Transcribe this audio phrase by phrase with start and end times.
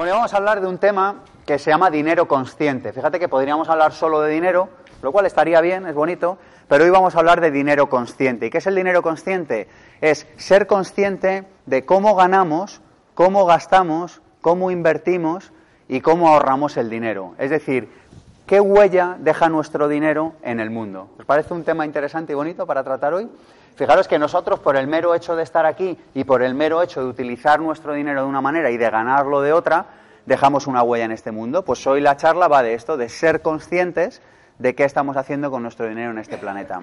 [0.00, 2.90] Bueno, vamos a hablar de un tema que se llama dinero consciente.
[2.94, 4.70] Fíjate que podríamos hablar solo de dinero,
[5.02, 6.38] lo cual estaría bien, es bonito,
[6.68, 8.46] pero hoy vamos a hablar de dinero consciente.
[8.46, 9.68] ¿Y qué es el dinero consciente?
[10.00, 12.80] Es ser consciente de cómo ganamos,
[13.12, 15.52] cómo gastamos, cómo invertimos
[15.86, 17.34] y cómo ahorramos el dinero.
[17.36, 17.90] Es decir,
[18.46, 21.10] qué huella deja nuestro dinero en el mundo.
[21.18, 23.28] ¿Os parece un tema interesante y bonito para tratar hoy?
[23.76, 27.02] Fijaros que nosotros, por el mero hecho de estar aquí y por el mero hecho
[27.02, 29.86] de utilizar nuestro dinero de una manera y de ganarlo de otra,
[30.26, 31.64] dejamos una huella en este mundo.
[31.64, 34.20] Pues hoy la charla va de esto, de ser conscientes
[34.58, 36.80] de qué estamos haciendo con nuestro dinero en este planeta.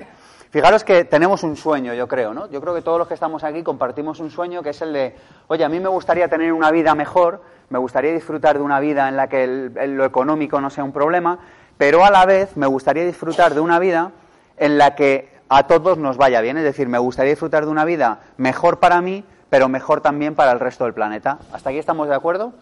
[0.50, 2.50] Fijaros que tenemos un sueño, yo creo, ¿no?
[2.50, 5.16] Yo creo que todos los que estamos aquí compartimos un sueño que es el de,
[5.48, 9.10] oye, a mí me gustaría tener una vida mejor, me gustaría disfrutar de una vida
[9.10, 11.40] en la que lo económico no sea un problema,
[11.78, 14.12] pero a la vez me gustaría disfrutar de una vida
[14.58, 16.58] en la que a todos nos vaya bien.
[16.58, 20.52] Es decir, me gustaría disfrutar de una vida mejor para mí, pero mejor también para
[20.52, 21.40] el resto del planeta.
[21.54, 22.54] ¿Hasta aquí estamos de acuerdo?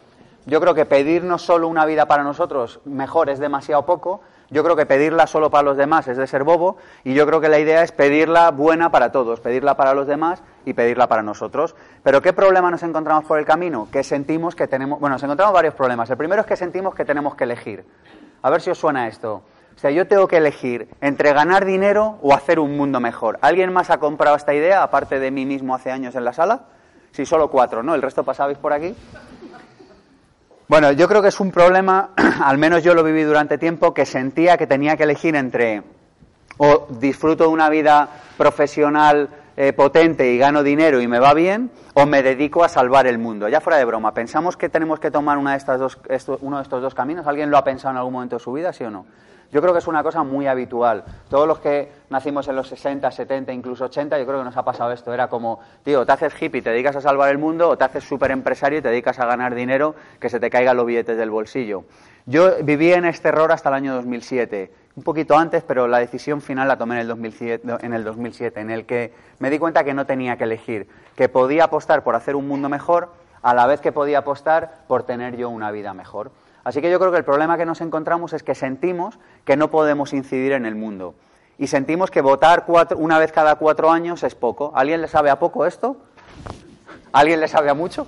[0.46, 4.22] Yo creo que pedirnos solo una vida para nosotros mejor es demasiado poco.
[4.52, 6.78] Yo creo que pedirla solo para los demás es de ser bobo.
[7.04, 10.44] Y yo creo que la idea es pedirla buena para todos, pedirla para los demás
[10.64, 11.76] y pedirla para nosotros.
[12.04, 13.88] Pero ¿qué problema nos encontramos por el camino?
[13.92, 15.00] Que sentimos que tenemos.
[15.00, 16.12] Bueno, nos encontramos varios problemas.
[16.12, 17.84] El primero es que sentimos que tenemos que elegir.
[18.44, 19.42] A ver si os suena esto.
[19.76, 23.38] O sea, yo tengo que elegir entre ganar dinero o hacer un mundo mejor.
[23.42, 26.62] ¿Alguien más ha comprado esta idea, aparte de mí mismo hace años en la sala?
[27.12, 27.94] Sí, solo cuatro, ¿no?
[27.94, 28.96] ¿El resto pasabais por aquí?
[30.68, 32.12] Bueno, yo creo que es un problema,
[32.44, 35.84] al menos yo lo viví durante tiempo, que sentía que tenía que elegir entre
[36.58, 41.70] o disfruto de una vida profesional eh, potente y gano dinero y me va bien,
[41.94, 43.48] o me dedico a salvar el mundo.
[43.48, 46.00] Ya fuera de broma, ¿pensamos que tenemos que tomar una de estas dos,
[46.42, 47.28] uno de estos dos caminos?
[47.28, 49.06] ¿Alguien lo ha pensado en algún momento de su vida, sí o no?
[49.52, 51.04] Yo creo que es una cosa muy habitual.
[51.30, 54.64] Todos los que nacimos en los 60, 70, incluso 80, yo creo que nos ha
[54.64, 55.14] pasado esto.
[55.14, 58.04] Era como, tío, te haces hippie, te dedicas a salvar el mundo, o te haces
[58.04, 61.30] súper empresario y te dedicas a ganar dinero, que se te caigan los billetes del
[61.30, 61.86] bolsillo.
[62.26, 66.42] Yo viví en este error hasta el año 2007, un poquito antes, pero la decisión
[66.42, 69.84] final la tomé en el, 2007, en el 2007, en el que me di cuenta
[69.84, 73.10] que no tenía que elegir, que podía apostar por hacer un mundo mejor,
[73.44, 76.32] a la vez que podía apostar por tener yo una vida mejor.
[76.66, 79.70] Así que yo creo que el problema que nos encontramos es que sentimos que no
[79.70, 81.14] podemos incidir en el mundo.
[81.60, 82.66] Y sentimos que votar
[82.98, 84.72] una vez cada cuatro años es poco.
[84.76, 85.96] ¿Alguien le sabe a poco esto?
[87.14, 88.08] ¿Alguien le sabe a mucho?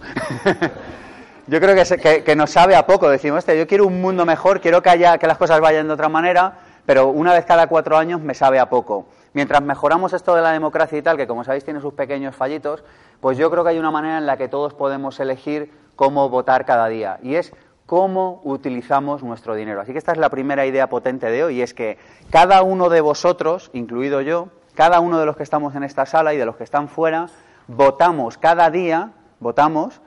[1.48, 3.08] yo creo que, que, nos sabe a poco.
[3.10, 5.94] Decimos, este, yo quiero un mundo mejor, quiero que, haya, que las cosas vayan de
[5.94, 6.58] otra manera,
[6.88, 9.06] pero una vez cada cuatro años me sabe a poco.
[9.34, 12.84] Mientras mejoramos esto de la democracia y tal, que como sabéis tiene sus pequeños fallitos,
[13.22, 16.66] pues yo creo que hay una manera en la que todos podemos elegir cómo votar
[16.66, 17.20] cada día.
[17.22, 17.54] Y es
[17.88, 19.82] cómo utilizamos nuestro dinero.
[19.82, 21.98] Así que esta es la primera idea potente de hoy, y es que
[22.30, 26.36] cada uno de vosotros, incluido yo, cada uno de los que estamos en esta sala
[26.36, 27.28] y de los que están fuera,
[27.68, 30.02] votamos cada día, votamos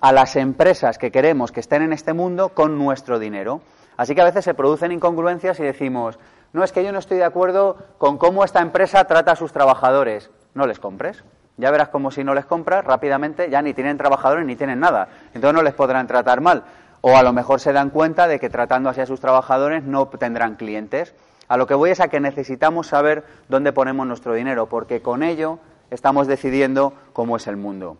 [0.00, 3.60] a las empresas que queremos que estén en este mundo con nuestro dinero.
[3.96, 6.18] Así que a veces se producen incongruencias y decimos,
[6.52, 9.52] no es que yo no estoy de acuerdo con cómo esta empresa trata a sus
[9.52, 10.30] trabajadores.
[10.54, 11.22] No les compres.
[11.58, 15.08] Ya verás como si no les compras, rápidamente ya ni tienen trabajadores ni tienen nada.
[15.32, 16.64] Entonces no les podrán tratar mal.
[17.08, 20.08] O a lo mejor se dan cuenta de que tratando así a sus trabajadores no
[20.08, 21.14] tendrán clientes.
[21.46, 25.22] A lo que voy es a que necesitamos saber dónde ponemos nuestro dinero, porque con
[25.22, 25.60] ello
[25.92, 27.96] estamos decidiendo cómo es el mundo.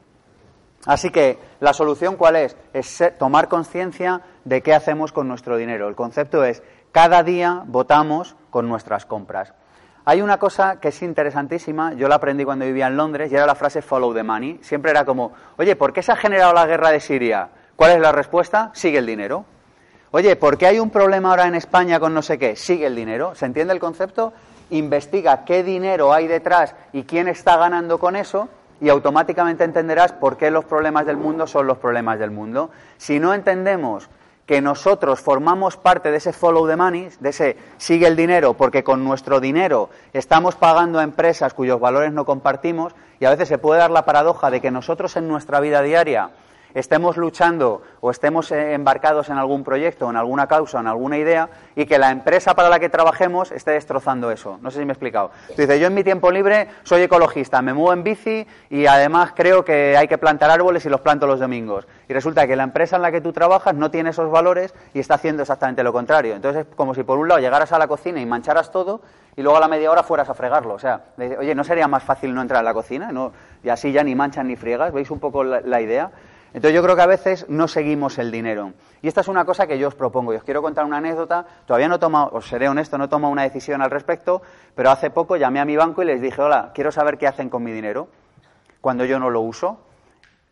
[0.86, 2.56] Así que la solución cuál es?
[2.72, 5.86] Es tomar conciencia de qué hacemos con nuestro dinero.
[5.86, 9.54] El concepto es cada día votamos con nuestras compras.
[10.04, 13.46] Hay una cosa que es interesantísima, yo la aprendí cuando vivía en Londres y era
[13.46, 14.58] la frase follow the money.
[14.62, 17.50] Siempre era como, oye, ¿por qué se ha generado la guerra de Siria?
[17.76, 18.70] ¿Cuál es la respuesta?
[18.72, 19.44] Sigue el dinero.
[20.10, 22.56] Oye, ¿por qué hay un problema ahora en España con no sé qué?
[22.56, 23.34] Sigue el dinero.
[23.34, 24.32] ¿Se entiende el concepto?
[24.70, 28.48] Investiga qué dinero hay detrás y quién está ganando con eso
[28.80, 32.70] y automáticamente entenderás por qué los problemas del mundo son los problemas del mundo.
[32.96, 34.08] Si no entendemos
[34.46, 38.84] que nosotros formamos parte de ese follow the money, de ese sigue el dinero, porque
[38.84, 43.58] con nuestro dinero estamos pagando a empresas cuyos valores no compartimos, y a veces se
[43.58, 46.30] puede dar la paradoja de que nosotros en nuestra vida diaria
[46.76, 51.48] estemos luchando o estemos eh, embarcados en algún proyecto, en alguna causa, en alguna idea,
[51.74, 54.58] y que la empresa para la que trabajemos esté destrozando eso.
[54.60, 55.30] No sé si me he explicado.
[55.48, 59.32] Tú dices, yo en mi tiempo libre soy ecologista, me muevo en bici y además
[59.34, 61.88] creo que hay que plantar árboles y los planto los domingos.
[62.10, 65.00] Y resulta que la empresa en la que tú trabajas no tiene esos valores y
[65.00, 66.34] está haciendo exactamente lo contrario.
[66.34, 69.00] Entonces es como si por un lado llegaras a la cocina y mancharas todo
[69.34, 70.74] y luego a la media hora fueras a fregarlo.
[70.74, 73.12] O sea, oye, ¿no sería más fácil no entrar a la cocina?
[73.12, 73.32] ¿No?
[73.64, 74.92] Y así ya ni manchan ni friegas.
[74.92, 76.10] ¿Veis un poco la idea?
[76.54, 78.72] Entonces yo creo que a veces no seguimos el dinero.
[79.02, 80.32] Y esta es una cosa que yo os propongo.
[80.32, 81.46] Y os quiero contar una anécdota.
[81.66, 84.42] Todavía no he tomado, os seré honesto, no he tomado una decisión al respecto,
[84.74, 87.50] pero hace poco llamé a mi banco y les dije, hola, quiero saber qué hacen
[87.50, 88.08] con mi dinero
[88.80, 89.80] cuando yo no lo uso.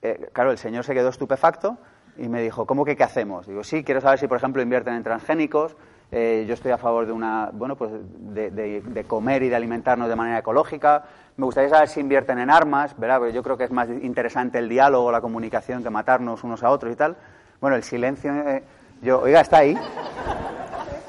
[0.02, 1.78] Eh, claro, el señor se quedó estupefacto
[2.18, 3.46] Y me dijo, ¿cómo que qué hacemos?
[3.46, 5.76] Digo, sí, quiero saber si, por ejemplo, invierten en transgénicos.
[6.12, 10.08] Eh, yo estoy a favor de una, bueno, pues de, de, comer y de alimentarnos
[10.08, 11.04] de manera ecológica.
[11.36, 13.18] Me gustaría saber si invierten en armas, ¿verdad?
[13.18, 16.70] Porque yo creo que es más interesante el diálogo, la comunicación que matarnos unos a
[16.70, 17.16] otros y tal.
[17.60, 18.62] Bueno, el silencio, eh,
[19.02, 19.76] yo, oiga, está ahí.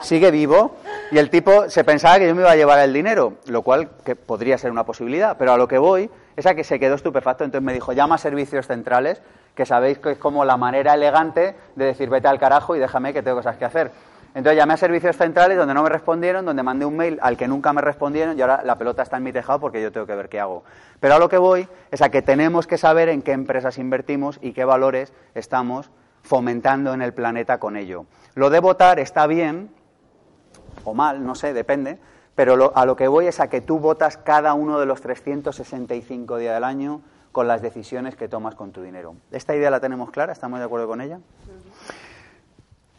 [0.01, 0.77] Sigue vivo.
[1.11, 3.89] Y el tipo se pensaba que yo me iba a llevar el dinero, lo cual
[4.03, 6.95] que podría ser una posibilidad, pero a lo que voy es a que se quedó
[6.95, 9.21] estupefacto, entonces me dijo, llama a servicios centrales,
[9.53, 13.13] que sabéis que es como la manera elegante de decir vete al carajo y déjame
[13.13, 13.91] que tengo cosas que hacer.
[14.35, 17.47] Entonces llamé a servicios centrales donde no me respondieron, donde mandé un mail al que
[17.47, 20.13] nunca me respondieron y ahora la pelota está en mi tejado porque yo tengo que
[20.13, 20.65] ver qué hago.
[20.99, 24.37] Pero a lo que voy es a que tenemos que saber en qué empresas invertimos
[24.41, 25.89] y qué valores estamos
[26.21, 28.07] fomentando en el planeta con ello.
[28.33, 29.69] Lo de votar está bien
[30.83, 31.97] o mal, no sé, depende,
[32.35, 36.37] pero a lo que voy es a que tú votas cada uno de los 365
[36.37, 37.01] días del año
[37.31, 39.15] con las decisiones que tomas con tu dinero.
[39.31, 40.33] ¿Esta idea la tenemos clara?
[40.33, 41.19] ¿Estamos de acuerdo con ella?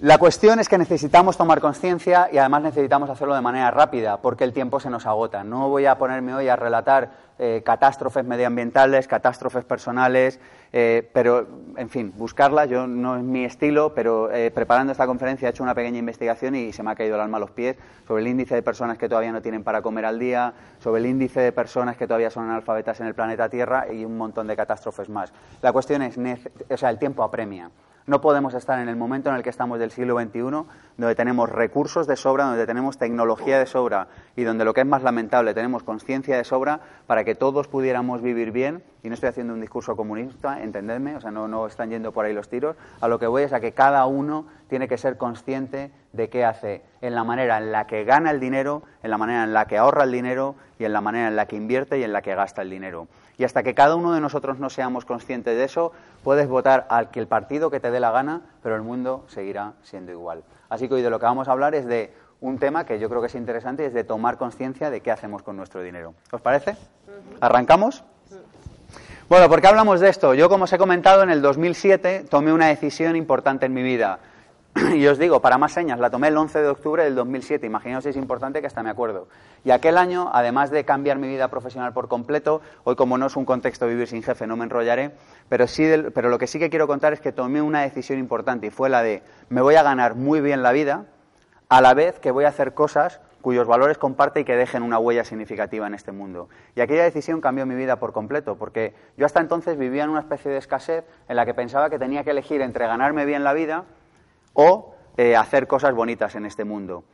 [0.00, 4.44] La cuestión es que necesitamos tomar conciencia y además necesitamos hacerlo de manera rápida porque
[4.44, 5.42] el tiempo se nos agota.
[5.42, 10.38] No voy a ponerme hoy a relatar eh, catástrofes medioambientales, catástrofes personales,
[10.70, 11.46] eh, pero,
[11.78, 15.62] en fin, buscarlas, yo no es mi estilo, pero eh, preparando esta conferencia he hecho
[15.62, 18.28] una pequeña investigación y se me ha caído el alma a los pies sobre el
[18.28, 21.52] índice de personas que todavía no tienen para comer al día, sobre el índice de
[21.52, 25.32] personas que todavía son analfabetas en el planeta Tierra y un montón de catástrofes más.
[25.62, 26.18] La cuestión es,
[26.68, 27.70] o sea, el tiempo apremia.
[28.06, 30.40] No podemos estar en el momento en el que estamos del siglo XXI,
[30.96, 34.06] donde tenemos recursos de sobra, donde tenemos tecnología de sobra
[34.36, 38.22] y donde lo que es más lamentable, tenemos conciencia de sobra para que todos pudiéramos
[38.22, 38.84] vivir bien.
[39.02, 42.24] Y no estoy haciendo un discurso comunista, entendedme, o sea, no, no están yendo por
[42.24, 42.76] ahí los tiros.
[43.00, 46.44] A lo que voy es a que cada uno tiene que ser consciente de qué
[46.44, 49.66] hace en la manera en la que gana el dinero, en la manera en la
[49.66, 52.22] que ahorra el dinero y en la manera en la que invierte y en la
[52.22, 53.08] que gasta el dinero.
[53.38, 55.92] Y hasta que cada uno de nosotros no seamos conscientes de eso,
[56.24, 59.74] puedes votar al que el partido que te dé la gana, pero el mundo seguirá
[59.82, 60.42] siendo igual.
[60.68, 63.08] Así que hoy de lo que vamos a hablar es de un tema que yo
[63.08, 66.14] creo que es interesante, es de tomar conciencia de qué hacemos con nuestro dinero.
[66.30, 66.76] ¿Os parece?
[67.40, 68.04] ¿Arrancamos?
[69.28, 70.34] Bueno, ¿por qué hablamos de esto?
[70.34, 74.20] Yo, como os he comentado, en el 2007 tomé una decisión importante en mi vida.
[74.94, 77.66] y os digo, para más señas, la tomé el 11 de octubre del 2007.
[77.66, 79.26] Imaginaos si es importante que hasta me acuerdo.
[79.64, 83.36] Y aquel año, además de cambiar mi vida profesional por completo, hoy como no es
[83.36, 85.12] un contexto vivir sin jefe, no me enrollaré,
[85.48, 88.66] pero, sí pero lo que sí que quiero contar es que tomé una decisión importante
[88.66, 91.06] y fue la de me voy a ganar muy bien la vida
[91.68, 94.98] a la vez que voy a hacer cosas cuyos valores comparte y que dejen una
[94.98, 96.48] huella significativa en este mundo.
[96.74, 100.20] Y aquella decisión cambió mi vida por completo, porque yo hasta entonces vivía en una
[100.20, 103.52] especie de escasez en la que pensaba que tenía que elegir entre ganarme bien la
[103.52, 103.84] vida
[104.56, 107.04] o eh, hacer cosas bonitas en este mundo.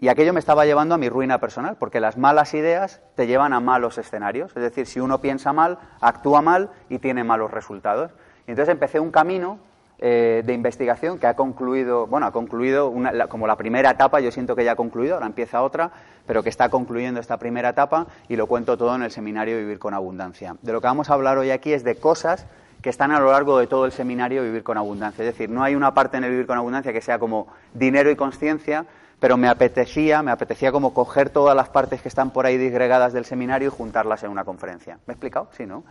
[0.00, 3.52] Y aquello me estaba llevando a mi ruina personal, porque las malas ideas te llevan
[3.52, 4.52] a malos escenarios.
[4.56, 8.12] Es decir, si uno piensa mal, actúa mal y tiene malos resultados.
[8.46, 9.58] Y entonces empecé un camino
[9.98, 12.92] eh, de investigación que ha concluido, bueno, ha concluido
[13.28, 15.92] como la primera etapa, yo siento que ya ha concluido, ahora empieza otra,
[16.26, 19.78] pero que está concluyendo esta primera etapa y lo cuento todo en el seminario Vivir
[19.78, 20.56] con Abundancia.
[20.62, 22.46] De lo que vamos a hablar hoy aquí es de cosas
[22.84, 25.24] que están a lo largo de todo el seminario Vivir con Abundancia.
[25.24, 28.10] Es decir, no hay una parte en el Vivir con Abundancia que sea como dinero
[28.10, 28.84] y conciencia,
[29.18, 33.14] pero me apetecía, me apetecía como coger todas las partes que están por ahí disgregadas
[33.14, 34.98] del seminario y juntarlas en una conferencia.
[35.06, 35.48] ¿Me he explicado?
[35.56, 35.82] Sí, ¿no?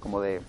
[0.00, 0.40] Como de...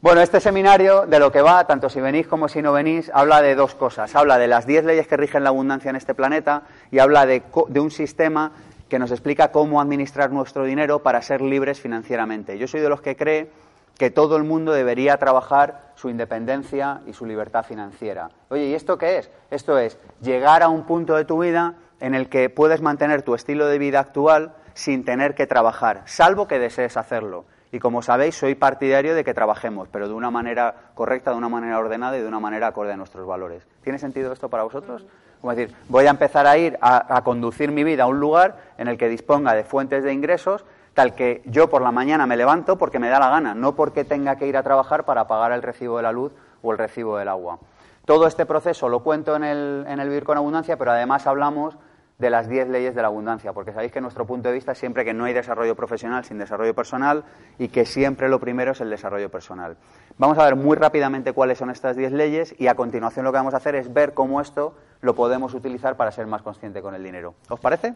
[0.00, 3.42] Bueno, este seminario, de lo que va, tanto si venís como si no venís, habla
[3.42, 4.14] de dos cosas.
[4.14, 6.62] Habla de las diez leyes que rigen la abundancia en este planeta
[6.92, 8.52] y habla de, de un sistema
[8.88, 12.56] que nos explica cómo administrar nuestro dinero para ser libres financieramente.
[12.56, 13.50] Yo soy de los que cree
[13.98, 18.30] que todo el mundo debería trabajar su independencia y su libertad financiera.
[18.48, 19.30] Oye, ¿y esto qué es?
[19.50, 23.34] Esto es llegar a un punto de tu vida en el que puedes mantener tu
[23.34, 27.44] estilo de vida actual sin tener que trabajar, salvo que desees hacerlo.
[27.70, 31.48] Y como sabéis, soy partidario de que trabajemos, pero de una manera correcta, de una
[31.48, 33.66] manera ordenada y de una manera acorde a nuestros valores.
[33.82, 35.04] ¿Tiene sentido esto para vosotros?
[35.40, 38.58] Como decir, voy a empezar a ir a, a conducir mi vida a un lugar
[38.78, 42.36] en el que disponga de fuentes de ingresos tal que yo por la mañana me
[42.36, 45.52] levanto porque me da la gana, no porque tenga que ir a trabajar para pagar
[45.52, 46.32] el recibo de la luz
[46.62, 47.58] o el recibo del agua.
[48.04, 51.76] Todo este proceso lo cuento en el, en el Vivir con Abundancia, pero además hablamos
[52.18, 54.78] de las 10 leyes de la abundancia, porque sabéis que nuestro punto de vista es
[54.78, 57.24] siempre que no hay desarrollo profesional sin desarrollo personal
[57.58, 59.76] y que siempre lo primero es el desarrollo personal.
[60.16, 63.38] Vamos a ver muy rápidamente cuáles son estas 10 leyes y a continuación lo que
[63.38, 66.94] vamos a hacer es ver cómo esto lo podemos utilizar para ser más consciente con
[66.94, 67.34] el dinero.
[67.48, 67.94] ¿Os parece?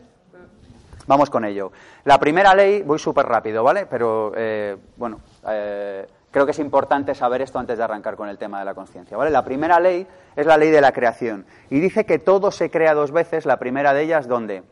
[1.08, 1.72] Vamos con ello.
[2.04, 3.86] La primera ley, voy súper rápido, ¿vale?
[3.86, 8.36] Pero, eh, bueno, eh, creo que es importante saber esto antes de arrancar con el
[8.36, 9.30] tema de la conciencia, ¿vale?
[9.30, 11.46] La primera ley es la ley de la creación.
[11.70, 13.46] Y dice que todo se crea dos veces.
[13.46, 14.62] La primera de ellas, ¿dónde?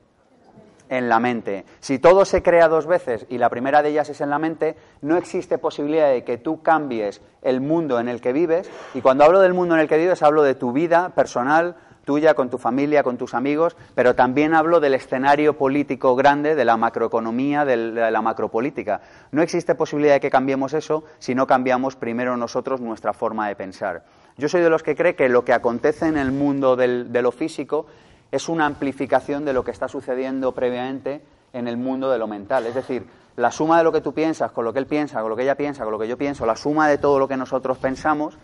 [0.88, 1.64] en la mente.
[1.80, 4.76] Si todo se crea dos veces y la primera de ellas es en la mente,
[5.02, 8.70] no existe posibilidad de que tú cambies el mundo en el que vives.
[8.94, 11.74] Y cuando hablo del mundo en el que vives, hablo de tu vida personal,
[12.06, 16.64] tuya, con tu familia, con tus amigos, pero también hablo del escenario político grande, de
[16.64, 19.02] la macroeconomía, de la macropolítica.
[19.32, 23.56] No existe posibilidad de que cambiemos eso si no cambiamos primero nosotros nuestra forma de
[23.56, 24.04] pensar.
[24.38, 27.32] Yo soy de los que cree que lo que acontece en el mundo de lo
[27.32, 27.86] físico
[28.30, 31.22] es una amplificación de lo que está sucediendo previamente
[31.52, 32.66] en el mundo de lo mental.
[32.66, 35.30] Es decir, la suma de lo que tú piensas con lo que él piensa, con
[35.30, 37.36] lo que ella piensa, con lo que yo pienso, la suma de todo lo que
[37.36, 38.38] nosotros pensamos,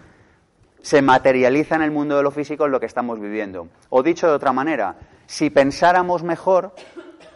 [0.83, 3.69] se materializa en el mundo de lo físico en lo que estamos viviendo.
[3.89, 4.97] O dicho de otra manera,
[5.27, 6.75] si pensáramos mejor,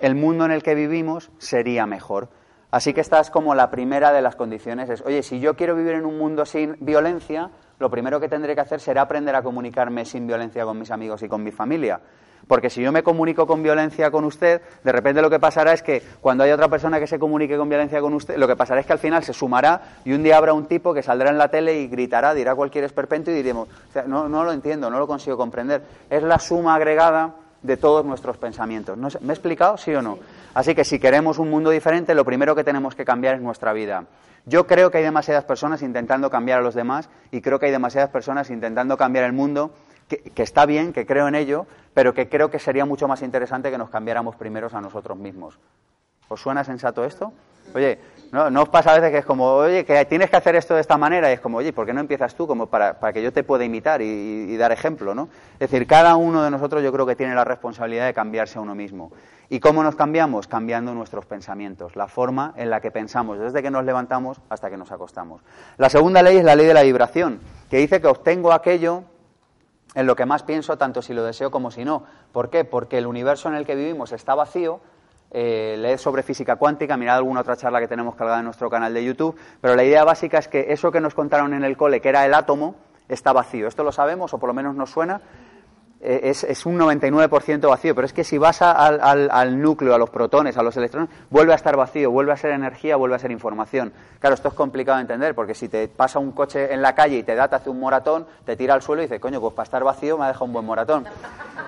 [0.01, 2.29] el mundo en el que vivimos sería mejor.
[2.71, 4.91] Así que esta es como la primera de las condiciones.
[4.91, 8.55] Es, oye, si yo quiero vivir en un mundo sin violencia, lo primero que tendré
[8.55, 12.01] que hacer será aprender a comunicarme sin violencia con mis amigos y con mi familia.
[12.47, 15.83] Porque si yo me comunico con violencia con usted, de repente lo que pasará es
[15.83, 18.81] que cuando haya otra persona que se comunique con violencia con usted, lo que pasará
[18.81, 21.39] es que al final se sumará y un día habrá un tipo que saldrá en
[21.39, 23.69] la tele y gritará, dirá cualquier esperpento y diremos,
[24.07, 25.83] no, no lo entiendo, no lo consigo comprender.
[26.09, 28.97] Es la suma agregada de todos nuestros pensamientos.
[28.97, 30.19] ¿Me he explicado, sí o no?
[30.55, 33.73] Así que si queremos un mundo diferente, lo primero que tenemos que cambiar es nuestra
[33.73, 34.05] vida.
[34.49, 37.73] Yo creo que hay demasiadas personas intentando cambiar a los demás y creo que hay
[37.73, 39.73] demasiadas personas intentando cambiar el mundo
[40.09, 43.71] que, está bien, que creo en ello, pero que creo que sería mucho más interesante
[43.71, 45.59] que nos cambiáramos primeros a nosotros mismos.
[46.29, 47.33] ¿Os suena sensato esto?
[47.75, 47.99] Oye,
[48.33, 50.81] ¿no, os pasa a veces que es como, oye, que tienes que hacer esto de
[50.81, 51.31] esta manera?
[51.31, 53.65] Y es como, oye, ¿por qué no empiezas tú como para, que yo te pueda
[53.65, 55.29] imitar y, y, dar ejemplo, ¿no?
[55.55, 58.63] Es decir, cada uno de nosotros yo creo que tiene la responsabilidad de cambiarse a
[58.63, 59.13] uno mismo.
[59.49, 60.49] ¿Y cómo nos cambiamos?
[60.49, 64.77] Cambiando nuestros pensamientos, la forma en la que pensamos, desde que nos levantamos hasta que
[64.77, 65.43] nos acostamos.
[65.77, 67.39] La segunda ley es la ley de la vibración,
[67.71, 69.05] que dice que obtengo aquello
[69.97, 72.05] en lo que más pienso, tanto si lo deseo como si no.
[72.31, 72.65] ¿Por qué?
[72.65, 74.81] Porque el universo en el que vivimos está vacío.
[75.31, 78.95] Eh, leed sobre física cuántica, mirad alguna otra charla que tenemos cargada en nuestro canal
[78.95, 82.01] de YouTube, pero la idea básica es que eso que nos contaron en el cole,
[82.01, 82.77] que era el átomo,
[83.09, 83.67] está vacío.
[83.67, 85.21] Esto lo sabemos, o por lo menos nos suena,
[86.01, 90.57] eh, es, un 99% vacío, pero es que si vas al, núcleo, a los protones,
[90.59, 93.93] a los electrones, vuelve a estar vacío, vuelve a ser energía, vuelve a ser información.
[94.21, 97.17] Claro, esto es complicado de entender, porque si te pasa un coche en la calle
[97.17, 99.55] y te da, te hace un moratón, te tira al suelo y dice, coño, pues
[99.55, 101.07] para estar vacío me ha dejado un buen moratón.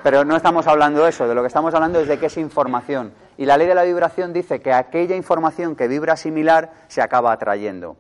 [0.03, 2.37] Pero no estamos hablando de eso, de lo que estamos hablando es de qué es
[2.37, 3.13] información.
[3.39, 7.33] Y la ley de la vibración dice que aquella información que vibra similar se acaba
[7.33, 7.97] atrayendo.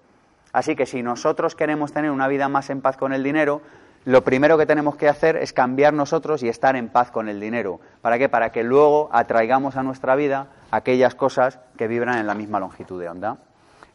[0.53, 3.61] Así que si nosotros queremos tener una vida más en paz con el dinero,
[4.09, 7.41] lo primero que tenemos que hacer es cambiar nosotros y estar en paz con el
[7.41, 7.79] dinero.
[8.01, 8.31] ¿Para qué?
[8.31, 12.99] Para que luego atraigamos a nuestra vida aquellas cosas que vibran en la misma longitud
[12.99, 13.37] de onda.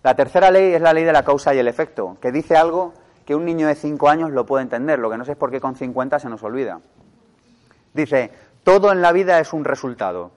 [0.03, 2.93] La tercera ley es la ley de la causa y el efecto, que dice algo
[3.25, 5.49] que un niño de 5 años lo puede entender, lo que no sé es por
[5.49, 6.79] qué con 50 se nos olvida.
[7.95, 8.29] Dice,
[8.63, 10.29] todo en la vida es un resultado,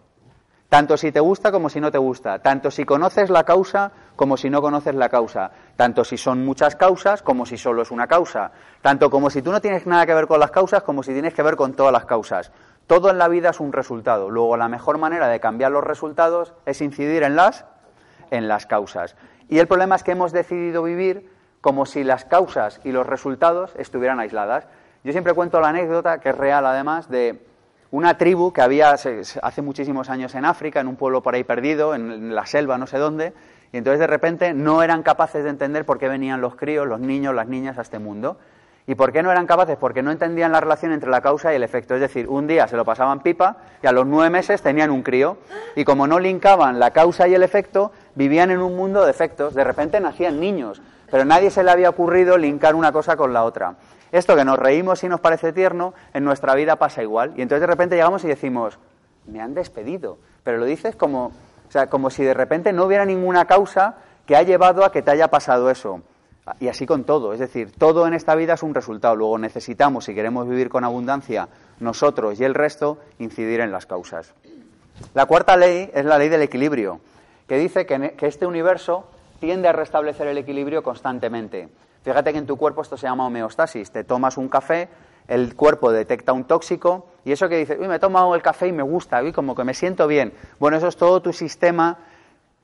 [0.69, 4.37] tanto si te gusta como si no te gusta, tanto si conoces la causa como
[4.37, 8.07] si no conoces la causa, tanto si son muchas causas como si solo es una
[8.07, 8.51] causa,
[8.83, 11.35] tanto como si tú no tienes nada que ver con las causas como si tienes
[11.35, 12.51] que ver con todas las causas.
[12.87, 14.31] Todo en la vida es un resultado.
[14.31, 17.65] Luego la mejor manera de cambiar los resultados es incidir en las
[18.31, 19.17] en las causas.
[19.49, 21.31] Y el problema es que hemos decidido vivir
[21.61, 24.67] como si las causas y los resultados estuvieran aisladas.
[25.05, 27.45] Yo siempre cuento la anécdota, que es real además, de
[27.91, 31.95] una tribu que había hace muchísimos años en África, en un pueblo por ahí perdido,
[31.95, 33.33] en la selva, no sé dónde,
[33.73, 37.01] y entonces de repente no eran capaces de entender por qué venían los críos, los
[37.01, 38.39] niños, las niñas a este mundo.
[38.89, 39.77] ¿Y por qué no eran capaces?
[39.77, 41.95] Porque no entendían la relación entre la causa y el efecto.
[41.95, 45.03] Es decir, un día se lo pasaban pipa y a los nueve meses tenían un
[45.03, 45.39] crío.
[45.75, 49.55] Y como no linkaban la causa y el efecto, vivían en un mundo de efectos.
[49.55, 53.43] De repente nacían niños, pero nadie se le había ocurrido linkar una cosa con la
[53.43, 53.75] otra.
[54.17, 57.35] Esto que nos reímos y nos parece tierno, en nuestra vida pasa igual.
[57.37, 58.79] Y entonces de repente llegamos y decimos,
[59.27, 60.17] me han despedido.
[60.43, 64.35] Pero lo dices como, o sea, como si de repente no hubiera ninguna causa que
[64.35, 66.01] ha llevado a que te haya pasado eso.
[66.61, 67.35] Y así con todo.
[67.35, 69.17] Es decir, todo en esta vida es un resultado.
[69.17, 74.33] Luego necesitamos, si queremos vivir con abundancia, nosotros y el resto, incidir en las causas.
[75.13, 77.01] La cuarta ley es la ley del equilibrio,
[77.47, 81.69] que dice que este universo tiende a restablecer el equilibrio constantemente.
[82.07, 83.91] Fíjate que en tu cuerpo esto se llama homeostasis.
[83.91, 84.89] Te tomas un café,
[85.27, 88.73] el cuerpo detecta un tóxico y eso que dices, uy, me he el café y
[88.73, 90.33] me gusta, uy, como que me siento bien.
[90.61, 91.99] Bueno, eso es todo tu sistema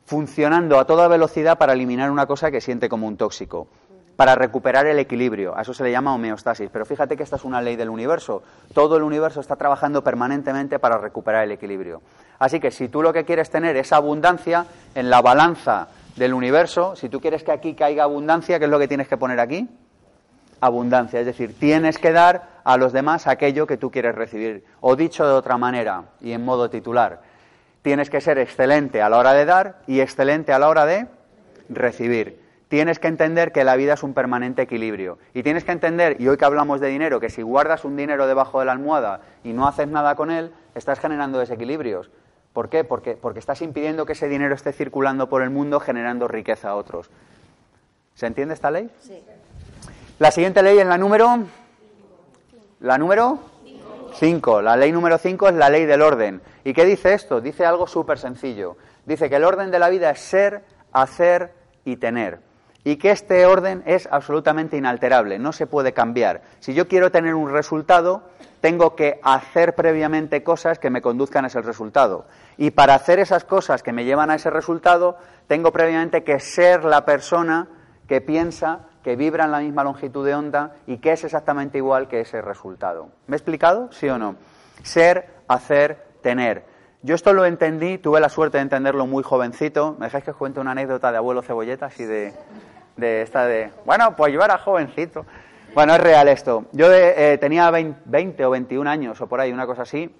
[0.04, 3.66] funcionando a toda velocidad para eliminar una cosa que siente como un tóxico,
[4.14, 5.58] para recuperar el equilibrio.
[5.58, 6.70] A eso se le llama homeostasis.
[6.72, 8.44] Pero fíjate que esta es una ley del universo.
[8.72, 12.00] Todo el universo está trabajando permanentemente para recuperar el equilibrio.
[12.38, 16.96] Así que si tú lo que quieres tener es abundancia en la balanza del universo,
[16.96, 19.68] si tú quieres que aquí caiga abundancia, ¿qué es lo que tienes que poner aquí?
[20.60, 24.64] Abundancia, es decir, tienes que dar a los demás aquello que tú quieres recibir.
[24.80, 27.20] O dicho de otra manera y en modo titular,
[27.82, 31.08] Tienes que ser excelente a la hora de dar y excelente a la hora de
[31.68, 32.40] recibir.
[32.68, 35.18] Tienes que entender que la vida es un permanente equilibrio.
[35.34, 38.26] Y tienes que entender, y hoy que hablamos de dinero, que si guardas un dinero
[38.28, 42.10] debajo de la almohada y no haces nada con él, estás generando desequilibrios.
[42.52, 42.84] ¿Por qué?
[42.84, 46.76] Porque, porque estás impidiendo que ese dinero esté circulando por el mundo generando riqueza a
[46.76, 47.10] otros.
[48.14, 48.90] ¿Se entiende esta ley?
[49.00, 49.22] Sí.
[50.18, 51.44] La siguiente ley es la número.
[52.80, 53.38] La número
[54.14, 54.62] 5.
[54.62, 56.42] La ley número 5 es la ley del orden.
[56.64, 57.40] ¿Y qué dice esto?
[57.40, 58.76] Dice algo súper sencillo.
[59.06, 61.52] Dice que el orden de la vida es ser, hacer
[61.84, 62.40] y tener.
[62.84, 66.42] Y que este orden es absolutamente inalterable, no se puede cambiar.
[66.58, 68.24] Si yo quiero tener un resultado,
[68.60, 72.26] tengo que hacer previamente cosas que me conduzcan a ese resultado.
[72.56, 76.84] Y para hacer esas cosas que me llevan a ese resultado, tengo previamente que ser
[76.84, 77.68] la persona
[78.08, 82.08] que piensa, que vibra en la misma longitud de onda y que es exactamente igual
[82.08, 83.08] que ese resultado.
[83.26, 83.90] ¿Me he explicado?
[83.92, 84.36] ¿Sí o no?
[84.82, 86.64] Ser, hacer, tener.
[87.02, 89.96] Yo esto lo entendí, tuve la suerte de entenderlo muy jovencito.
[89.98, 91.86] ¿Me dejáis que os cuente una anécdota de abuelo cebolleta?
[91.86, 92.32] Así de,
[92.96, 95.24] de esta de, bueno, pues yo era jovencito.
[95.74, 96.66] Bueno, es real esto.
[96.72, 100.14] Yo eh, tenía 20, o 21 años o por ahí, una cosa así,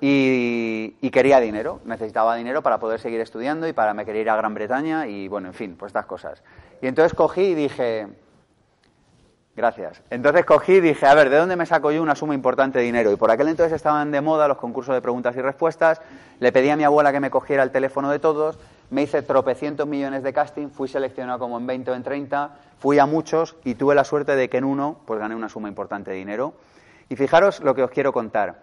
[0.00, 1.80] y, y, quería dinero.
[1.84, 5.26] Necesitaba dinero para poder seguir estudiando y para me quería ir a Gran Bretaña y,
[5.28, 6.42] bueno, en fin, pues estas cosas.
[6.80, 8.08] Y entonces cogí y dije,
[9.56, 10.02] gracias.
[10.10, 12.84] Entonces cogí y dije, a ver, ¿de dónde me saco yo una suma importante de
[12.84, 13.12] dinero?
[13.12, 16.00] Y por aquel entonces estaban de moda los concursos de preguntas y respuestas.
[16.40, 18.58] Le pedí a mi abuela que me cogiera el teléfono de todos.
[18.92, 22.98] Me hice tropecientos millones de casting, fui seleccionado como en 20 o en 30, fui
[22.98, 26.10] a muchos y tuve la suerte de que en uno pues gané una suma importante
[26.10, 26.52] de dinero.
[27.08, 28.60] Y fijaros lo que os quiero contar.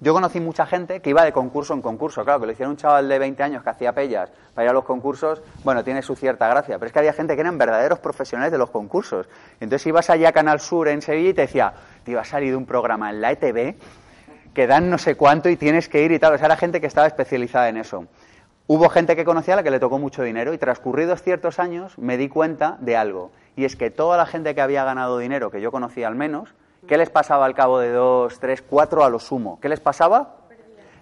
[0.00, 2.24] Yo conocí mucha gente que iba de concurso en concurso.
[2.24, 4.74] Claro, que lo hiciera un chaval de 20 años que hacía pellas para ir a
[4.74, 6.78] los concursos, bueno, tiene su cierta gracia.
[6.78, 9.30] Pero es que había gente que eran verdaderos profesionales de los concursos.
[9.60, 11.72] Entonces ibas allá a Canal Sur en Sevilla y te decía,
[12.04, 13.76] te iba a salir un programa en la ETV
[14.52, 16.34] que dan no sé cuánto y tienes que ir y tal.
[16.34, 18.06] O sea, era gente que estaba especializada en eso.
[18.68, 21.98] Hubo gente que conocía a la que le tocó mucho dinero y transcurridos ciertos años
[21.98, 23.32] me di cuenta de algo.
[23.56, 26.54] Y es que toda la gente que había ganado dinero, que yo conocía al menos,
[26.86, 29.58] ¿Qué les pasaba al cabo de dos, tres, cuatro a lo sumo?
[29.60, 30.36] ¿Qué les pasaba?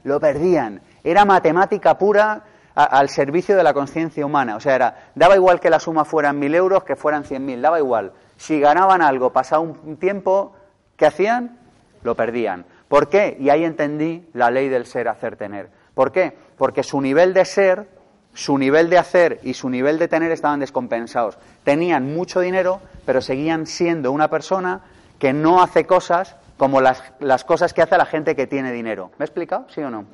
[0.04, 0.80] Lo perdían.
[1.04, 2.42] Era matemática pura
[2.74, 4.56] al servicio de la conciencia humana.
[4.56, 7.62] O sea, era, daba igual que la suma fueran mil euros que fueran cien mil,
[7.62, 8.12] daba igual.
[8.36, 10.54] Si ganaban algo, pasado un tiempo,
[10.96, 11.58] ¿qué hacían?
[12.02, 12.64] Lo perdían.
[12.88, 13.36] ¿Por qué?
[13.38, 15.70] Y ahí entendí la ley del ser, hacer, tener.
[15.94, 16.36] ¿Por qué?
[16.56, 17.88] Porque su nivel de ser,
[18.34, 21.38] su nivel de hacer y su nivel de tener estaban descompensados.
[21.64, 24.82] Tenían mucho dinero, pero seguían siendo una persona
[25.18, 29.10] que no hace cosas como las, las, cosas que hace la gente que tiene dinero.
[29.18, 29.66] ¿Me he explicado?
[29.68, 30.04] ¿Sí o no?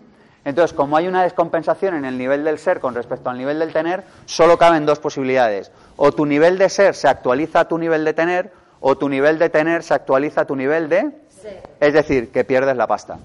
[0.44, 3.72] Entonces, como hay una descompensación en el nivel del ser con respecto al nivel del
[3.72, 5.70] tener, solo caben dos posibilidades.
[5.96, 9.38] O tu nivel de ser se actualiza a tu nivel de tener, o tu nivel
[9.38, 11.12] de tener se actualiza a tu nivel de...
[11.28, 11.62] Ser.
[11.78, 13.18] Es decir, que pierdes la pasta.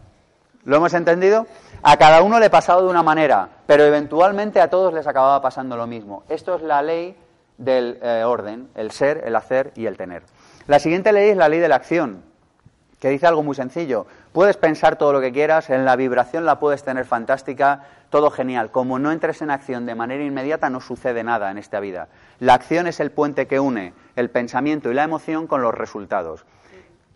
[0.68, 1.48] ¿Lo hemos entendido?
[1.82, 5.78] A cada uno le pasado de una manera, pero eventualmente a todos les acababa pasando
[5.78, 6.24] lo mismo.
[6.28, 7.16] Esto es la ley
[7.58, 10.24] del eh, orden, el ser, el hacer y el tener.
[10.68, 12.22] La siguiente ley es la ley de la acción,
[13.00, 14.08] que dice algo muy sencillo.
[14.34, 18.70] Puedes pensar todo lo que quieras, en la vibración la puedes tener fantástica, todo genial.
[18.70, 22.10] Como no entres en acción de manera inmediata, no sucede nada en esta vida.
[22.40, 26.44] La acción es el puente que une el pensamiento y la emoción con los resultados.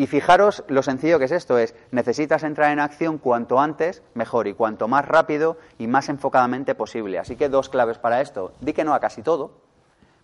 [0.01, 4.47] Y fijaros lo sencillo que es esto, es necesitas entrar en acción cuanto antes, mejor,
[4.47, 7.19] y cuanto más rápido y más enfocadamente posible.
[7.19, 8.51] Así que dos claves para esto.
[8.61, 9.61] Di que no a casi todo,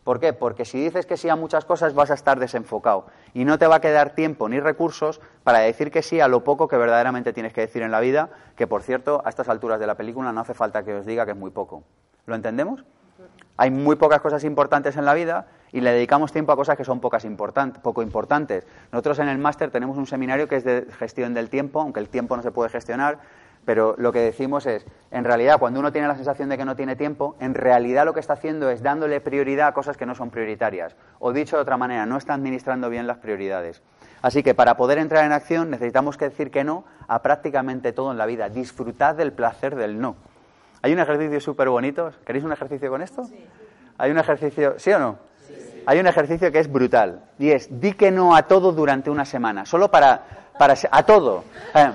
[0.04, 0.34] ¿Por qué?
[0.34, 3.68] Porque si dices que sí a muchas cosas vas a estar desenfocado y no te
[3.68, 7.32] va a quedar tiempo ni recursos para decir que sí a lo poco que verdaderamente
[7.32, 10.32] tienes que decir en la vida, que por cierto, a estas alturas de la película
[10.32, 11.84] no hace falta que os diga que es muy poco.
[12.26, 12.84] ¿Lo entendemos?
[13.58, 16.86] Hay muy pocas cosas importantes en la vida y le dedicamos tiempo a cosas que
[16.86, 17.26] son pocas
[17.82, 18.66] poco importantes.
[18.92, 22.10] Nosotros en el máster tenemos un seminario que es de gestión del tiempo, aunque el
[22.10, 23.20] tiempo no se puede gestionar,
[23.68, 26.78] pero lo que decimos es, en realidad, cuando uno tiene la sensación de que no
[26.78, 30.16] tiene tiempo, en realidad lo que está haciendo es dándole prioridad a cosas que no
[30.16, 30.96] son prioritarias.
[31.20, 33.82] O dicho de otra manera, no está administrando bien las prioridades.
[34.22, 38.12] Así que para poder entrar en acción necesitamos que decir que no a prácticamente todo
[38.12, 38.48] en la vida.
[38.48, 40.16] Disfrutad del placer del no.
[40.82, 42.14] Hay un ejercicio súper bonito.
[42.26, 43.26] ¿Queréis un ejercicio con esto?
[43.26, 43.46] Sí.
[43.98, 45.18] Hay un ejercicio, ¿sí o no?
[45.88, 47.21] Hay un ejercicio que es brutal.
[47.39, 49.65] Y es, di que no a todo durante una semana.
[49.65, 50.21] Solo para,
[50.60, 51.45] para a todo.
[51.73, 51.91] Eh,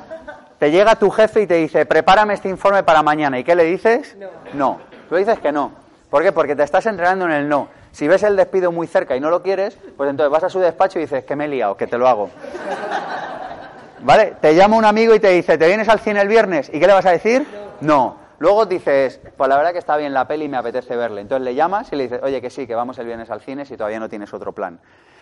[0.59, 3.39] te llega tu jefe y te dice, prepárame este informe para mañana.
[3.39, 4.17] ¿Y qué le dices?
[4.19, 4.29] No.
[4.55, 4.81] No.
[5.11, 5.73] Tú dices que no.
[6.09, 6.33] ¿Por qué?
[6.33, 7.69] Porque te estás entrenando en el no.
[7.91, 10.59] Si ves el despido muy cerca y no lo quieres, pues entonces vas a su
[10.59, 12.31] despacho y dices, que me he liado, que te lo hago.
[14.01, 14.37] ¿Vale?
[14.41, 16.71] Te llama un amigo y te dice, ¿te vienes al cine el viernes?
[16.73, 17.47] ¿Y qué le vas a decir?
[17.83, 18.22] No.
[18.43, 21.21] Luego dices, pues la verdad que está bien la peli y me apetece verle.
[21.21, 23.65] Entonces le llamas y le dices, oye, que sí, que vamos el viernes al cine
[23.65, 24.81] si todavía no tienes otro plan.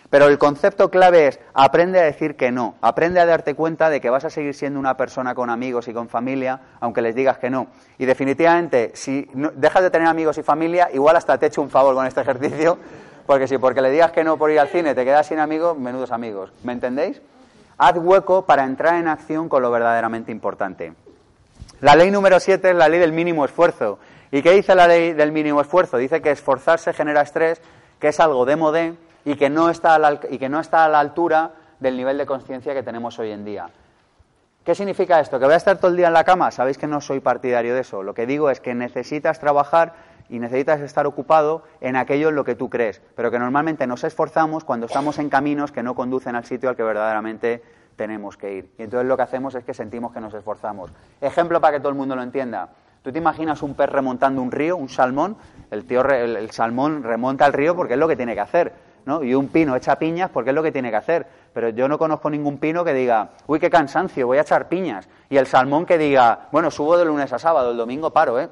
[0.09, 4.01] Pero el concepto clave es aprende a decir que no, aprende a darte cuenta de
[4.01, 7.37] que vas a seguir siendo una persona con amigos y con familia, aunque les digas
[7.37, 7.67] que no.
[7.99, 11.93] Y definitivamente, si dejas de tener amigos y familia, igual hasta te echo un favor
[11.93, 12.79] con este ejercicio,
[13.27, 15.77] porque si porque le digas que no por ir al cine te quedas sin amigos,
[15.77, 16.51] menudos amigos.
[16.63, 17.21] ¿Me entendéis?
[17.77, 20.95] Haz hueco para entrar en acción con lo verdaderamente importante.
[21.81, 23.97] La ley número 7 es la ley del mínimo esfuerzo.
[24.31, 25.97] ¿Y qué dice la ley del mínimo esfuerzo?
[25.97, 27.59] Dice que esforzarse genera estrés,
[27.99, 28.93] que es algo de
[29.25, 32.19] y que no está a la, y que no está a la altura del nivel
[32.19, 33.71] de conciencia que tenemos hoy en día.
[34.63, 35.39] ¿Qué significa esto?
[35.39, 36.51] ¿Que voy a estar todo el día en la cama?
[36.51, 38.03] Sabéis que no soy partidario de eso.
[38.03, 39.95] Lo que digo es que necesitas trabajar
[40.29, 44.03] y necesitas estar ocupado en aquello en lo que tú crees, pero que normalmente nos
[44.03, 47.63] esforzamos cuando estamos en caminos que no conducen al sitio al que verdaderamente
[48.01, 48.71] tenemos que ir.
[48.79, 50.91] Y entonces lo que hacemos es que sentimos que nos esforzamos.
[51.21, 52.69] Ejemplo para que todo el mundo lo entienda.
[53.03, 55.37] Tú te imaginas un pez remontando un río, un salmón,
[55.69, 58.73] el, tío, el salmón remonta al río porque es lo que tiene que hacer
[59.05, 59.23] ¿no?
[59.23, 61.25] Y un pino echa piñas porque es lo que tiene que hacer.
[61.53, 65.07] Pero yo no conozco ningún pino que diga, uy, qué cansancio, voy a echar piñas.
[65.29, 68.49] Y el salmón que diga, bueno, subo de lunes a sábado, el domingo paro, ¿eh?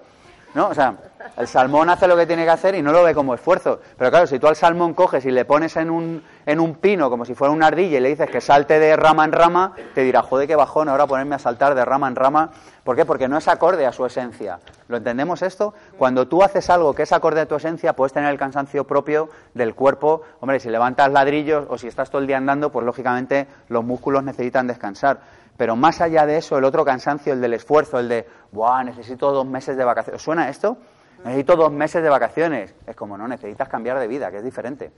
[0.56, 0.70] ¿No?
[0.70, 0.96] O sea,
[1.38, 3.80] el salmón hace lo que tiene que hacer y no lo ve como esfuerzo.
[3.98, 7.10] Pero claro, si tú al salmón coges y le pones en un, en un pino
[7.10, 10.02] como si fuera una ardilla y le dices que salte de rama en rama, te
[10.02, 12.50] dirá, joder, qué bajón ahora ponerme a saltar de rama en rama.
[12.84, 13.06] ¿Por qué?
[13.06, 14.60] Porque no es acorde a su esencia.
[14.88, 15.76] ¿Lo entendemos esto?
[15.98, 19.30] Cuando tú haces algo que es acorde a tu esencia, puedes tener el cansancio propio
[19.54, 20.24] del cuerpo.
[20.40, 24.24] Hombre, si levantas ladrillos o si estás todo el día andando, pues lógicamente los músculos
[24.24, 25.20] necesitan descansar.
[25.60, 29.30] Pero más allá de eso, el otro cansancio, el del esfuerzo, el de, ¡buah, necesito
[29.34, 30.22] dos meses de vacaciones!
[30.22, 30.78] ¿Suena esto?
[31.26, 32.74] Necesito dos meses de vacaciones.
[32.88, 34.90] Es como, no, necesitas cambiar de vida, que es diferente.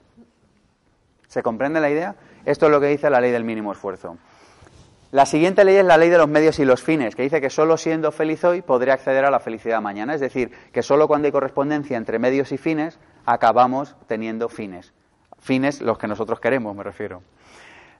[1.28, 2.14] ¿Se comprende la idea?
[2.46, 4.20] Esto es lo que dice la ley del mínimo esfuerzo.
[5.10, 7.50] La siguiente ley es la ley de los medios y los fines, que dice que
[7.50, 10.14] solo siendo feliz hoy podré acceder a la felicidad mañana.
[10.14, 14.94] Es decir, que solo cuando hay correspondencia entre medios y fines acabamos teniendo fines.
[15.40, 17.24] Fines los que nosotros queremos, me refiero.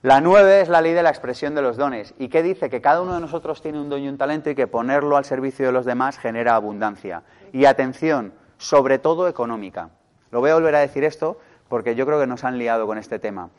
[0.02, 2.12] La nueve es la ley de la expresión de los dones.
[2.18, 2.68] ¿Y qué dice?
[2.68, 5.24] Que cada uno de nosotros tiene un don y un talento y que ponerlo al
[5.24, 7.22] servicio de los demás genera abundancia.
[7.52, 9.90] Y atención, sobre todo económica.
[10.32, 11.38] Lo voy a volver a decir esto
[11.68, 13.50] porque yo creo que nos han liado con este tema.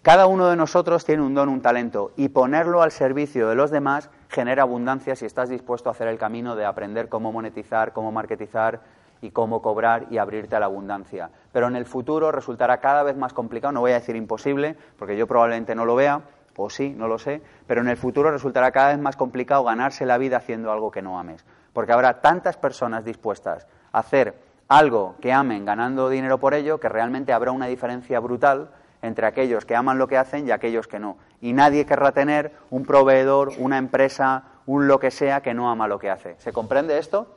[0.00, 3.70] Cada uno de nosotros tiene un don, un talento, y ponerlo al servicio de los
[3.70, 8.10] demás genera abundancia si estás dispuesto a hacer el camino de aprender cómo monetizar, cómo
[8.12, 8.80] marketizar,
[9.22, 11.30] y cómo cobrar y abrirte a la abundancia.
[11.52, 15.16] Pero en el futuro resultará cada vez más complicado, no voy a decir imposible, porque
[15.16, 16.20] yo probablemente no lo vea,
[16.56, 20.04] o sí, no lo sé, pero en el futuro resultará cada vez más complicado ganarse
[20.04, 24.34] la vida haciendo algo que no ames, porque habrá tantas personas dispuestas a hacer
[24.68, 28.70] algo que amen ganando dinero por ello, que realmente habrá una diferencia brutal
[29.02, 31.16] entre aquellos que aman lo que hacen y aquellos que no.
[31.40, 35.88] Y nadie querrá tener un proveedor, una empresa, un lo que sea que no ama
[35.88, 36.36] lo que hace.
[36.38, 37.36] ¿Se comprende esto?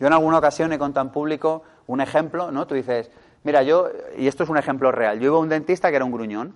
[0.00, 2.66] Yo en alguna ocasión he contado en público un ejemplo, ¿no?
[2.66, 3.10] Tú dices,
[3.44, 6.04] mira, yo, y esto es un ejemplo real, yo iba a un dentista que era
[6.04, 6.54] un gruñón,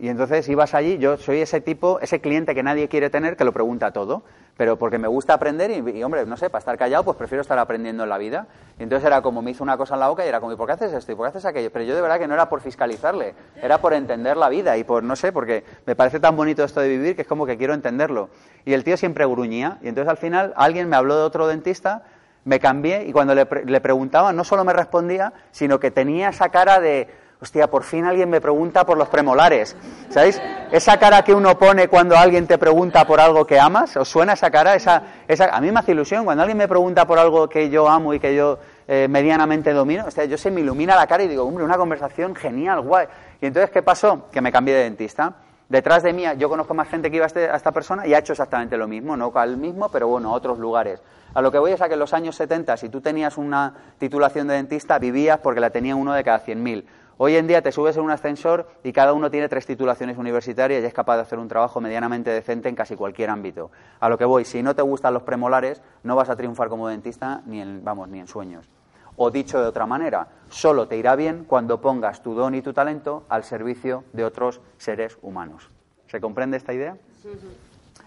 [0.00, 3.42] y entonces ibas allí, yo soy ese tipo, ese cliente que nadie quiere tener, que
[3.42, 4.22] lo pregunta todo,
[4.56, 7.58] pero porque me gusta aprender y, hombre, no sé, para estar callado, pues prefiero estar
[7.58, 8.46] aprendiendo en la vida.
[8.78, 10.66] Entonces era como me hizo una cosa en la boca y era como, ¿y por
[10.66, 11.10] qué haces esto?
[11.10, 11.70] ¿Y por qué haces aquello?
[11.72, 14.84] Pero yo de verdad que no era por fiscalizarle, era por entender la vida y
[14.84, 17.56] por, no sé, porque me parece tan bonito esto de vivir que es como que
[17.56, 18.30] quiero entenderlo.
[18.64, 22.04] Y el tío siempre gruñía, y entonces al final alguien me habló de otro dentista
[22.48, 26.48] me cambié y cuando le, le preguntaba no solo me respondía, sino que tenía esa
[26.48, 27.08] cara de,
[27.40, 29.76] hostia, por fin alguien me pregunta por los premolares.
[30.08, 30.40] ¿Sabéis?
[30.72, 34.32] Esa cara que uno pone cuando alguien te pregunta por algo que amas, ¿os suena
[34.32, 34.74] esa cara?
[34.74, 37.86] Esa, esa, a mí me hace ilusión cuando alguien me pregunta por algo que yo
[37.86, 40.06] amo y que yo eh, medianamente domino.
[40.06, 43.06] O yo se me ilumina la cara y digo, hombre, una conversación genial, guay.
[43.42, 44.28] Y entonces, ¿qué pasó?
[44.32, 45.34] Que me cambié de dentista.
[45.68, 48.14] Detrás de mí, yo conozco más gente que iba a, este, a esta persona y
[48.14, 51.02] ha hecho exactamente lo mismo, no al mismo, pero bueno, a otros lugares.
[51.34, 53.74] A lo que voy es a que en los años 70, si tú tenías una
[53.98, 56.86] titulación de dentista, vivías porque la tenía uno de cada 100.000.
[57.18, 60.82] Hoy en día te subes en un ascensor y cada uno tiene tres titulaciones universitarias
[60.82, 63.70] y es capaz de hacer un trabajo medianamente decente en casi cualquier ámbito.
[64.00, 66.88] A lo que voy, si no te gustan los premolares, no vas a triunfar como
[66.88, 68.70] dentista ni en, vamos, ni en sueños.
[69.18, 72.72] O dicho de otra manera, solo te irá bien cuando pongas tu don y tu
[72.72, 75.68] talento al servicio de otros seres humanos.
[76.06, 76.96] ¿Se comprende esta idea?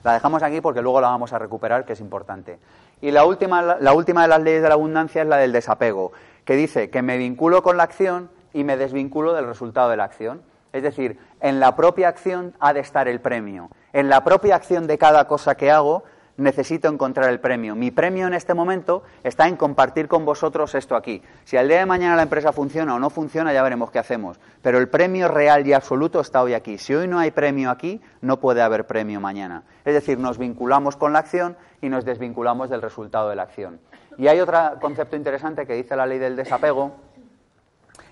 [0.04, 2.60] La dejamos aquí porque luego la vamos a recuperar, que es importante.
[3.02, 6.13] Y la última, la última de las leyes de la abundancia es la del desapego,
[6.45, 10.06] que dice que me vinculo con la acción y me desvinculo del resultado de la
[10.06, 10.41] acción.
[10.71, 13.69] Es decir, en la propia acción ha de estar el premio.
[13.91, 16.04] En la propia acción de cada cosa que hago
[16.41, 17.75] necesito encontrar el premio.
[17.75, 21.21] Mi premio en este momento está en compartir con vosotros esto aquí.
[21.45, 24.39] Si al día de mañana la empresa funciona o no funciona, ya veremos qué hacemos.
[24.62, 26.77] Pero el premio real y absoluto está hoy aquí.
[26.77, 29.63] Si hoy no hay premio aquí, no puede haber premio mañana.
[29.86, 33.80] Es decir, nos vinculamos con la acción y nos desvinculamos del resultado de la acción.
[34.17, 36.95] Y hay otro concepto interesante que dice la ley del desapego,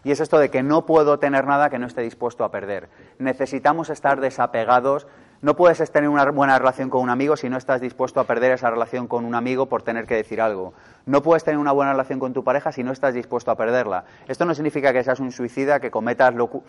[0.03, 2.89] Y es esto de que no puedo tener nada que no esté dispuesto a perder.
[3.17, 5.07] Necesitamos estar desapegados
[5.41, 8.52] no puedes tener una buena relación con un amigo si no estás dispuesto a perder
[8.52, 10.73] esa relación con un amigo por tener que decir algo.
[11.06, 14.04] No puedes tener una buena relación con tu pareja si no estás dispuesto a perderla.
[14.28, 16.65] Esto no significa que seas un suicida, que cometas locura.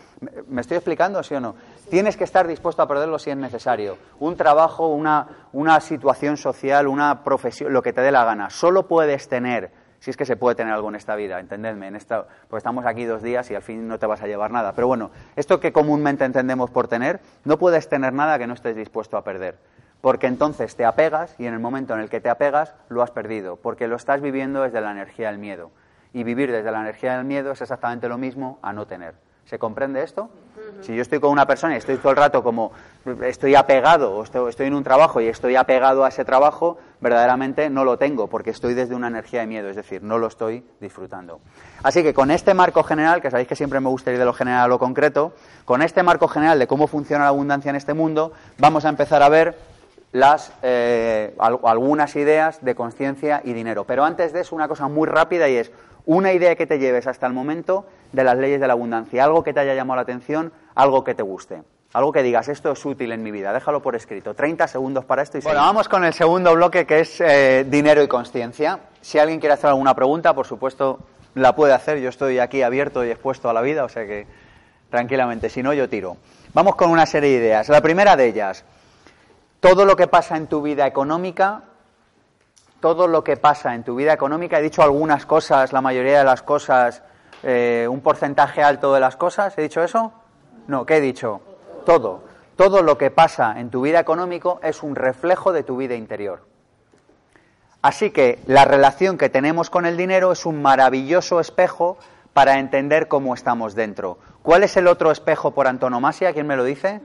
[0.47, 1.55] ¿Me estoy explicando, sí o no?
[1.89, 3.97] Tienes que estar dispuesto a perderlo si es necesario.
[4.19, 8.49] Un trabajo, una, una situación social, una profesión, lo que te dé la gana.
[8.49, 11.95] Solo puedes tener si es que se puede tener algo en esta vida, entendedme, en
[11.95, 14.73] esta, porque estamos aquí dos días y al fin no te vas a llevar nada.
[14.73, 18.75] Pero bueno, esto que comúnmente entendemos por tener, no puedes tener nada que no estés
[18.75, 19.59] dispuesto a perder.
[20.01, 23.11] Porque entonces te apegas y en el momento en el que te apegas lo has
[23.11, 25.69] perdido, porque lo estás viviendo desde la energía del miedo.
[26.13, 29.13] Y vivir desde la energía del miedo es exactamente lo mismo a no tener.
[29.45, 30.31] ¿Se comprende esto?
[30.81, 32.71] Si yo estoy con una persona y estoy todo el rato como
[33.23, 37.83] estoy apegado o estoy, en un trabajo y estoy apegado a ese trabajo, verdaderamente no
[37.83, 41.39] lo tengo porque estoy desde una energía de miedo, es decir, no lo estoy disfrutando.
[41.83, 44.33] Así que con este marco general, que sabéis que siempre me gusta ir de lo
[44.33, 45.33] general a lo concreto,
[45.65, 49.21] con este marco general de cómo funciona la abundancia en este mundo, vamos a empezar
[49.23, 49.55] a ver
[50.11, 53.85] las, eh, algunas ideas de conciencia y dinero.
[53.85, 55.71] Pero antes de eso, una cosa muy rápida y es
[56.05, 59.43] una idea que te lleves hasta el momento de las leyes de la abundancia, algo
[59.43, 61.63] que te haya llamado la atención, algo que te guste.
[61.93, 64.33] Algo que digas, esto es útil en mi vida, déjalo por escrito.
[64.33, 68.01] 30 segundos para esto y Bueno, vamos con el segundo bloque que es eh, dinero
[68.01, 68.79] y conciencia.
[69.01, 70.99] Si alguien quiere hacer alguna pregunta, por supuesto,
[71.35, 71.99] la puede hacer.
[71.99, 74.25] Yo estoy aquí abierto y expuesto a la vida, o sea que
[74.89, 76.15] tranquilamente, si no, yo tiro.
[76.53, 77.67] Vamos con una serie de ideas.
[77.67, 78.63] La primera de ellas,
[79.59, 81.63] todo lo que pasa en tu vida económica
[82.81, 84.59] todo lo que pasa en tu vida económica.
[84.59, 87.03] He dicho algunas cosas, la mayoría de las cosas,
[87.43, 89.57] eh, un porcentaje alto de las cosas.
[89.57, 90.11] ¿He dicho eso?
[90.67, 91.41] No, ¿qué he dicho?
[91.85, 92.23] Todo.
[92.55, 96.43] Todo lo que pasa en tu vida económico es un reflejo de tu vida interior.
[97.81, 101.97] Así que la relación que tenemos con el dinero es un maravilloso espejo
[102.33, 104.17] para entender cómo estamos dentro.
[104.43, 106.33] ¿Cuál es el otro espejo por antonomasia?
[106.33, 107.01] ¿Quién me lo dice?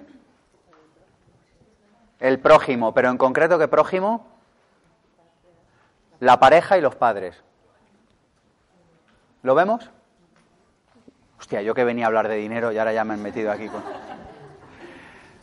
[2.18, 4.35] El prójimo, pero en concreto, ¿qué prójimo?
[6.20, 7.42] La pareja y los padres.
[9.42, 9.90] ¿Lo vemos?
[11.38, 13.68] Hostia, yo que venía a hablar de dinero y ahora ya me han metido aquí
[13.68, 13.82] con...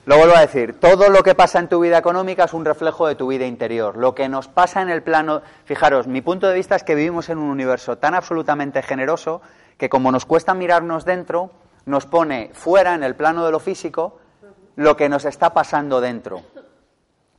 [0.05, 3.07] Lo vuelvo a decir, todo lo que pasa en tu vida económica es un reflejo
[3.07, 3.95] de tu vida interior.
[3.95, 7.29] Lo que nos pasa en el plano, fijaros, mi punto de vista es que vivimos
[7.29, 9.41] en un universo tan absolutamente generoso
[9.77, 11.51] que como nos cuesta mirarnos dentro,
[11.85, 14.19] nos pone fuera en el plano de lo físico
[14.75, 16.41] lo que nos está pasando dentro.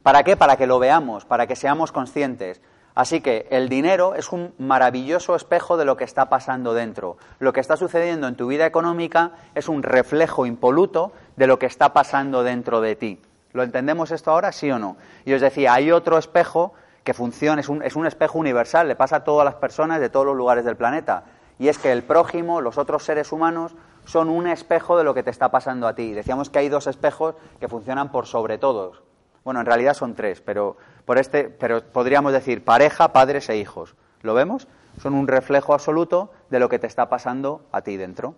[0.03, 0.37] ¿Para qué?
[0.37, 2.63] Para que lo veamos, para que seamos conscientes.
[2.95, 7.17] Así que el dinero es un maravilloso espejo de lo que está pasando dentro.
[7.41, 11.67] Lo que está sucediendo en tu vida económica es un reflejo impoluto de lo que
[11.67, 13.21] está pasando dentro de ti.
[13.53, 14.97] ¿Lo entendemos esto ahora, sí o no?
[15.25, 18.97] Y os decía, hay otro espejo que funciona, es un, es un espejo universal, le
[18.97, 21.25] pasa a todas las personas de todos los lugares del planeta.
[21.59, 25.23] Y es que el prójimo, los otros seres humanos, son un espejo de lo que
[25.23, 26.13] te está pasando a ti.
[26.13, 29.03] Decíamos que hay dos espejos que funcionan por sobre todos.
[29.45, 33.95] Bueno, en realidad son tres, pero por este, pero podríamos decir pareja, padres e hijos.
[34.23, 34.69] ¿Lo vemos?
[35.01, 38.35] Son un reflejo absoluto de lo que te está pasando a ti dentro.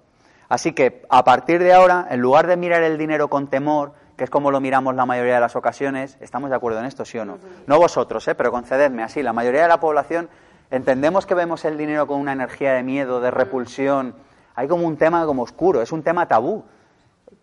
[0.49, 4.25] Así que a partir de ahora, en lugar de mirar el dinero con temor, que
[4.25, 7.19] es como lo miramos la mayoría de las ocasiones, ¿estamos de acuerdo en esto, sí
[7.19, 7.39] o no?
[7.67, 8.35] No vosotros, ¿eh?
[8.35, 10.29] pero concededme así, la mayoría de la población
[10.71, 14.15] entendemos que vemos el dinero con una energía de miedo, de repulsión.
[14.55, 16.65] Hay como un tema como oscuro, es un tema tabú.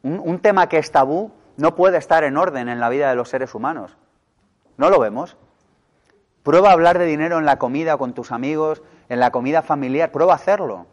[0.01, 3.29] un tema que es tabú no puede estar en orden en la vida de los
[3.29, 3.95] seres humanos.
[4.77, 5.37] ¿No lo vemos?
[6.43, 10.11] Prueba a hablar de dinero en la comida con tus amigos, en la comida familiar,
[10.11, 10.87] prueba a hacerlo.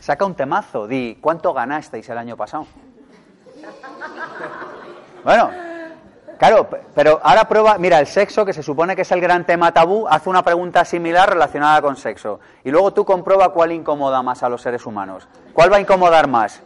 [0.00, 2.66] Saca un temazo, di, ¿cuánto ganasteis el año pasado?
[5.24, 5.50] Bueno,
[6.38, 9.72] claro, pero ahora prueba, mira, el sexo, que se supone que es el gran tema
[9.72, 12.40] tabú, haz una pregunta similar relacionada con sexo.
[12.64, 15.26] Y luego tú comprueba cuál incomoda más a los seres humanos.
[15.52, 16.62] ¿Cuál va a incomodar más?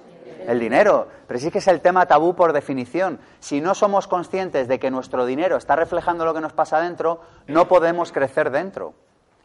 [0.47, 1.09] El dinero.
[1.27, 3.21] Pero sí que es el tema tabú por definición.
[3.41, 7.21] Si no somos conscientes de que nuestro dinero está reflejando lo que nos pasa dentro,
[7.47, 8.95] no podemos crecer dentro.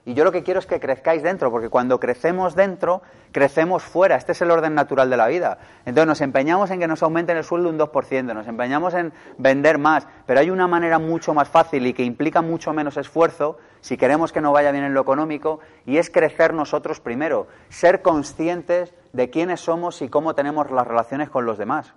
[0.07, 4.15] Y yo lo que quiero es que crezcáis dentro, porque cuando crecemos dentro, crecemos fuera.
[4.17, 5.57] Este es el orden natural de la vida.
[5.79, 9.79] Entonces nos empeñamos en que nos aumenten el sueldo un 2%, nos empeñamos en vender
[9.79, 13.97] más, pero hay una manera mucho más fácil y que implica mucho menos esfuerzo si
[13.97, 18.93] queremos que no vaya bien en lo económico, y es crecer nosotros primero, ser conscientes
[19.13, 21.93] de quiénes somos y cómo tenemos las relaciones con los demás.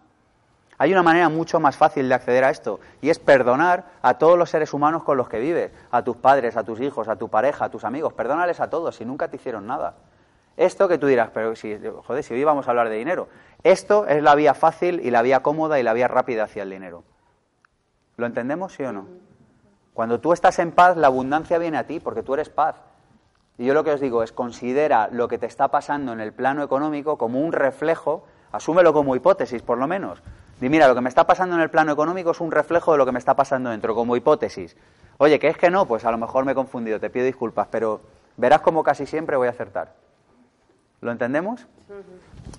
[0.81, 4.39] Hay una manera mucho más fácil de acceder a esto y es perdonar a todos
[4.39, 7.29] los seres humanos con los que vives, a tus padres, a tus hijos, a tu
[7.29, 8.13] pareja, a tus amigos.
[8.13, 9.97] Perdónales a todos si nunca te hicieron nada.
[10.57, 13.29] Esto que tú dirás, pero si, joder, si hoy vamos a hablar de dinero.
[13.65, 16.71] Esto es la vía fácil y la vía cómoda y la vía rápida hacia el
[16.71, 17.03] dinero.
[18.17, 19.07] ¿Lo entendemos, sí o no?
[19.95, 22.77] Cuando tú estás en paz, la abundancia viene a ti porque tú eres paz.
[23.57, 26.33] Y yo lo que os digo es considera lo que te está pasando en el
[26.33, 30.23] plano económico como un reflejo, asúmelo como hipótesis por lo menos.
[30.61, 32.99] Di, mira, lo que me está pasando en el plano económico es un reflejo de
[32.99, 34.77] lo que me está pasando dentro, como hipótesis.
[35.19, 35.87] Oye, ¿qué es que no?
[35.87, 38.01] Pues a lo mejor me he confundido, te pido disculpas, pero
[38.37, 39.93] verás como casi siempre voy a acertar.
[41.01, 41.67] ¿Lo entendemos?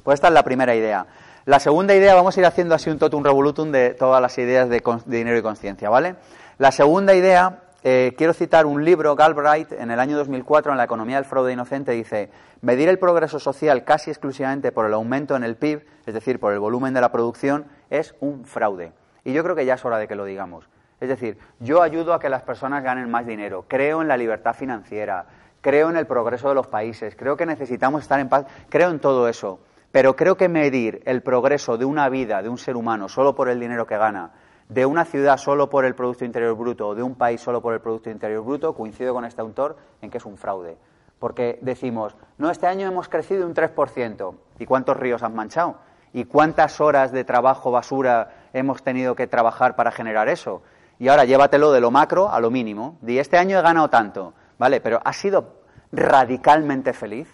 [0.03, 1.07] Pues esta es la primera idea.
[1.45, 4.69] La segunda idea, vamos a ir haciendo así un totum revolutum de todas las ideas
[4.69, 6.15] de, dinero y conciencia, ¿vale?
[6.57, 10.83] La segunda idea, eh, quiero citar un libro, Galbraith, en el año 2004, en la
[10.83, 12.29] economía del fraude inocente, dice,
[12.61, 16.53] medir el progreso social casi exclusivamente por el aumento en el PIB, es decir, por
[16.53, 18.91] el volumen de la producción, es un fraude.
[19.23, 20.69] Y yo creo que ya es hora de que lo digamos.
[20.99, 24.53] Es decir, yo ayudo a que las personas ganen más dinero, creo en la libertad
[24.53, 25.25] financiera,
[25.61, 28.99] creo en el progreso de los países, creo que necesitamos estar en paz, creo en
[28.99, 29.59] todo eso.
[29.91, 33.49] Pero creo que medir el progreso de una vida, de un ser humano, solo por
[33.49, 34.31] el dinero que gana,
[34.67, 37.73] de una ciudad solo por el Producto Interior Bruto o de un país solo por
[37.73, 40.77] el Producto Interior Bruto, coincido con este autor en que es un fraude.
[41.17, 44.35] Porque decimos, no, este año hemos crecido un 3%.
[44.59, 45.77] ¿Y cuántos ríos han manchado?
[46.13, 50.63] ¿Y cuántas horas de trabajo basura hemos tenido que trabajar para generar eso?
[50.97, 52.97] Y ahora llévatelo de lo macro a lo mínimo.
[53.01, 54.33] Di, este año he ganado tanto.
[54.57, 54.81] ¿Vale?
[54.81, 57.33] Pero ¿has sido radicalmente feliz?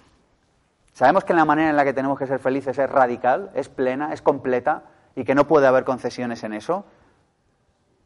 [0.93, 4.13] Sabemos que la manera en la que tenemos que ser felices es radical, es plena,
[4.13, 4.83] es completa
[5.15, 6.85] y que no puede haber concesiones en eso.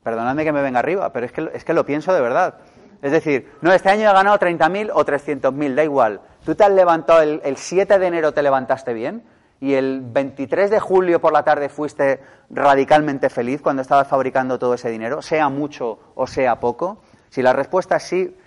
[0.01, 2.55] Perdonadme que me venga arriba, pero es que, es que lo pienso de verdad.
[3.01, 6.21] Es decir, no, este año he ganado 30.000 o 300.000, da igual.
[6.45, 9.23] Tú te has levantado, el, el 7 de enero te levantaste bien
[9.61, 14.73] y el 23 de julio por la tarde fuiste radicalmente feliz cuando estabas fabricando todo
[14.73, 17.01] ese dinero, sea mucho o sea poco.
[17.29, 18.37] Si la respuesta es sí,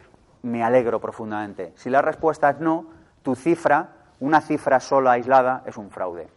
[0.42, 1.72] me alegro profundamente.
[1.76, 2.86] Si la respuesta es no,
[3.22, 3.90] tu cifra
[4.22, 6.28] una cifra sola aislada es un fraude.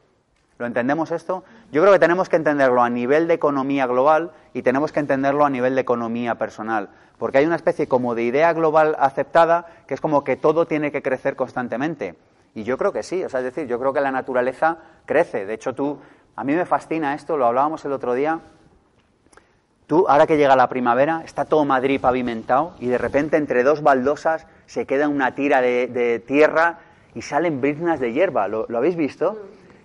[0.58, 1.44] ¿Lo entendemos esto?
[1.72, 5.46] Yo creo que tenemos que entenderlo a nivel de economía global y tenemos que entenderlo
[5.46, 9.94] a nivel de economía personal, porque hay una especie como de idea global aceptada que
[9.94, 12.16] es como que todo tiene que crecer constantemente.
[12.56, 15.46] Y yo creo que sí, o sea, es decir, yo creo que la naturaleza crece.
[15.46, 16.00] De hecho, tú,
[16.38, 18.40] a mí me fascina esto, lo hablábamos el otro día.
[19.88, 23.84] Tú, ahora que llega la primavera, está todo Madrid pavimentado y de repente entre dos
[23.84, 26.80] baldosas se queda una tira de, tierra
[27.14, 28.48] y salen briznas de hierba.
[28.48, 29.38] ¿Lo, habéis visto?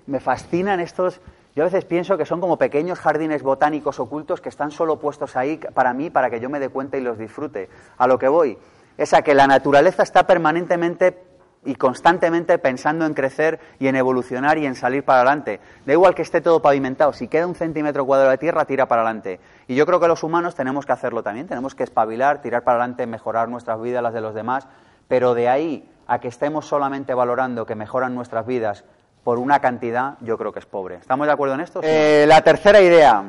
[0.06, 1.20] Me fascinan estos.
[1.56, 5.34] Yo a veces pienso que son como pequeños jardines botánicos ocultos que están solo puestos
[5.34, 7.68] ahí para mí, para que yo me dé cuenta y los disfrute.
[7.98, 8.56] A lo que voy
[8.96, 11.29] es a que la naturaleza está permanentemente
[11.64, 15.60] y constantemente pensando en crecer y en evolucionar y en salir para adelante.
[15.84, 19.02] Da igual que esté todo pavimentado, si queda un centímetro cuadrado de tierra, tira para
[19.02, 19.40] adelante.
[19.68, 22.78] Y yo creo que los humanos tenemos que hacerlo también, tenemos que espabilar, tirar para
[22.78, 24.66] adelante, mejorar nuestras vidas, las de los demás,
[25.08, 28.84] pero de ahí a que estemos solamente valorando que mejoran nuestras vidas
[29.22, 30.96] por una cantidad, yo creo que es pobre.
[30.96, 31.80] ¿Estamos de acuerdo en esto?
[31.82, 33.22] Eh, la tercera idea.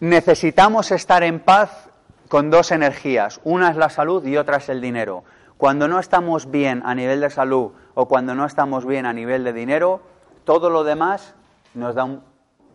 [0.00, 1.88] Necesitamos estar en paz
[2.28, 3.40] con dos energías.
[3.44, 5.24] Una es la salud y otra es el dinero.
[5.56, 9.44] Cuando no estamos bien a nivel de salud o cuando no estamos bien a nivel
[9.44, 10.00] de dinero,
[10.44, 11.34] todo lo demás
[11.74, 12.08] nos da,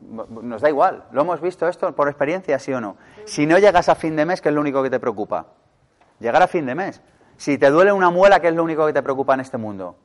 [0.01, 1.03] nos da igual.
[1.11, 2.97] ¿Lo hemos visto esto por experiencia, sí o no?
[3.25, 5.47] Si no llegas a fin de mes, ¿qué es lo único que te preocupa?
[6.19, 7.01] Llegar a fin de mes.
[7.37, 9.95] Si te duele una muela, ¿qué es lo único que te preocupa en este mundo?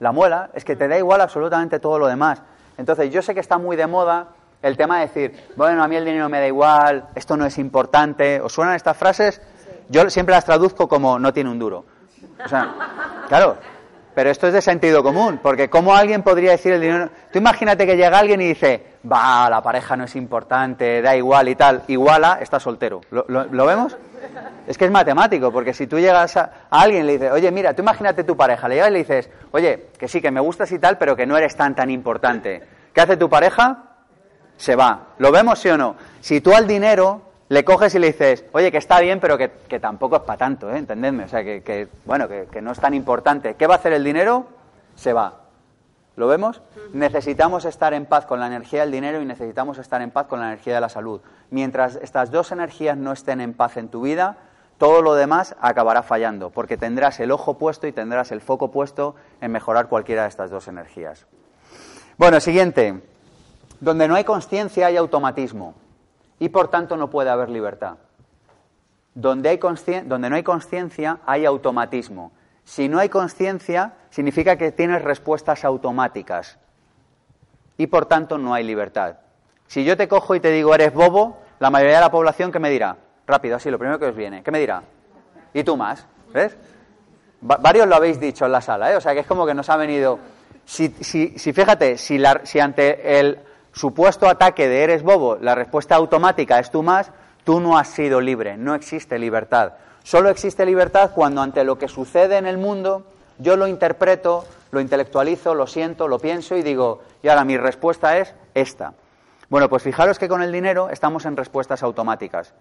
[0.00, 2.42] La muela, es que te da igual absolutamente todo lo demás.
[2.76, 4.28] Entonces, yo sé que está muy de moda
[4.62, 7.58] el tema de decir, bueno, a mí el dinero me da igual, esto no es
[7.58, 8.40] importante.
[8.40, 9.40] ¿Os suenan estas frases?
[9.88, 11.84] Yo siempre las traduzco como no tiene un duro.
[12.44, 12.74] O sea,
[13.28, 13.56] claro,
[14.14, 17.10] pero esto es de sentido común, porque ¿cómo alguien podría decir el dinero?
[17.32, 21.48] Tú imagínate que llega alguien y dice, va, la pareja no es importante, da igual
[21.48, 23.00] y tal, iguala, está soltero.
[23.10, 23.96] ¿Lo, vemos?
[24.68, 27.74] Es que es matemático, porque si tú llegas a, alguien y le dices, oye, mira,
[27.74, 30.70] tú imagínate tu pareja, le llegas y le dices, oye, que sí, que me gustas
[30.70, 32.62] y tal, pero que no eres tan, tan importante.
[32.92, 33.82] ¿Qué hace tu pareja?
[34.56, 35.08] Se va.
[35.18, 35.96] ¿Lo vemos, sí o no?
[36.20, 39.48] Si tú al dinero le coges y le dices, oye, que está bien, pero que,
[39.80, 40.78] tampoco es para tanto, ¿eh?
[40.78, 43.54] Entendedme, o sea, que, bueno, que, no es tan importante.
[43.54, 44.46] ¿Qué va a hacer el dinero?
[44.96, 45.40] Se va.
[46.16, 46.62] ¿Lo vemos?
[46.92, 50.38] Necesitamos estar en paz con la energía del dinero y necesitamos estar en paz con
[50.40, 51.20] la energía de la salud.
[51.50, 54.36] Mientras estas dos energías no estén en paz en tu vida,
[54.78, 59.16] todo lo demás acabará fallando, porque tendrás el ojo puesto y tendrás el foco puesto
[59.40, 61.26] en mejorar cualquiera de estas dos energías.
[62.16, 63.02] Bueno, siguiente.
[63.80, 65.74] Donde no hay conciencia hay automatismo
[66.38, 67.96] y por tanto no puede haber libertad.
[69.14, 69.60] Donde, hay
[70.04, 72.32] donde no hay conciencia hay automatismo.
[72.64, 76.58] Si no hay conciencia, significa que tienes respuestas automáticas
[77.76, 79.16] y por tanto no hay libertad.
[79.66, 82.58] Si yo te cojo y te digo eres bobo, la mayoría de la población, ¿qué
[82.58, 82.96] me dirá?
[83.26, 84.42] Rápido, así, lo primero que os viene.
[84.42, 84.82] ¿Qué me dirá?
[85.52, 86.06] ¿Y tú más?
[86.32, 86.56] ¿Ves?
[87.44, 88.96] varios lo habéis dicho en la sala, ¿eh?
[88.96, 90.18] O sea que es como que nos ha venido.
[90.64, 93.38] Si, si, si fíjate, si, la, si ante el
[93.74, 97.12] supuesto ataque de eres bobo, la respuesta automática es tú más,
[97.44, 99.74] tú no has sido libre, no existe libertad.
[100.02, 103.04] Solo existe libertad cuando ante lo que sucede en el mundo
[103.38, 108.18] yo lo interpreto, lo intelectualizo, lo siento, lo pienso y digo, y ahora mi respuesta
[108.18, 108.94] es esta.
[109.48, 112.54] Bueno, pues fijaros que con el dinero estamos en respuestas automáticas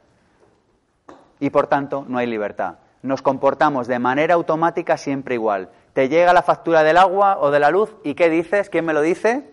[1.39, 2.75] y por tanto no hay libertad.
[3.01, 5.69] Nos comportamos de manera automática siempre igual.
[5.93, 8.69] Te llega la factura del agua o de la luz y ¿qué dices?
[8.69, 9.52] ¿Quién me lo dice?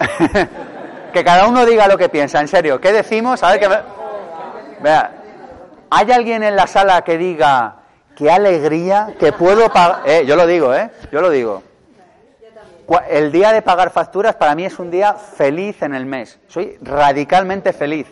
[1.12, 2.80] que cada uno diga lo que piensa, en serio.
[2.80, 3.42] ¿Qué decimos?
[3.42, 3.68] A ver que
[4.80, 5.10] Vea,
[5.90, 7.76] ¿hay alguien en la sala que diga
[8.16, 10.02] qué alegría que puedo pagar?
[10.06, 10.90] Eh, yo lo digo, ¿eh?
[11.12, 11.62] Yo lo digo.
[13.08, 16.40] El día de pagar facturas para mí es un día feliz en el mes.
[16.48, 18.06] Soy radicalmente feliz.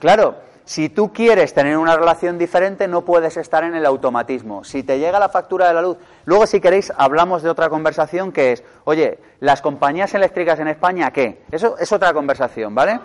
[0.00, 0.36] Claro,
[0.70, 4.62] si tú quieres tener una relación diferente, no puedes estar en el automatismo.
[4.62, 5.96] Si te llega la factura de la luz,
[6.26, 11.10] luego si queréis hablamos de otra conversación que es, oye, las compañías eléctricas en España,
[11.10, 11.42] ¿qué?
[11.50, 13.00] Eso es otra conversación, ¿vale?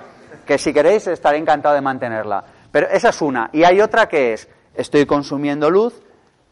[0.45, 2.43] Que si queréis estaré encantado de mantenerla.
[2.71, 3.49] Pero esa es una.
[3.51, 6.03] Y hay otra que es, estoy consumiendo luz,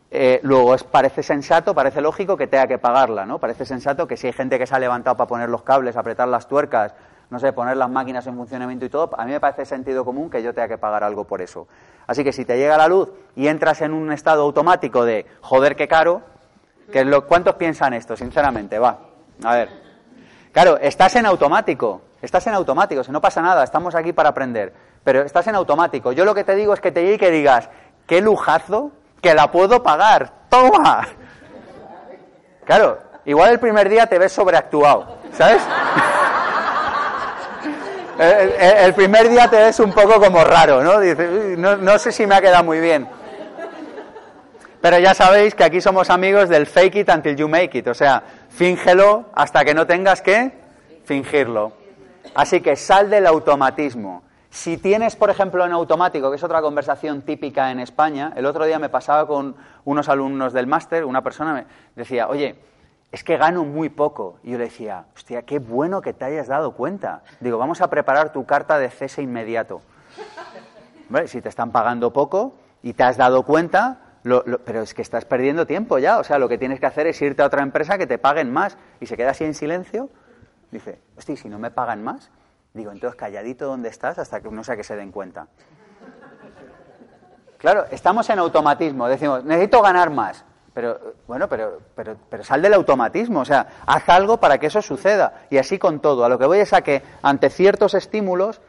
[0.09, 3.37] eh, luego es, parece sensato, parece lógico que tenga que pagarla, ¿no?
[3.37, 6.27] Parece sensato que si hay gente que se ha levantado para poner los cables, apretar
[6.27, 6.95] las tuercas,
[7.29, 10.29] no sé, poner las máquinas en funcionamiento y todo, a mí me parece sentido común
[10.29, 11.67] que yo tenga que pagar algo por eso.
[12.07, 15.75] Así que si te llega la luz y entras en un estado automático de joder
[15.75, 16.21] qué caro,
[16.91, 18.77] que lo, ¿cuántos piensan esto, sinceramente?
[18.77, 18.99] Va,
[19.43, 19.69] a ver.
[20.51, 24.73] Claro, estás en automático, estás en automático, si no pasa nada, estamos aquí para aprender,
[25.03, 26.11] pero estás en automático.
[26.11, 27.69] Yo lo que te digo es que te llegue y que digas,
[28.05, 31.07] qué lujazo, que la puedo pagar, toma.
[32.65, 35.61] Claro, igual el primer día te ves sobreactuado, ¿sabes?
[38.19, 40.99] El, primer día te ves un poco como raro, ¿no?
[40.99, 43.07] Dices, no, no sé si me ha quedado muy bien.
[44.81, 47.93] Pero ya sabéis que aquí somos amigos del fake it until you make it, o
[47.93, 50.51] sea, fíngelo hasta que no tengas que
[51.05, 51.73] fingirlo.
[52.35, 54.23] Así que sal del automatismo.
[54.49, 58.65] Si tienes, por ejemplo, en automático, que es otra conversación típica en España, el otro
[58.65, 59.55] día me pasaba con
[59.85, 62.55] unos alumnos del máster, una persona me decía, oye,
[63.13, 64.39] es que gano muy poco.
[64.41, 67.21] Y yo le decía, hostia, qué bueno que te hayas dado cuenta.
[67.39, 69.81] Digo, vamos a preparar tu carta de cese inmediato.
[71.27, 73.99] Si te están pagando poco y te has dado cuenta,
[74.65, 76.17] pero es que estás perdiendo tiempo ya.
[76.17, 78.51] O sea, lo que tienes que hacer es irte a otra empresa que te paguen
[78.51, 78.79] más.
[78.99, 80.09] Y se queda así en silencio.
[80.71, 82.31] Dice, hostia, si no me pagan más.
[82.73, 85.49] Digo, entonces calladito donde estás hasta que no sea que se den cuenta.
[87.59, 89.07] Claro, estamos en automatismo.
[89.07, 90.43] Decimos, necesito ganar más.
[90.73, 94.81] Pero, bueno, pero, pero, pero sal del automatismo, o sea, haz algo para que eso
[94.81, 95.45] suceda.
[95.49, 96.25] Y así con todo.
[96.25, 98.59] A lo que voy es a que ante ciertos estímulos,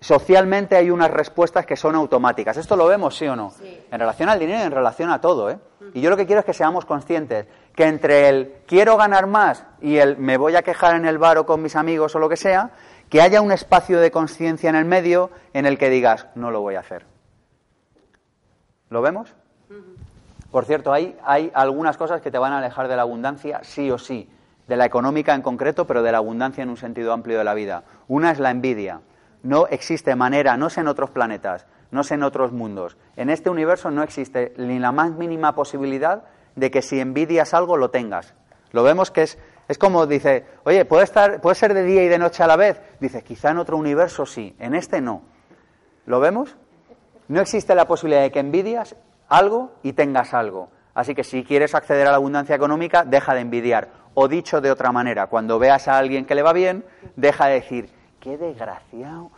[0.00, 2.58] socialmente hay unas respuestas que son automáticas.
[2.58, 3.54] ¿Esto lo vemos, sí o no?
[3.90, 5.58] En relación al dinero y en relación a todo, ¿eh?
[5.94, 9.64] Y yo lo que quiero es que seamos conscientes que entre el quiero ganar más
[9.80, 12.28] y el me voy a quejar en el bar o con mis amigos o lo
[12.28, 12.70] que sea,
[13.08, 16.60] que haya un espacio de conciencia en el medio en el que digas, no lo
[16.60, 17.06] voy a hacer.
[18.90, 19.34] ¿Lo vemos?
[20.54, 21.16] Por cierto, hay,
[21.52, 24.30] algunas cosas que te van a alejar de la abundancia, sí o sí,
[24.68, 27.54] de la económica en concreto, pero de la abundancia en un sentido amplio de la
[27.54, 27.82] vida.
[28.06, 29.00] Una es la envidia.
[29.42, 32.96] No existe manera, no sé en otros planetas, no sé en otros mundos.
[33.16, 36.22] En este universo no existe ni la más mínima posibilidad
[36.54, 38.34] de que si envidias algo lo tengas.
[38.70, 42.08] Lo vemos que es, es como dice, oye, ¿puede, estar, ¿puede ser de día y
[42.08, 42.80] de noche a la vez?
[43.00, 45.22] Dice, quizá en otro universo sí, en este no.
[46.06, 46.54] ¿Lo vemos?
[47.26, 48.94] No existe la posibilidad de que envidias
[49.28, 50.70] algo y tengas algo.
[50.94, 53.88] Así que si quieres acceder a la abundancia económica, deja de envidiar.
[54.14, 56.84] O dicho de otra manera, cuando veas a alguien que le va bien,
[57.16, 59.30] deja de decir, qué desgraciado.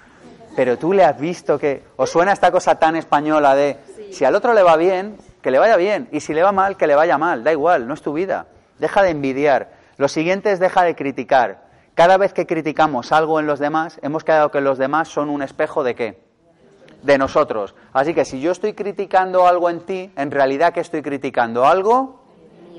[0.55, 1.82] Pero tú le has visto que...
[1.97, 3.78] ¿Os suena esta cosa tan española de,
[4.12, 5.16] si al otro le va bien,
[5.47, 6.09] que le vaya bien.
[6.11, 7.45] Y si le va mal, que le vaya mal.
[7.45, 8.47] Da igual, no es tu vida.
[8.78, 9.70] Deja de envidiar.
[9.97, 11.66] Lo siguiente es deja de criticar.
[11.95, 15.43] Cada vez que criticamos algo en los demás, hemos quedado que los demás son un
[15.43, 16.26] espejo de qué?
[17.03, 17.74] De nosotros.
[17.92, 21.64] Así que si yo estoy criticando algo en ti, en realidad ¿qué estoy criticando?
[21.64, 22.20] Algo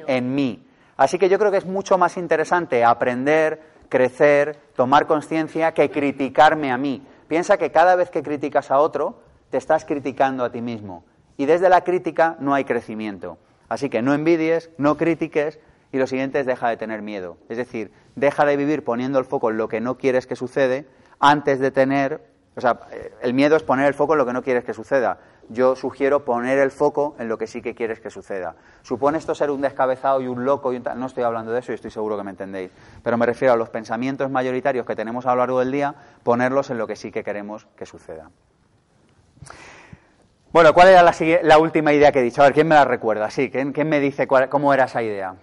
[0.08, 0.66] en mí.
[0.96, 6.72] Así que yo creo que es mucho más interesante aprender, crecer, tomar conciencia que criticarme
[6.72, 7.06] a mí.
[7.28, 11.04] Piensa que cada vez que criticas a otro, te estás criticando a ti mismo.
[11.38, 13.38] Y desde la crítica no hay crecimiento.
[13.70, 15.60] Así que no envidies, no critiques
[15.92, 17.38] y lo siguiente es deja de tener miedo.
[17.50, 20.88] Es decir, deja de vivir poniendo el foco en lo que no quieres que sucede
[21.20, 22.22] antes de tener
[22.58, 22.80] o sea,
[23.22, 25.20] el miedo es poner el foco en lo que no quieres que suceda.
[25.48, 28.56] Yo sugiero poner el foco en lo que sí que quieres que suceda.
[28.82, 30.74] ¿Supone esto ser un descabezado y un loco?
[30.74, 32.72] Y un No estoy hablando de eso y estoy seguro que me entendéis.
[33.04, 35.94] Pero me refiero a los pensamientos mayoritarios que tenemos a lo largo del día,
[36.24, 38.32] ponerlos en lo que sí que queremos que suceda.
[40.52, 42.42] Bueno, ¿cuál era la, última idea que he dicho?
[42.42, 43.30] A ver, ¿quién me la recuerda?
[43.30, 45.36] Sí, ¿quién, me dice cómo era esa idea?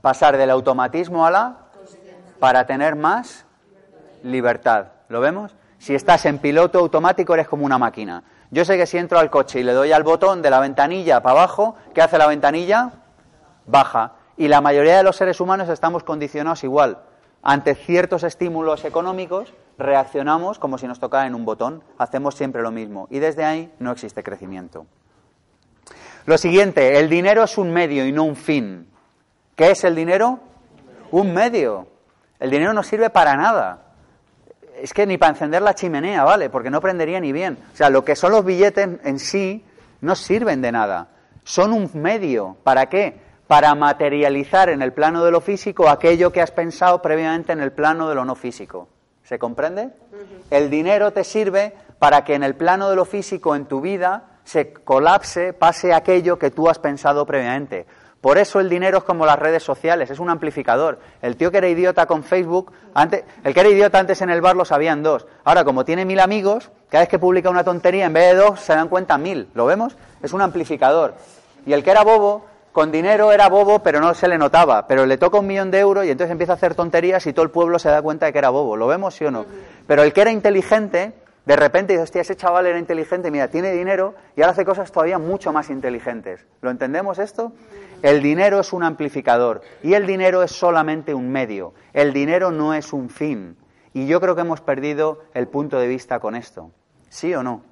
[0.00, 1.56] Pasar del automatismo a la
[2.38, 3.44] para tener más
[4.22, 4.86] libertad.
[5.08, 5.54] ¿Lo vemos?
[5.78, 8.22] Si estás en piloto automático eres como una máquina.
[8.50, 11.22] Yo sé que si entro al coche y le doy al botón de la ventanilla
[11.22, 12.92] para abajo, ¿qué hace la ventanilla?
[13.66, 14.12] Baja.
[14.36, 16.98] Y la mayoría de los seres humanos estamos condicionados igual.
[17.42, 21.82] Ante ciertos estímulos económicos reaccionamos como si nos tocara en un botón.
[21.98, 23.08] Hacemos siempre lo mismo.
[23.10, 24.86] Y desde ahí no existe crecimiento.
[26.26, 28.86] Lo siguiente, el dinero es un medio y no un fin.
[29.56, 30.38] ¿Qué es el dinero?
[31.10, 31.88] Un medio.
[32.38, 33.91] El dinero no sirve para nada
[34.82, 36.50] es que ni para encender la chimenea, ¿vale?
[36.50, 37.56] Porque no prendería ni bien.
[37.72, 39.64] O sea, lo que son los billetes en sí
[40.00, 41.08] no sirven de nada.
[41.44, 42.56] Son un medio.
[42.64, 43.20] ¿Para qué?
[43.46, 47.70] Para materializar en el plano de lo físico aquello que has pensado previamente en el
[47.70, 48.88] plano de lo no físico.
[49.22, 49.90] ¿Se comprende?
[50.50, 54.40] El dinero te sirve para que en el plano de lo físico, en tu vida,
[54.42, 57.86] se colapse, pase aquello que tú has pensado previamente.
[58.22, 61.00] Por eso el dinero es como las redes sociales, es un amplificador.
[61.22, 64.40] El tío que era idiota con Facebook, antes, el que era idiota antes en el
[64.40, 65.26] bar lo sabían dos.
[65.42, 68.60] Ahora, como tiene mil amigos, cada vez que publica una tontería, en vez de dos,
[68.60, 69.48] se dan cuenta mil.
[69.54, 69.96] ¿Lo vemos?
[70.22, 71.14] Es un amplificador.
[71.66, 74.86] Y el que era bobo, con dinero era bobo, pero no se le notaba.
[74.86, 77.44] Pero le toca un millón de euros y entonces empieza a hacer tonterías y todo
[77.44, 78.76] el pueblo se da cuenta de que era bobo.
[78.76, 79.46] ¿Lo vemos, sí o no?
[79.88, 81.12] Pero el que era inteligente,
[81.44, 84.92] de repente dice, hostia, ese chaval era inteligente, mira, tiene dinero y ahora hace cosas
[84.92, 86.46] todavía mucho más inteligentes.
[86.60, 87.52] ¿Lo entendemos esto?
[88.00, 91.74] El dinero es un amplificador y el dinero es solamente un medio.
[91.92, 93.56] El dinero no es un fin.
[93.92, 96.70] Y yo creo que hemos perdido el punto de vista con esto.
[97.08, 97.64] ¿Sí o no?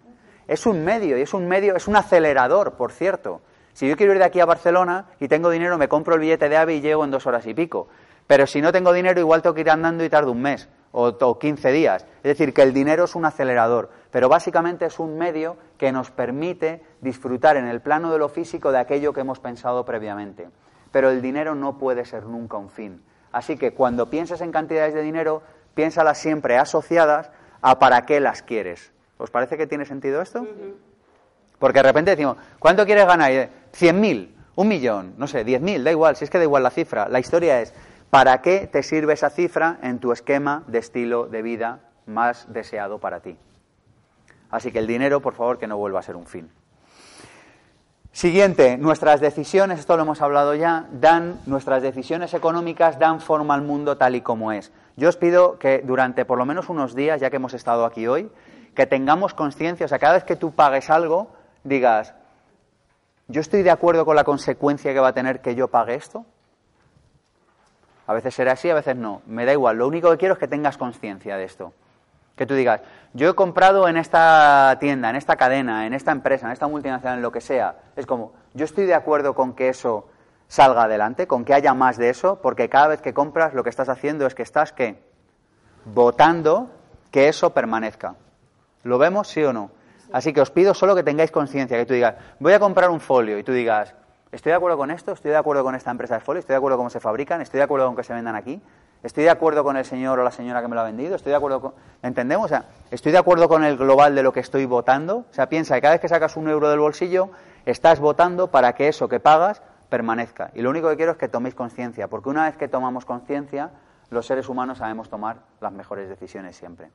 [0.49, 3.41] Es un medio y es un medio, es un acelerador, por cierto.
[3.73, 6.49] Si yo quiero ir de aquí a Barcelona y tengo dinero, me compro el billete
[6.49, 7.87] de AVE y llego en dos horas y pico.
[8.27, 11.09] Pero si no tengo dinero, igual tengo que ir andando y tardo un mes o,
[11.09, 12.07] o 15 días.
[12.19, 16.11] Es decir, que el dinero es un acelerador, pero básicamente es un medio que nos
[16.11, 20.49] permite disfrutar en el plano de lo físico de aquello que hemos pensado previamente.
[20.93, 23.03] Pero el dinero no puede ser nunca un fin.
[23.33, 25.43] Así que cuando pienses en cantidades de dinero,
[25.75, 27.31] piénsalas siempre asociadas
[27.63, 28.93] a para qué las quieres.
[29.19, 30.47] ¿Os parece que tiene sentido esto?
[31.59, 33.31] Porque de repente decimos, ¿cuánto quieres ganar?
[33.31, 34.31] ¿100.000?
[34.57, 35.15] ¿Un millón?
[35.17, 35.83] No sé, ¿10.000?
[35.83, 37.09] Da igual, si es que da igual la cifra.
[37.09, 37.73] La historia es,
[38.11, 42.99] ¿Para qué te sirve esa cifra en tu esquema de estilo de vida más deseado
[42.99, 43.37] para ti?
[44.51, 46.51] Así que el dinero, por favor, que no vuelva a ser un fin.
[48.11, 53.63] Siguiente, nuestras decisiones, esto lo hemos hablado ya, dan, nuestras decisiones económicas dan forma al
[53.63, 54.73] mundo tal y como es.
[54.97, 58.09] Yo os pido que durante por lo menos unos días, ya que hemos estado aquí
[58.09, 58.29] hoy,
[58.75, 61.31] que tengamos conciencia, o sea, cada vez que tú pagues algo,
[61.63, 62.13] digas,
[63.29, 66.27] ¿yo estoy de acuerdo con la consecuencia que va a tener que yo pague esto?
[68.11, 69.23] A veces será así, a veces no.
[69.27, 69.77] Me da igual.
[69.77, 71.73] Lo único que quiero es que tengas conciencia de esto.
[72.35, 72.81] Que tú digas,
[73.13, 77.19] yo he comprado en esta tienda, en esta cadena, en esta empresa, en esta multinacional,
[77.19, 77.77] en lo que sea.
[77.95, 80.09] Es como, yo estoy de acuerdo con que eso
[80.49, 83.71] salga adelante, con que haya más de eso, porque cada vez que compras lo que
[83.71, 85.01] estás haciendo es que estás, ¿qué?
[85.85, 86.69] Votando
[87.13, 88.17] que eso permanezca.
[88.83, 89.71] ¿Lo vemos, sí o no?
[90.13, 92.99] Así que os pido solo que tengáis conciencia, que tú digas, voy a comprar un
[92.99, 93.95] folio, y tú digas,
[94.33, 95.13] ¿Estoy de acuerdo con esto?
[95.13, 96.39] ¿Estoy de acuerdo con esta empresa de folio?
[96.39, 97.41] ¿Estoy de acuerdo con cómo se fabrican?
[97.41, 98.63] ¿Estoy de acuerdo con que se vendan aquí?
[99.03, 101.17] ¿Estoy de acuerdo con el señor o la señora que me lo ha vendido?
[101.17, 101.75] ¿Estoy de acuerdo con...
[102.03, 102.45] ¿Entendemos?
[102.45, 105.25] O sea, ¿estoy de acuerdo con el global de lo que estoy votando?
[105.31, 107.31] O sea, piensa que cada vez que sacas un euro del bolsillo,
[107.67, 110.51] estás votando para que eso que pagas permanezca.
[110.55, 113.71] Y lo único que quiero es que toméis conciencia, porque una vez que tomamos conciencia,
[114.11, 116.91] los seres humanos sabemos tomar las mejores decisiones siempre.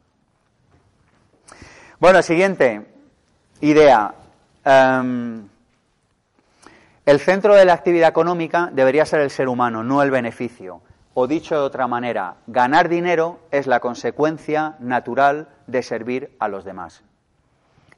[2.00, 2.86] Bueno, siguiente
[3.62, 4.14] idea.
[4.64, 5.48] Em,
[7.06, 10.82] el centro de la actividad económica debería ser el ser humano, no el beneficio.
[11.14, 16.66] O dicho de otra manera, ganar dinero es la consecuencia natural de servir a los
[16.66, 17.04] demás.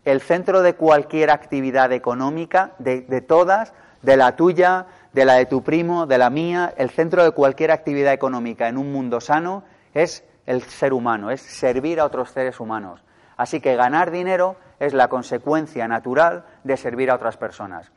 [0.04, 5.64] El centro de cualquier actividad económica, de, todas, de la tuya, de la de tu
[5.64, 10.24] primo, de la mía, el centro de cualquier actividad económica en un mundo sano es
[10.46, 13.04] el ser humano, es servir a otros seres humanos.
[13.38, 17.92] Así que ganar dinero es la consecuencia natural de servir a otras personas.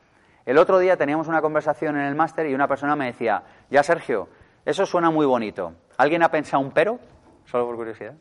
[0.47, 3.82] El otro día teníamos una conversación en el máster y una persona me decía, ya
[3.82, 4.28] Sergio,
[4.64, 5.72] eso suena muy bonito.
[5.97, 6.99] ¿Alguien ha pensado un pero?
[7.45, 8.14] Solo por curiosidad.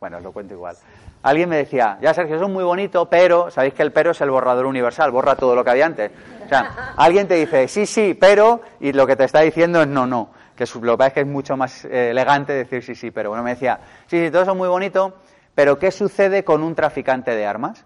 [0.00, 0.76] Bueno, os lo cuento igual.
[1.22, 4.20] Alguien me decía, ya Sergio, eso es muy bonito, pero, sabéis que el pero es
[4.20, 6.10] el borrador universal, borra todo lo que había antes.
[6.44, 9.88] O sea, alguien te dice, sí, sí, pero, y lo que te está diciendo es
[9.88, 10.30] no, no.
[10.54, 13.30] Que lo que pasa es que es mucho más eh, elegante decir sí, sí, pero.
[13.30, 15.14] Bueno, me decía, sí, sí, todo eso es muy bonito,
[15.54, 17.84] pero ¿qué sucede con un traficante de armas?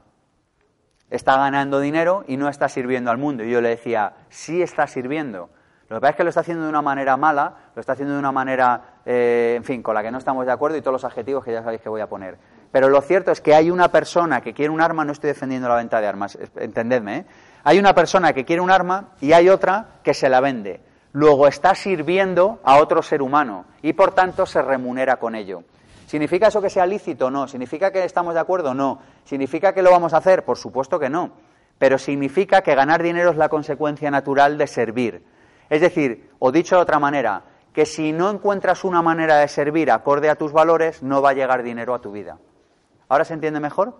[1.11, 3.45] Está ganando dinero y no está sirviendo al mundo.
[3.45, 5.51] Y yo le decía, sí está sirviendo.
[5.89, 8.15] Lo que pasa es que lo está haciendo de una manera mala, lo está haciendo
[8.15, 10.93] de una manera, eh, en fin, con la que no estamos de acuerdo y todos
[10.93, 12.39] los adjetivos que ya sabéis que voy a poner.
[12.71, 15.69] Pero lo cierto es que hay una persona que quiere un arma, no estoy defendiendo
[15.69, 17.25] la venta de armas, entendedme, ¿eh?
[17.65, 20.81] hay una persona que quiere un arma y hay otra que se la vende.
[21.13, 25.65] Luego está sirviendo a otro ser humano y por tanto se remunera con ello.
[26.11, 27.31] ¿Significa eso que sea lícito?
[27.31, 27.47] No.
[27.47, 28.75] ¿Significa que estamos de acuerdo?
[28.75, 28.99] No.
[29.23, 30.45] ¿Significa que lo vamos a hacer?
[30.45, 31.31] Por supuesto que no.
[31.79, 35.23] Pero significa que ganar dinero es la consecuencia natural de servir.
[35.69, 39.89] Es decir, o dicho de otra manera, que si no encuentras una manera de servir
[39.93, 42.39] acorde a tus valores, no va a llegar dinero a tu vida.
[43.09, 43.95] ¿Ahora se entiende mejor?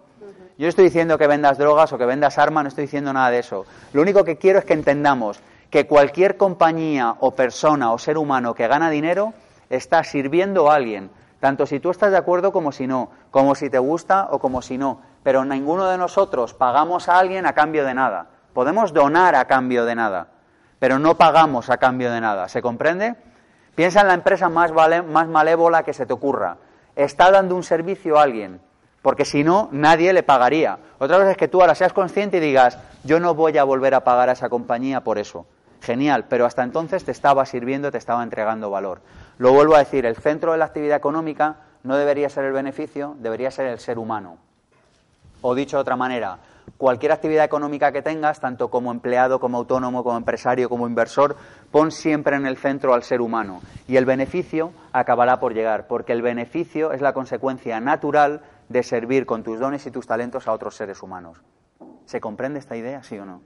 [0.59, 3.39] Yo estoy diciendo que vendas drogas o que vendas armas, no estoy diciendo nada de
[3.39, 3.67] eso.
[3.93, 5.39] Lo único que quiero es que entendamos
[5.71, 9.33] que cualquier compañía o persona o ser humano que gana dinero
[9.69, 13.71] está sirviendo a alguien, tanto si tú estás de acuerdo como si no, como si
[13.71, 15.01] te gusta o como si no.
[15.23, 18.27] Pero ninguno de nosotros pagamos a alguien a cambio de nada.
[18.53, 20.29] Podemos donar a cambio de nada,
[20.79, 22.49] pero no pagamos a cambio de nada.
[22.49, 23.17] ¿Se comprende?
[23.75, 24.73] Piensa en la empresa más,
[25.29, 26.59] malévola que se te ocurra.
[26.95, 28.61] Está dando un servicio a alguien,
[29.01, 30.79] porque si no, nadie le pagaría.
[30.99, 33.95] Otra vez es que tú ahora seas consciente y digas, yo no voy a volver
[33.95, 35.47] a pagar a esa compañía por eso.
[35.81, 39.01] Genial, pero hasta entonces te estaba sirviendo, te estaba entregando valor.
[39.41, 43.17] Lo vuelvo a decir, el centro de la actividad económica no debería ser el beneficio,
[43.21, 44.37] debería ser el ser humano.
[45.41, 46.41] O dicho de otra manera,
[46.77, 51.37] cualquier actividad económica que tengas, tanto como empleado, como autónomo, como empresario, como inversor,
[51.71, 53.63] pon siempre en el centro al ser humano.
[53.89, 59.25] Y el beneficio acabará por llegar, porque el beneficio es la consecuencia natural de servir
[59.25, 61.39] con tus dones y tus talentos a otros seres humanos.
[62.05, 63.41] ¿Se comprende esta idea, sí o no?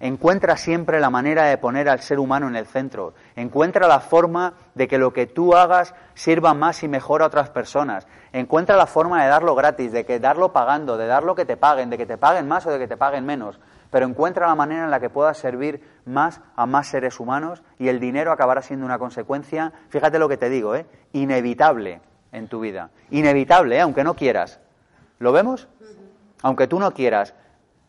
[0.00, 3.14] Encuentra siempre la manera de poner al ser humano en el centro.
[3.34, 7.50] Encuentra la forma de que lo que tú hagas sirva más y mejor a otras
[7.50, 8.06] personas.
[8.32, 11.90] Encuentra la forma de darlo gratis, de que darlo pagando, de darlo que te paguen,
[11.90, 13.58] de que te paguen más o de que te paguen menos.
[13.90, 17.88] Pero encuentra la manera en la que puedas servir más a más seres humanos y
[17.88, 20.86] el dinero acabará siendo una consecuencia, fíjate lo que te digo, ¿eh?
[21.12, 22.90] inevitable en tu vida.
[23.10, 23.80] Inevitable, ¿eh?
[23.80, 24.60] aunque no quieras.
[25.18, 25.66] ¿Lo vemos?
[26.42, 27.34] Aunque tú no quieras.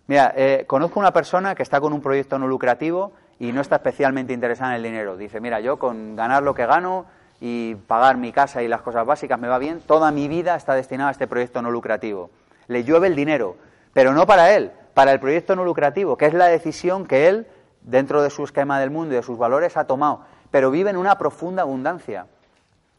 [0.09, 3.75] Mira, eh, conozco una persona que está con un proyecto no lucrativo y no está
[3.75, 5.17] especialmente interesada en el dinero.
[5.17, 7.05] Dice, mira, yo con ganar lo que gano
[7.39, 10.73] y pagar mi casa y las cosas básicas me va bien, toda mi vida está
[10.73, 12.31] destinada a este proyecto no lucrativo.
[12.65, 13.57] Le llueve el dinero,
[13.93, 17.45] pero no para él, para el proyecto no lucrativo, que es la decisión que él,
[17.81, 20.21] dentro de su esquema del mundo y de sus valores, ha tomado.
[20.49, 22.25] Pero vive en una profunda abundancia.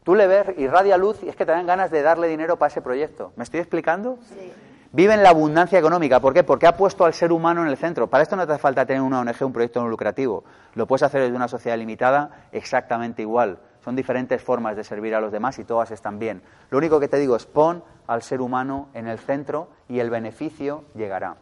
[0.05, 2.69] Tú le ves, irradia luz y es que te dan ganas de darle dinero para
[2.69, 3.33] ese proyecto.
[3.35, 4.17] ¿Me estoy explicando?
[4.29, 4.53] Sí.
[4.93, 6.19] Vive en la abundancia económica.
[6.19, 6.43] ¿Por qué?
[6.43, 8.07] Porque ha puesto al ser humano en el centro.
[8.07, 10.43] Para esto no te hace falta tener una ONG, un proyecto no lucrativo.
[10.75, 13.59] Lo puedes hacer desde una sociedad limitada exactamente igual.
[13.85, 16.41] Son diferentes formas de servir a los demás y todas están bien.
[16.69, 20.09] Lo único que te digo es pon al ser humano en el centro y el
[20.09, 21.37] beneficio llegará.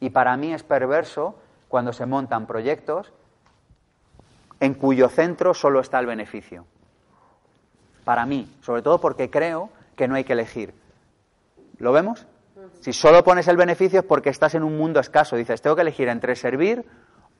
[0.00, 1.36] Y para mí es perverso
[1.68, 3.12] cuando se montan proyectos
[4.58, 6.66] en cuyo centro solo está el beneficio.
[8.04, 10.74] Para mí, sobre todo porque creo que no hay que elegir.
[11.78, 12.26] ¿Lo vemos?
[12.80, 15.36] Si solo pones el beneficio es porque estás en un mundo escaso.
[15.36, 16.84] Dices, tengo que elegir entre servir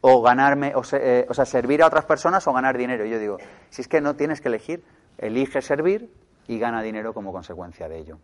[0.00, 3.04] o ganarme, o, eh, sea, servir a otras personas o ganar dinero.
[3.04, 3.38] Y yo digo,
[3.70, 4.84] si es que no tienes que elegir,
[5.16, 6.10] elige servir
[6.46, 8.18] y gana dinero como consecuencia de ello.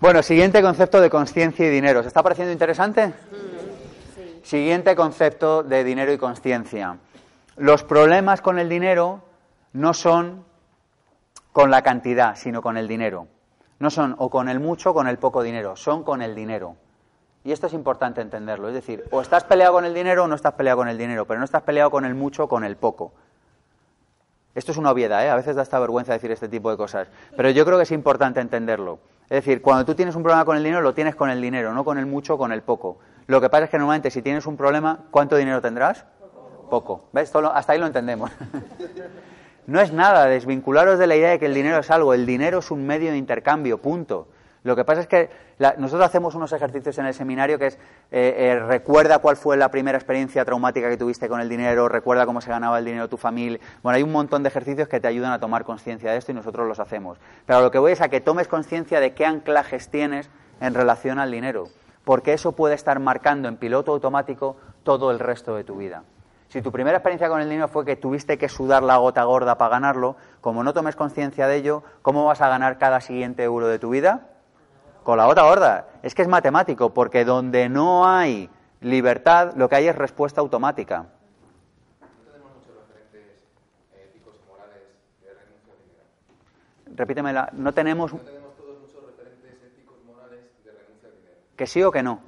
[0.00, 2.02] Bueno, siguiente concepto de conciencia y dinero.
[2.02, 3.12] ¿Se está pareciendo interesante?
[4.42, 6.98] Siguiente concepto de dinero y conciencia.
[7.56, 9.24] Los problemas con el dinero
[9.72, 10.44] no son
[11.52, 13.26] con la cantidad, sino con el dinero.
[13.78, 16.76] No son o con el mucho o con el poco dinero, son con el dinero.
[17.44, 18.68] Y esto es importante entenderlo.
[18.68, 21.24] Es decir, o estás peleado con el dinero o no estás peleado con el dinero,
[21.26, 23.12] pero no estás peleado con el mucho o con el poco.
[24.54, 25.30] Esto es una obviedad, ¿eh?
[25.30, 27.06] a veces da esta vergüenza decir este tipo de cosas,
[27.36, 28.98] pero yo creo que es importante entenderlo.
[29.30, 31.72] Es decir, cuando tú tienes un problema con el dinero, lo tienes con el dinero,
[31.74, 32.98] no con el mucho o con el poco.
[33.28, 36.06] Lo que pasa es que normalmente si tienes un problema, ¿cuánto dinero tendrás?
[36.70, 37.04] Poco.
[37.12, 37.32] ¿Ves?
[37.34, 38.30] hasta ahí lo entendemos.
[39.68, 42.60] No es nada, desvincularos de la idea de que el dinero es algo, el dinero
[42.60, 44.26] es un medio de intercambio, punto.
[44.62, 45.28] Lo que pasa es que
[45.76, 47.74] nosotros hacemos unos ejercicios en el seminario que es
[48.10, 52.24] eh, eh, recuerda cuál fue la primera experiencia traumática que tuviste con el dinero, recuerda
[52.24, 53.60] cómo se ganaba el dinero tu familia.
[53.82, 56.34] Bueno, hay un montón de ejercicios que te ayudan a tomar conciencia de esto y
[56.34, 57.18] nosotros los hacemos.
[57.44, 60.30] Pero lo que voy es a que tomes conciencia de qué anclajes tienes
[60.62, 61.68] en relación al dinero,
[62.04, 66.04] porque eso puede estar marcando en piloto automático todo el resto de tu vida.
[66.48, 69.58] Si tu primera experiencia con el dinero fue que tuviste que sudar la gota gorda
[69.58, 73.68] para ganarlo, como no tomes conciencia de ello, ¿cómo vas a ganar cada siguiente euro
[73.68, 74.28] de tu vida?
[75.04, 75.88] Con la gota gorda.
[76.02, 78.48] Es que es matemático, porque donde no hay
[78.80, 81.06] libertad, lo que hay es respuesta automática.
[86.86, 88.12] Repítemela, no tenemos...
[88.12, 91.36] No tenemos todos muchos referentes éticos morales de renuncia al dinero.
[91.56, 92.27] ¿Que sí o que no?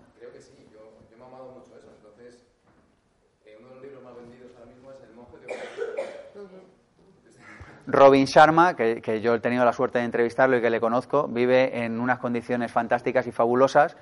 [7.87, 11.85] Robin Sharma, que, yo he tenido la suerte de entrevistarlo y que le conozco, vive
[11.85, 13.97] en unas condiciones fantásticas y fabulosas,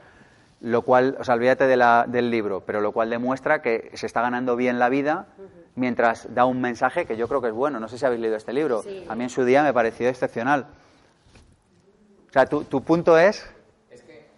[0.60, 4.06] lo cual, o sea, olvídate de la, del libro, pero lo cual demuestra que se
[4.06, 5.26] está ganando bien la vida
[5.78, 7.80] mientras da un mensaje que yo creo que es bueno.
[7.80, 8.82] No sé si habéis leído este libro.
[9.08, 10.66] A mí en su día me pareció excepcional.
[12.28, 13.48] O sea, tu, tu punto es...
[13.90, 14.28] Es que eh,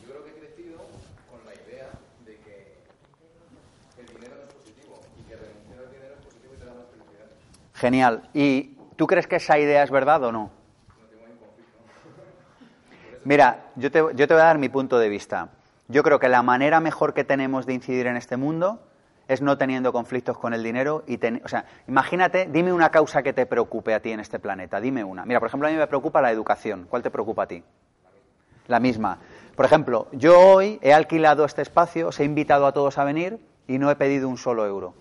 [0.00, 0.78] yo creo que he crecido
[1.30, 1.90] con la idea
[2.24, 2.78] de que
[3.98, 6.74] el dinero no es positivo y que renunciar al dinero es positivo y te da
[6.74, 7.26] más felicidad.
[7.80, 8.28] Genial.
[8.34, 10.50] ¿Y tú crees que esa idea es verdad o no?
[13.24, 15.48] Mira, yo te, yo te voy a dar mi punto de vista.
[15.88, 18.80] Yo creo que la manera mejor que tenemos de incidir en este mundo
[19.28, 23.32] es no teniendo conflictos con el dinero y o sea, imagínate, dime una causa que
[23.32, 25.24] te preocupe a ti en este planeta, dime una.
[25.24, 26.86] Mira, por ejemplo, a mí me preocupa la educación.
[26.90, 27.64] ¿Cuál te preocupa a ti?
[28.66, 29.20] La misma.
[29.56, 33.40] Por ejemplo, yo hoy he alquilado este espacio, os he invitado a todos a venir
[33.66, 34.94] y no he pedido un solo euro.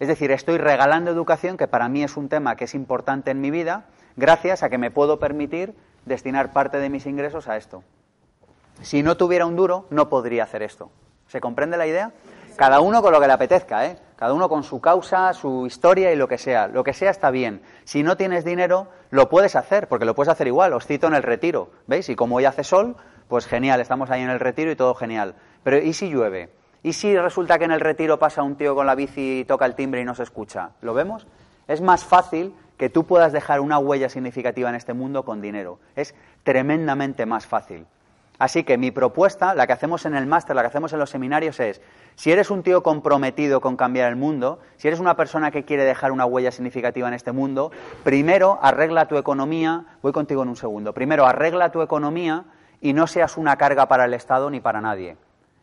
[0.00, 3.40] Es decir, estoy regalando educación, que para mí es un tema que es importante en
[3.42, 3.84] mi vida,
[4.16, 5.74] gracias a que me puedo permitir
[6.06, 7.84] destinar parte de mis ingresos a esto.
[8.80, 10.90] Si no tuviera un duro, no podría hacer esto.
[11.26, 12.12] ¿Se comprende la idea?
[12.56, 13.98] Cada uno con lo que le apetezca, ¿eh?
[14.16, 16.66] Cada uno con su causa, su historia y lo que sea.
[16.66, 17.60] Lo que sea está bien.
[17.84, 20.72] Si no tienes dinero, lo puedes hacer, porque lo puedes hacer igual.
[20.72, 22.08] Os cito en el retiro, ¿veis?
[22.08, 22.96] Y como hoy hace sol,
[23.28, 25.34] pues genial, estamos ahí en el retiro y todo genial.
[25.62, 26.48] Pero ¿y si llueve?
[26.82, 29.66] ¿Y si resulta que en el retiro pasa un tío con la bici y toca
[29.66, 30.70] el timbre y no se escucha?
[30.80, 31.26] ¿Lo vemos?
[31.68, 35.78] Es más fácil que tú puedas dejar una huella significativa en este mundo con dinero.
[35.94, 37.86] Es tremendamente más fácil.
[38.38, 41.10] Así que mi propuesta, la que hacemos en el máster, la que hacemos en los
[41.10, 41.82] seminarios es,
[42.14, 45.84] si eres un tío comprometido con cambiar el mundo, si eres una persona que quiere
[45.84, 47.70] dejar una huella significativa en este mundo,
[48.02, 52.46] primero arregla tu economía, voy contigo en un segundo, primero arregla tu economía
[52.80, 55.18] y no seas una carga para el Estado ni para nadie.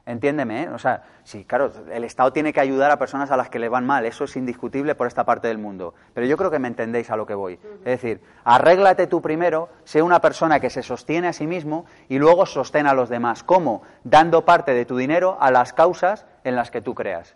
[0.08, 0.70] Entiéndeme, ¿eh?
[0.70, 3.68] O sea, sí, claro, el Estado tiene que ayudar a personas a las que le
[3.68, 5.94] van mal, eso es indiscutible por esta parte del mundo.
[6.14, 7.60] Pero yo creo que me entendéis a lo que voy.
[7.80, 12.20] Es decir, arréglate tú primero, sé una persona que se sostiene a sí mismo y
[12.20, 13.44] luego sostén a los demás.
[13.44, 13.82] ¿Cómo?
[14.06, 17.36] Dando parte de tu dinero a las causas en las que tú creas.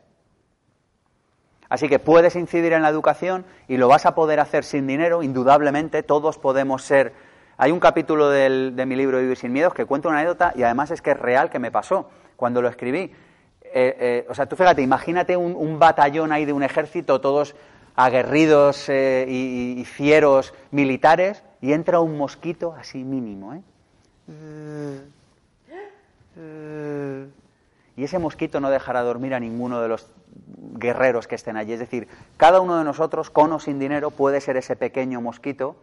[1.67, 5.23] Así que puedes incidir en la educación y lo vas a poder hacer sin dinero,
[5.23, 7.13] indudablemente, todos podemos ser...
[7.57, 10.63] Hay un capítulo del- de mi libro Vivir sin miedos que cuenta una anécdota y
[10.63, 12.09] además es que es real que me pasó
[12.41, 13.01] cuando lo escribí.
[13.01, 13.11] Eh,
[13.73, 17.53] eh, o sea, tú fíjate, imagínate un, batallón ahí de un ejército, todos
[17.95, 23.61] aguerridos eh, y, y fieros militares, y entra un mosquito así mínimo, ¿eh?
[27.95, 30.07] Y ese mosquito no dejará dormir a ninguno de los
[30.79, 31.73] guerreros que estén allí.
[31.73, 35.75] Es decir, cada uno de nosotros, con o sin dinero, puede ser ese pequeño mosquito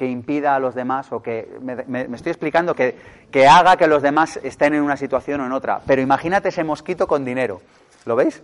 [0.00, 1.74] que impida a los demás o que, me,
[2.14, 2.96] estoy explicando, que,
[3.30, 5.82] que haga que los demás estén en una situación o en otra.
[5.86, 7.60] Pero imagínate ese mosquito con dinero.
[8.06, 8.42] ¿Lo veis?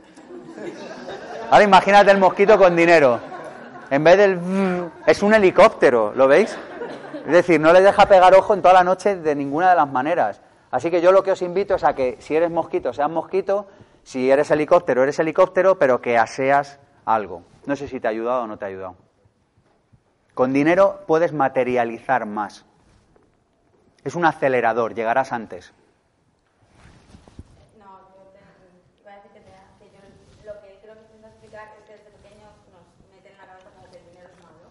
[1.51, 3.19] Ahora imagínate el mosquito con dinero.
[3.89, 4.37] En vez del...
[4.37, 6.55] vrr, es un helicóptero, ¿lo veis?
[7.25, 9.91] Es decir, no le deja pegar ojo en toda la noche de ninguna de las
[9.91, 10.43] maneras.
[10.71, 13.67] Así que yo lo que os invito es a que si eres mosquito, seas mosquito,
[14.03, 17.45] si eres helicóptero, eres helicóptero, pero que aseas algo.
[17.65, 19.06] No sé si te ha ayudado o no te ha ayudado.
[20.37, 22.67] Con dinero puedes materializar más.
[24.05, 25.73] Es un acelerador, llegarás antes.
[27.81, 28.45] No, yo te,
[29.01, 32.13] iba a decir que, te, que lo que creo que intento explicar es que desde
[32.21, 32.85] pequeño nos
[33.17, 34.69] meten en la cabeza como que el dinero es malo,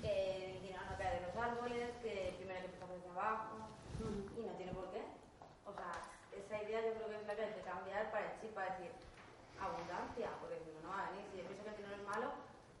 [0.00, 0.12] que
[0.48, 3.68] el dinero no cae de los árboles, que primero hay que empezar desde abajo,
[4.00, 5.04] y no tiene por qué.
[5.68, 5.92] O sea,
[6.32, 8.80] esa idea yo creo que es la que hay que cambiar para el chip, para
[8.80, 8.96] decir
[9.60, 10.96] abundancia, porque si no, no.
[11.28, 12.32] Si yo pienso que el dinero es malo,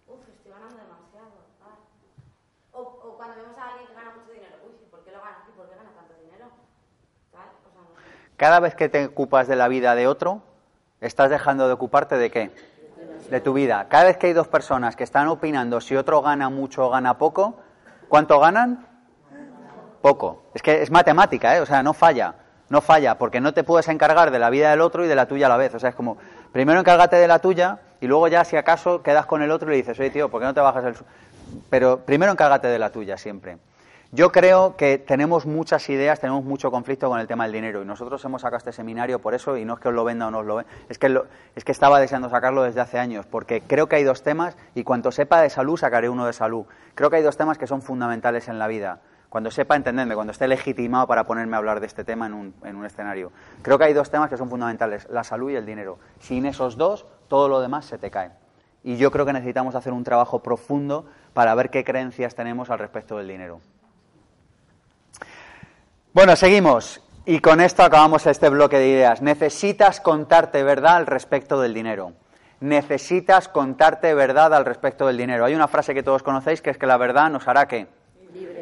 [0.08, 1.52] uff, estoy ganando demasiado.
[3.22, 5.44] Cuando vemos a alguien que gana mucho dinero, uy, ¿y ¿por qué lo gana?
[5.48, 6.46] ¿Y por qué gana tanto dinero?
[8.36, 10.42] Cada vez que te ocupas de la vida de otro,
[11.00, 12.50] estás dejando de ocuparte de qué?
[13.30, 13.86] De tu vida.
[13.88, 17.16] Cada vez que hay dos personas que están opinando si otro gana mucho o gana
[17.16, 17.60] poco,
[18.08, 18.88] ¿cuánto ganan?
[20.00, 20.42] Poco.
[20.52, 21.60] Es que es matemática, ¿eh?
[21.60, 22.34] O sea, no falla.
[22.70, 25.26] No falla, porque no te puedes encargar de la vida del otro y de la
[25.26, 25.72] tuya a la vez.
[25.76, 26.16] O sea, es como,
[26.50, 29.70] primero encárgate de la tuya y luego ya, si acaso, quedas con el otro y
[29.72, 30.96] le dices, oye, tío, ¿por qué no te bajas el...
[31.52, 31.62] su-?".
[31.70, 33.58] Pero primero encárgate de la tuya siempre.
[34.14, 37.86] Yo creo que tenemos muchas ideas, tenemos mucho conflicto con el tema del dinero y
[37.86, 40.30] nosotros hemos sacado este seminario por eso y no es que os lo venda o
[40.30, 41.18] no os lo venda, es que,
[41.56, 44.84] es que estaba deseando sacarlo desde hace años porque creo que hay dos temas y
[44.84, 46.66] cuanto sepa de salud sacaré uno de salud.
[46.94, 49.00] Creo que hay dos temas que son fundamentales en la vida.
[49.30, 52.54] Cuando sepa entenderme, cuando esté legitimado para ponerme a hablar de este tema en un,
[52.64, 53.32] en un escenario.
[53.62, 55.98] Creo que hay dos temas que son fundamentales, la salud y el dinero.
[56.20, 58.41] Sin esos dos, todo lo demás se te cae.
[58.84, 62.78] Y yo creo que necesitamos hacer un trabajo profundo para ver qué creencias tenemos al
[62.78, 63.60] respecto del dinero.
[66.12, 67.00] Bueno, seguimos.
[67.24, 69.22] Y con esto acabamos este bloque de ideas.
[69.22, 72.12] Necesitas contarte verdad al respecto del dinero.
[72.58, 75.44] Necesitas contarte verdad al respecto del dinero.
[75.44, 77.86] Hay una frase que todos conocéis que es que la verdad nos hará qué?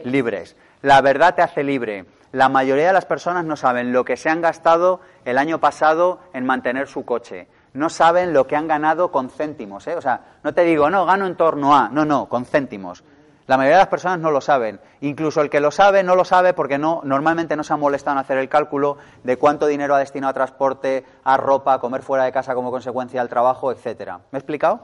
[0.04, 0.56] Libres.
[0.82, 2.04] La verdad te hace libre.
[2.32, 6.20] La mayoría de las personas no saben lo que se han gastado el año pasado
[6.32, 7.48] en mantener su coche.
[7.72, 9.86] No saben lo que han ganado con céntimos.
[9.86, 9.94] ¿eh?
[9.94, 11.88] O sea, no te digo, no, gano en torno a.
[11.88, 13.04] No, no, con céntimos.
[13.46, 14.80] La mayoría de las personas no lo saben.
[15.00, 18.16] Incluso el que lo sabe no lo sabe porque no, normalmente no se ha molestado
[18.16, 22.02] en hacer el cálculo de cuánto dinero ha destinado a transporte, a ropa, a comer
[22.02, 24.20] fuera de casa como consecuencia del trabajo, etcétera.
[24.30, 24.80] ¿Me he explicado?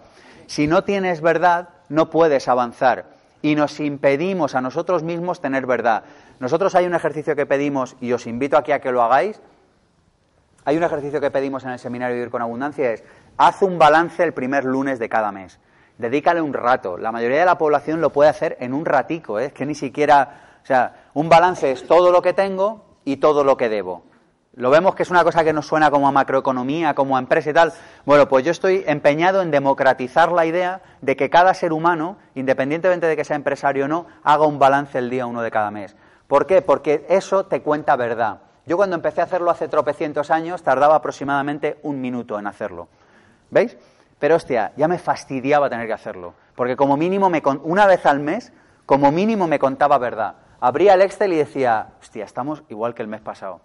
[0.46, 3.04] Si no tienes verdad, no puedes avanzar
[3.42, 6.02] y nos impedimos a nosotros mismos tener verdad.
[6.40, 9.40] Nosotros hay un ejercicio que pedimos y os invito aquí a que lo hagáis.
[10.66, 13.02] Hay un ejercicio que pedimos en el seminario Vivir con Abundancia es
[13.38, 15.58] haz un balance el primer lunes de cada mes
[15.98, 16.96] dedícale un rato.
[16.96, 19.46] La mayoría de la población lo puede hacer en un ratico, ¿eh?
[19.46, 23.44] es que ni siquiera, o sea, un balance es todo lo que tengo y todo
[23.44, 24.04] lo que debo.
[24.54, 27.50] Lo vemos que es una cosa que nos suena como a macroeconomía, como a empresa
[27.50, 27.74] y tal.
[28.06, 33.06] Bueno, pues yo estoy empeñado en democratizar la idea de que cada ser humano, independientemente
[33.06, 35.94] de que sea empresario o no, haga un balance el día uno de cada mes.
[36.26, 36.62] ¿Por qué?
[36.62, 38.45] Porque eso te cuenta verdad.
[38.66, 42.88] Yo cuando empecé a hacerlo hace tropecientos años tardaba aproximadamente un minuto en hacerlo.
[43.50, 43.76] ¿Veis?
[44.18, 46.34] Pero hostia, ya me fastidiaba tener que hacerlo.
[46.56, 48.52] Porque como mínimo, me una vez al mes,
[48.84, 50.34] como mínimo me contaba verdad.
[50.58, 53.60] Abría el Excel y decía, hostia, estamos igual que el mes pasado.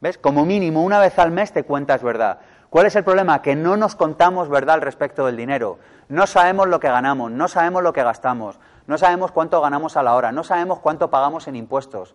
[0.00, 0.18] ¿Ves?
[0.18, 2.40] Como mínimo, una vez al mes te cuentas verdad.
[2.68, 3.40] ¿Cuál es el problema?
[3.40, 5.78] Que no nos contamos verdad al respecto del dinero.
[6.08, 10.02] No sabemos lo que ganamos, no sabemos lo que gastamos, no sabemos cuánto ganamos a
[10.02, 12.14] la hora, no sabemos cuánto pagamos en impuestos.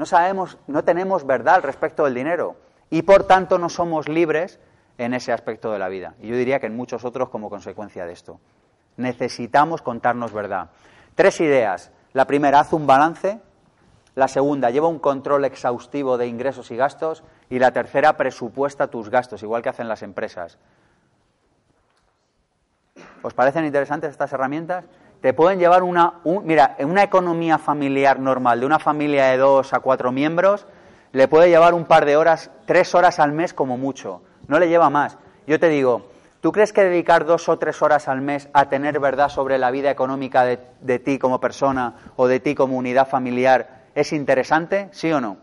[0.00, 2.56] No sabemos, no tenemos verdad al respecto del dinero.
[2.88, 4.58] Y por tanto no somos libres
[4.96, 6.14] en ese aspecto de la vida.
[6.22, 8.40] Y yo diría que en muchos otros como consecuencia de esto.
[8.96, 10.70] Necesitamos contarnos verdad.
[11.14, 11.92] Tres ideas.
[12.14, 13.42] La primera, haz un balance.
[14.14, 17.22] La segunda, lleva un control exhaustivo de ingresos y gastos.
[17.50, 20.56] Y la tercera, presupuesta tus gastos, igual que hacen las empresas.
[23.20, 24.86] ¿Os parecen interesantes estas herramientas?
[25.20, 26.14] Te pueden llevar una...
[26.44, 30.66] mira, en una economía familiar normal, de una familia de dos a cuatro miembros,
[31.12, 34.68] le puede llevar un par de horas, tres horas al mes como mucho no le
[34.68, 35.16] lleva más.
[35.46, 36.10] Yo te digo,
[36.40, 39.70] ¿tú crees que dedicar dos o tres horas al mes a tener verdad sobre la
[39.70, 44.88] vida económica de, ti como persona o de ti como unidad familiar es interesante?
[44.90, 45.36] ¿Sí o no?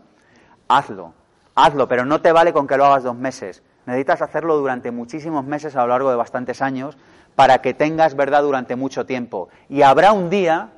[0.68, 1.14] Hazlo,
[1.54, 3.62] hazlo, pero no te vale con que lo hagas dos meses.
[3.86, 6.98] Necesitas hacerlo durante muchísimos meses a lo largo de bastantes años
[7.38, 9.48] para que tengas verdad durante mucho tiempo.
[9.68, 10.70] Y habrá un día,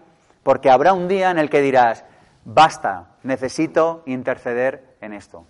[0.42, 2.04] porque habrá un día en el que dirás,
[2.44, 5.46] basta, necesito interceder en esto.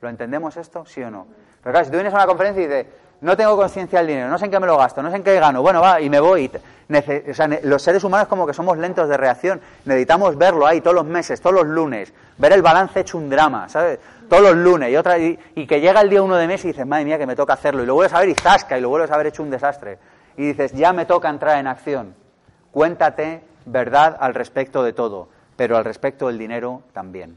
[0.00, 0.86] ¿Lo entendemos esto?
[0.86, 1.26] ¿Sí o no?
[1.62, 2.86] Pero claro, si tú vienes a una conferencia y dices,
[3.20, 5.22] no tengo conciencia del dinero, no sé en qué me lo gasto, no sé en
[5.22, 6.50] qué gano, bueno, va, y me voy.
[6.50, 10.94] o sea, los seres humanos como que somos lentos de reacción, necesitamos verlo ahí todos
[10.94, 13.98] los meses, todos los lunes, ver el balance hecho un drama, ¿sabes?
[14.26, 15.36] Todos los lunes, y, otra, y,
[15.66, 17.82] que llega el día uno de mes y dices, madre mía, que me toca hacerlo,
[17.82, 19.98] y lo vuelves a ver y zasca, y lo vuelves a haber hecho un desastre.
[20.36, 22.14] Y dices, ya me toca entrar en acción.
[22.72, 27.36] Cuéntate verdad al respecto de todo, pero al respecto del dinero también.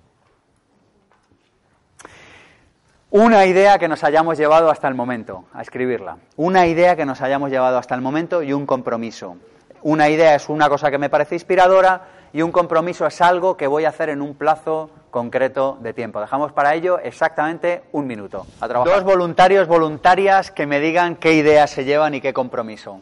[3.09, 6.17] Una idea que nos hayamos llevado hasta el momento, a escribirla.
[6.35, 9.37] Una idea que nos hayamos llevado hasta el momento y un compromiso.
[9.83, 13.67] Una idea es una cosa que me parece inspiradora y un compromiso es algo que
[13.67, 16.19] voy a hacer en un plazo concreto de tiempo.
[16.19, 18.45] Dejamos para ello exactamente un minuto.
[18.59, 22.99] A Dos voluntarios, voluntarias que me digan qué ideas se llevan y qué compromiso.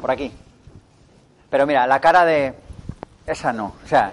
[0.00, 0.32] Por aquí.
[1.50, 2.54] Pero mira, la cara de...
[3.26, 3.74] Esa no.
[3.84, 4.10] O sea,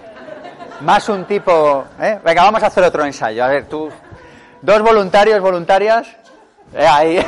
[0.82, 1.86] más un tipo...
[1.98, 2.18] ¿eh?
[2.22, 3.44] Venga, vamos a hacer otro ensayo.
[3.44, 3.90] A ver, tú
[4.64, 6.08] Dos voluntarios, voluntarias.
[6.72, 7.18] Eh, ahí.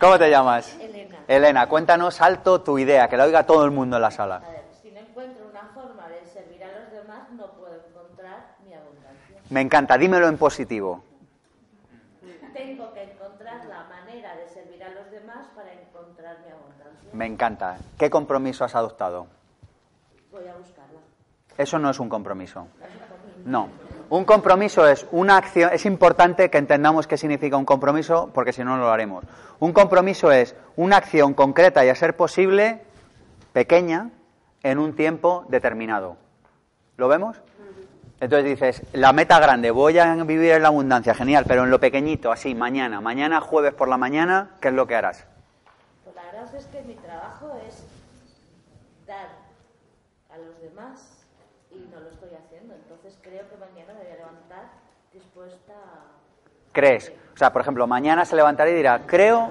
[0.00, 0.72] ¿Cómo te llamas?
[0.78, 1.18] Elena.
[1.26, 4.36] Elena, cuéntanos alto tu idea, que la oiga todo el mundo en la sala.
[4.36, 8.54] A ver, si no encuentro una forma de servir a los demás, no puedo encontrar
[8.64, 9.37] mi abundancia.
[9.50, 11.02] Me encanta, dímelo en positivo.
[12.52, 17.10] Tengo que encontrar la manera de servir a los demás para encontrar mi abundancia.
[17.12, 17.78] Me encanta.
[17.98, 19.26] ¿Qué compromiso has adoptado?
[20.30, 21.00] Voy a buscarla.
[21.56, 22.68] Eso no es un compromiso.
[23.44, 23.68] No.
[24.10, 28.64] Un compromiso es una acción, es importante que entendamos qué significa un compromiso, porque si
[28.64, 29.24] no, no lo haremos.
[29.60, 32.82] Un compromiso es una acción concreta y a ser posible
[33.52, 34.10] pequeña
[34.62, 36.16] en un tiempo determinado.
[36.96, 37.40] ¿Lo vemos?
[38.20, 41.78] Entonces dices, la meta grande, voy a vivir en la abundancia, genial, pero en lo
[41.78, 45.24] pequeñito, así, mañana, mañana jueves por la mañana, ¿qué es lo que harás?
[46.02, 47.84] Pues la verdad es que mi trabajo es
[49.06, 49.28] dar
[50.30, 51.24] a los demás
[51.70, 52.74] y no lo estoy haciendo.
[52.74, 54.68] Entonces creo que mañana me voy a levantar
[55.12, 56.72] dispuesta a...
[56.72, 57.12] ¿Crees?
[57.34, 59.50] O sea, por ejemplo, mañana se levantará y dirá, creo...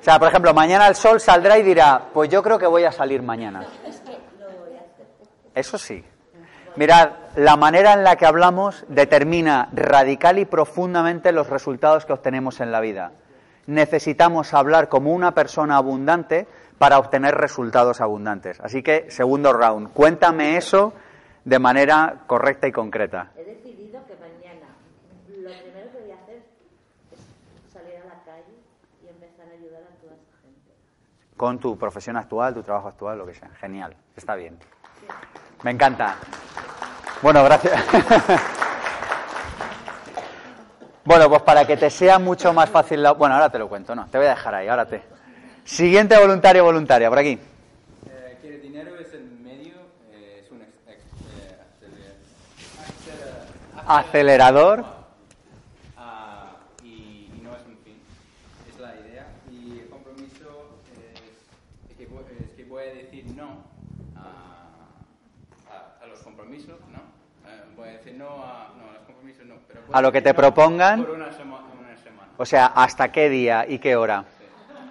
[0.00, 2.84] O sea, por ejemplo, mañana el sol saldrá y dirá, pues yo creo que voy
[2.84, 3.66] a salir mañana.
[3.84, 5.06] Es que lo voy a hacer.
[5.54, 6.02] Eso sí.
[6.78, 12.60] Mirad, la manera en la que hablamos determina radical y profundamente los resultados que obtenemos
[12.60, 13.10] en la vida.
[13.66, 16.46] Necesitamos hablar como una persona abundante
[16.78, 18.60] para obtener resultados abundantes.
[18.60, 20.92] Así que, segundo round, cuéntame eso
[21.44, 23.32] de manera correcta y concreta.
[23.36, 24.68] He decidido que mañana
[25.26, 26.42] lo primero que voy a hacer
[27.10, 28.54] es salir a la calle
[29.04, 30.72] y empezar a ayudar a toda esa gente.
[31.36, 33.48] con tu profesión actual, tu trabajo actual, lo que sea.
[33.58, 34.60] Genial, está bien.
[35.62, 36.16] Me encanta.
[37.22, 37.82] Bueno, gracias.
[41.04, 43.12] bueno, pues para que te sea mucho más fácil la...
[43.12, 45.02] Bueno, ahora te lo cuento, no, te voy a dejar ahí, ahora te...
[45.64, 47.38] Siguiente voluntario voluntaria, por aquí.
[48.06, 49.74] Eh, que el dinero es el medio,
[50.12, 51.02] eh, es un ex- ex-
[51.36, 52.16] eh, aceler-
[52.86, 54.84] aceler- Acelerador.
[55.98, 56.52] Ah,
[56.82, 58.00] y, y no es un fin,
[58.72, 59.26] es la idea.
[59.50, 61.20] Y el compromiso es,
[61.90, 63.64] es que, voy, es que voy a decir no
[64.16, 64.20] a,
[65.70, 66.98] a- a los compromisos, ¿no?
[67.50, 69.56] Eh, voy a decir no a, no, a los compromisos, no.
[69.68, 71.04] Pero voy A lo que te propongan.
[71.04, 72.28] Por una, sema- una semana.
[72.36, 74.24] O sea, ¿hasta qué día y qué hora?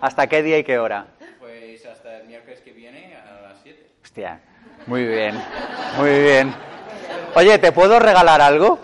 [0.02, 1.06] ¿Hasta qué día y qué hora?
[1.40, 3.88] Pues hasta el miércoles que viene a las 7.
[4.04, 4.40] Hostia,
[4.86, 5.42] muy bien,
[5.98, 6.54] muy bien.
[7.36, 8.80] Oye, ¿te puedo regalar algo?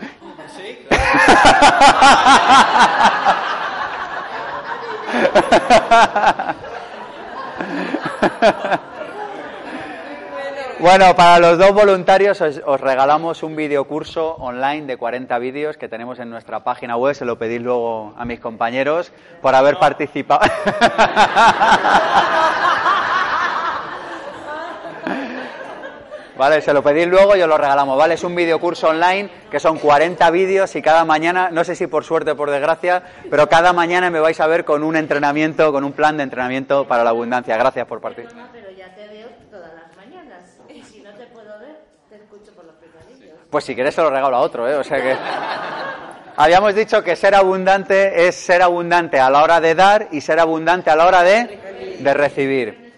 [0.55, 0.77] Sí,
[10.83, 15.87] Bueno, para los dos voluntarios os, os regalamos un videocurso online de 40 vídeos que
[15.87, 17.15] tenemos en nuestra página web.
[17.15, 20.41] Se lo pedís luego a mis compañeros por haber participado.
[26.35, 28.15] Vale, se lo pedís luego y os lo regalamos, ¿vale?
[28.15, 32.03] Es un videocurso online que son 40 vídeos y cada mañana, no sé si por
[32.03, 35.85] suerte o por desgracia, pero cada mañana me vais a ver con un entrenamiento, con
[35.85, 37.55] un plan de entrenamiento para la abundancia.
[37.55, 38.35] Gracias por participar.
[38.35, 40.57] No, pero ya te veo todas las mañanas.
[40.67, 41.77] Y si no te puedo ver,
[42.09, 43.37] te escucho por los picadillos.
[43.53, 44.73] Pues si quieres se lo regalo a otro, ¿eh?
[44.73, 45.15] O sea que...
[46.37, 50.39] Habíamos dicho que ser abundante es ser abundante a la hora de dar y ser
[50.39, 52.91] abundante a la hora de, de recibir.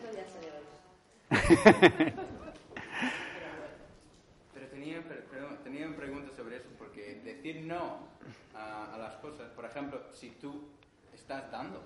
[4.53, 8.07] Pero tenía, per- perdón, tenía una pregunta sobre eso, porque decir no
[8.55, 10.69] a, las cosas, por ejemplo, si tú
[11.13, 11.83] estás dando,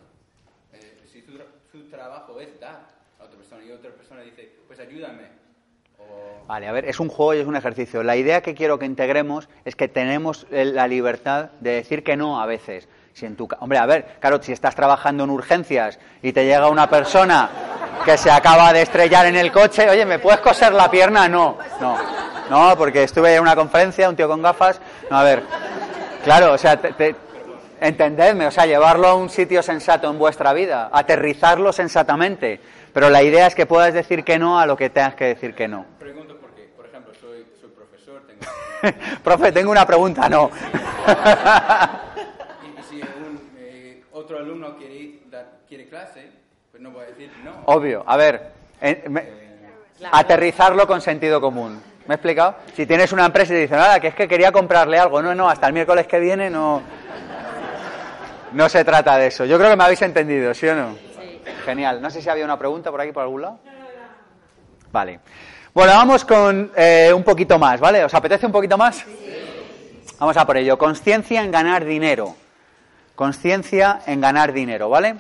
[0.74, 1.40] eh, si tu,
[1.72, 2.82] tu trabajo es dar
[3.20, 5.39] a otra persona y otra persona dice, pues ayúdame,
[6.48, 8.02] Vale, a ver, es un juego y es un ejercicio.
[8.02, 12.18] La idea que quiero que integremos es que tenemos eh, la libertad de decir que
[12.18, 12.88] no a veces.
[13.14, 16.70] Si en tu Hombre, a ver, claro, si estás trabajando en urgencias y te llega
[16.70, 17.50] una persona
[18.06, 21.28] que se acaba de estrellar en el coche, oye, ¿me puedes coser la pierna?
[21.28, 21.98] No, no,
[22.50, 24.80] no, porque estuve en una conferencia, un tío con gafas.
[25.12, 25.44] No, a ver,
[26.24, 27.16] claro, o sea, te-
[27.82, 32.60] entendedme, o sea, llevarlo a un sitio sensato en vuestra vida, aterrizarlo sensatamente.
[32.94, 35.54] Pero la idea es que puedas decir que no a lo que tengas que decir
[35.54, 35.86] que no.
[36.00, 38.40] pregunto porque, por ejemplo, soy, soy profesor, tengo...
[39.24, 40.50] Profe, tengo una pregunta, no.
[42.64, 46.30] y, si un, eh, otro alumno quiere, ir, dar- quiere clase,
[46.72, 47.52] pues no voy a decir no.
[47.66, 48.52] Obvio, a ver,
[48.82, 49.40] eh, me-
[50.12, 51.82] aterrizarlo con sentido común.
[52.08, 52.56] ¿Me he explicado?
[52.74, 55.36] Si tienes una empresa y te dicen, nada, que es que quería comprarle algo, no,
[55.36, 56.82] no, hasta el miércoles que viene no.
[58.54, 59.46] No se trata de eso.
[59.46, 60.96] Yo creo que me habéis entendido, ¿sí o no?
[61.66, 62.02] Genial.
[62.02, 63.60] No sé si había una pregunta por aquí, por algún lado.
[64.92, 65.20] Vale.
[65.72, 68.04] Bueno, vamos con eh, un poquito más, ¿vale?
[68.04, 69.06] ¿Os apetece un poquito más?
[70.18, 70.80] Vamos a por ello.
[70.80, 72.36] Conciencia en ganar dinero.
[73.16, 75.18] Conciencia en ganar dinero, ¿vale?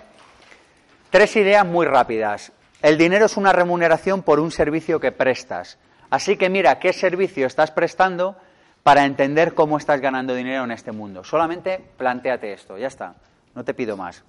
[1.11, 2.51] Tres ideas muy rápidas.
[2.81, 5.77] El dinero es una remuneración por un servicio que prestas.
[6.09, 8.35] Así que mira qué servicio estás prestando
[8.81, 11.23] para entender cómo estás ganando dinero en este mundo.
[11.23, 13.13] Solamente planteate esto, ya está.
[13.53, 14.23] No te pido más.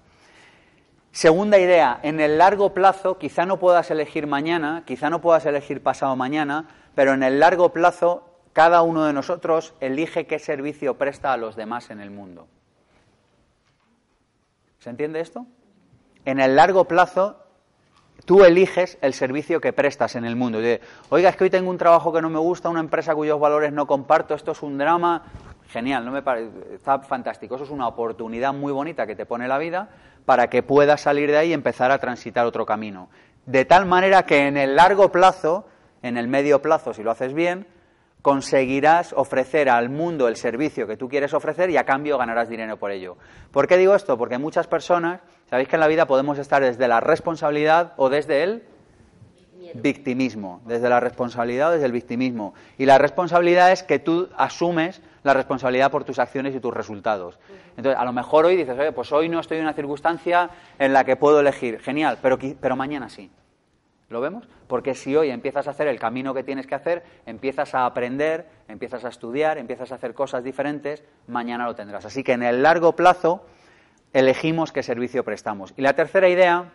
[1.13, 5.83] Segunda idea, en el largo plazo quizá no puedas elegir mañana, quizá no puedas elegir
[5.83, 11.33] pasado mañana, pero en el largo plazo cada uno de nosotros elige qué servicio presta
[11.33, 12.47] a los demás en el mundo.
[14.79, 15.47] ¿Se entiende esto?
[16.25, 17.39] En el largo plazo
[18.25, 20.61] tú eliges el servicio que prestas en el mundo.
[20.61, 23.15] Y dices, Oiga, es que hoy tengo un trabajo que no me gusta, una empresa
[23.17, 25.25] cuyos valores no comparto, esto es un drama.
[25.69, 27.55] Genial, no me pare- está fantástico.
[27.57, 29.89] Eso es una oportunidad muy bonita que te pone la vida
[30.31, 33.09] para que puedas salir de ahí y empezar a transitar otro camino.
[33.47, 35.67] De tal manera que en el largo plazo,
[36.03, 37.67] en el medio plazo, si lo haces bien,
[38.23, 42.77] conseguirás ofrecer al mundo el servicio que tú quieres ofrecer y a cambio ganarás dinero
[42.77, 43.17] por ello.
[43.51, 44.17] ¿Por qué digo esto?
[44.17, 48.45] Porque muchas personas, sabéis que en la vida podemos estar desde la responsabilidad o desde
[48.45, 48.63] el
[49.75, 52.55] victimismo, desde la responsabilidad o desde el victimismo.
[52.79, 57.39] Y la responsabilidad es que tú asumes la responsabilidad por tus acciones y tus resultados.
[57.77, 60.93] Entonces, a lo mejor hoy dices, oye, pues hoy no estoy en una circunstancia en
[60.93, 61.81] la que puedo elegir.
[61.81, 63.31] Genial, pero, pero mañana sí.
[64.11, 64.49] ¿Lo vemos?
[64.67, 68.45] Porque si hoy empiezas a hacer el camino que tienes que hacer, empiezas a aprender,
[68.67, 72.05] empiezas a estudiar, empiezas a hacer cosas diferentes, mañana lo tendrás.
[72.05, 73.47] Así que en el largo plazo
[74.13, 75.73] elegimos qué servicio prestamos.
[75.77, 76.73] Y la tercera idea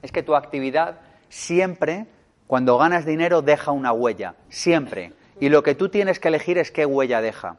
[0.00, 2.06] es que tu actividad siempre,
[2.46, 4.36] cuando ganas dinero, deja una huella.
[4.48, 5.12] Siempre.
[5.40, 7.56] Y lo que tú tienes que elegir es qué huella deja.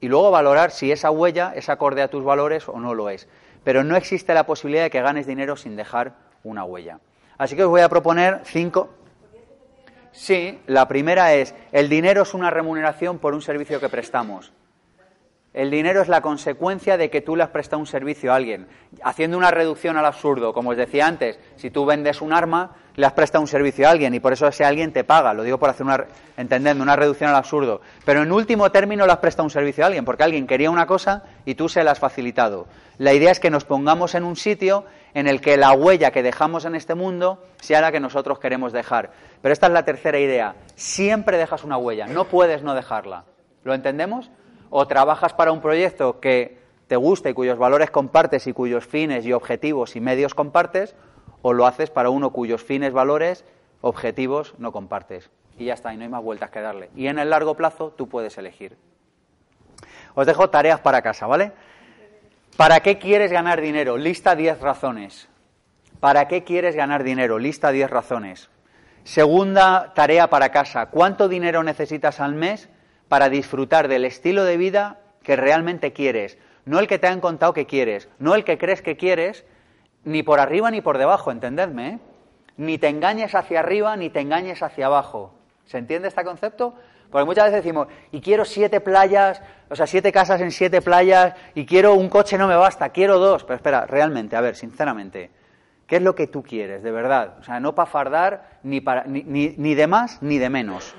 [0.00, 3.28] Y luego valorar si esa huella es acorde a tus valores o no lo es.
[3.64, 6.14] Pero no existe la posibilidad de que ganes dinero sin dejar
[6.44, 7.00] una huella.
[7.38, 8.90] Así que os voy a proponer cinco.
[10.12, 14.52] Sí, la primera es, el dinero es una remuneración por un servicio que prestamos.
[15.56, 18.66] El dinero es la consecuencia de que tú le has prestado un servicio a alguien.
[19.02, 23.06] Haciendo una reducción al absurdo, como os decía antes, si tú vendes un arma, le
[23.06, 25.32] has prestado un servicio a alguien y por eso ese alguien te paga.
[25.32, 26.04] Lo digo por hacer una,
[26.36, 27.80] entendedme, una reducción al absurdo.
[28.04, 30.86] Pero en último término le has prestado un servicio a alguien, porque alguien quería una
[30.86, 32.66] cosa y tú se la has facilitado.
[32.98, 34.84] La idea es que nos pongamos en un sitio
[35.14, 38.74] en el que la huella que dejamos en este mundo sea la que nosotros queremos
[38.74, 39.10] dejar.
[39.40, 40.54] Pero esta es la tercera idea.
[40.74, 43.24] Siempre dejas una huella, no puedes no dejarla.
[43.64, 44.30] ¿Lo entendemos?
[44.70, 46.58] O trabajas para un proyecto que
[46.88, 50.94] te gusta y cuyos valores compartes y cuyos fines y objetivos y medios compartes,
[51.42, 53.44] o lo haces para uno cuyos fines, valores,
[53.80, 55.30] objetivos no compartes.
[55.58, 56.90] Y ya está, y no hay más vueltas que darle.
[56.96, 58.76] Y en el largo plazo tú puedes elegir.
[60.14, 61.52] Os dejo tareas para casa, ¿vale?
[62.56, 63.96] ¿Para qué quieres ganar dinero?
[63.96, 65.28] Lista 10 razones.
[66.00, 67.38] ¿Para qué quieres ganar dinero?
[67.38, 68.50] Lista 10 razones.
[69.04, 70.86] Segunda tarea para casa.
[70.86, 72.68] ¿Cuánto dinero necesitas al mes
[73.08, 77.52] para disfrutar del estilo de vida que realmente quieres, no el que te han contado
[77.52, 79.44] que quieres, no el que crees que quieres,
[80.04, 81.98] ni por arriba ni por debajo, entendedme, ¿eh?
[82.56, 85.34] ni te engañes hacia arriba ni te engañes hacia abajo.
[85.66, 86.74] ¿Se entiende este concepto?
[87.10, 91.34] Porque muchas veces decimos, y quiero siete playas, o sea, siete casas en siete playas,
[91.54, 93.44] y quiero un coche no me basta, quiero dos.
[93.44, 95.30] Pero espera, realmente, a ver, sinceramente,
[95.86, 97.36] ¿qué es lo que tú quieres, de verdad?
[97.40, 100.94] O sea, no para fardar ni, para, ni, ni de más ni de menos.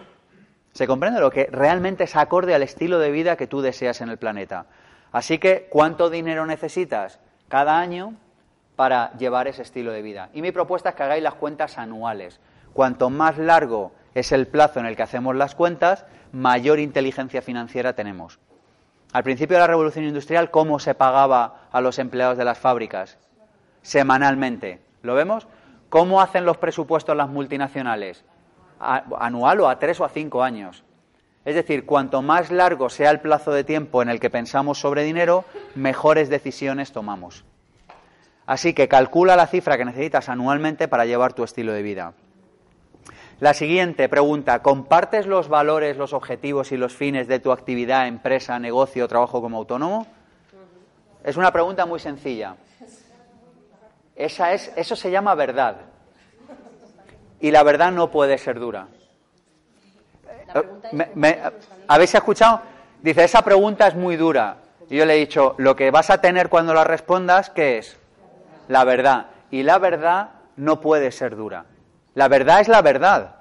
[0.78, 4.10] Se comprende lo que realmente es acorde al estilo de vida que tú deseas en
[4.10, 4.68] el planeta.
[5.12, 8.14] Así que, ¿cuánto dinero necesitas cada año
[8.76, 10.30] para llevar ese estilo de vida?
[10.36, 12.40] Y mi propuesta es que hagáis las cuentas anuales.
[12.74, 17.94] Cuanto más largo es el plazo en el que hacemos las cuentas, mayor inteligencia financiera
[17.94, 18.38] tenemos.
[19.14, 23.18] Al principio de la revolución industrial, ¿cómo se pagaba a los empleados de las fábricas?
[23.82, 24.80] Semanalmente.
[25.02, 25.48] ¿Lo vemos?
[25.90, 28.24] ¿Cómo hacen los presupuestos las multinacionales?
[28.80, 30.84] Anual o a tres o a cinco años.
[31.46, 35.04] Es decir, cuanto más largo sea el plazo de tiempo en el que pensamos sobre
[35.04, 37.46] dinero, mejores decisiones tomamos.
[38.46, 42.14] Así que calcula la cifra que necesitas anualmente para llevar tu estilo de vida.
[43.40, 48.60] La siguiente pregunta, ¿compartes los valores, los objetivos y los fines de tu actividad, empresa,
[48.60, 50.06] negocio o trabajo como autónomo?
[51.24, 52.58] Es una pregunta muy sencilla.
[54.16, 55.97] Esa es, eso se llama verdad
[57.40, 58.88] y la verdad no puede ser dura.
[61.14, 61.40] Me,
[61.88, 62.62] ¿Habéis escuchado?
[63.02, 64.58] Dice, esa pregunta es muy dura.
[64.90, 67.98] Y yo le he dicho, lo que vas a tener cuando la respondas, ¿qué es?
[68.68, 69.28] La verdad.
[69.52, 71.66] Y la verdad no puede ser dura.
[72.16, 73.36] La verdad es la verdad.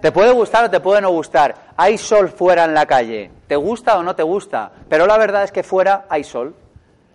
[0.00, 1.54] Te puede gustar o te puede no gustar.
[1.76, 3.30] Hay sol fuera en la calle.
[3.46, 4.72] ¿Te gusta o no te gusta?
[4.88, 6.54] Pero la verdad es que fuera hay sol.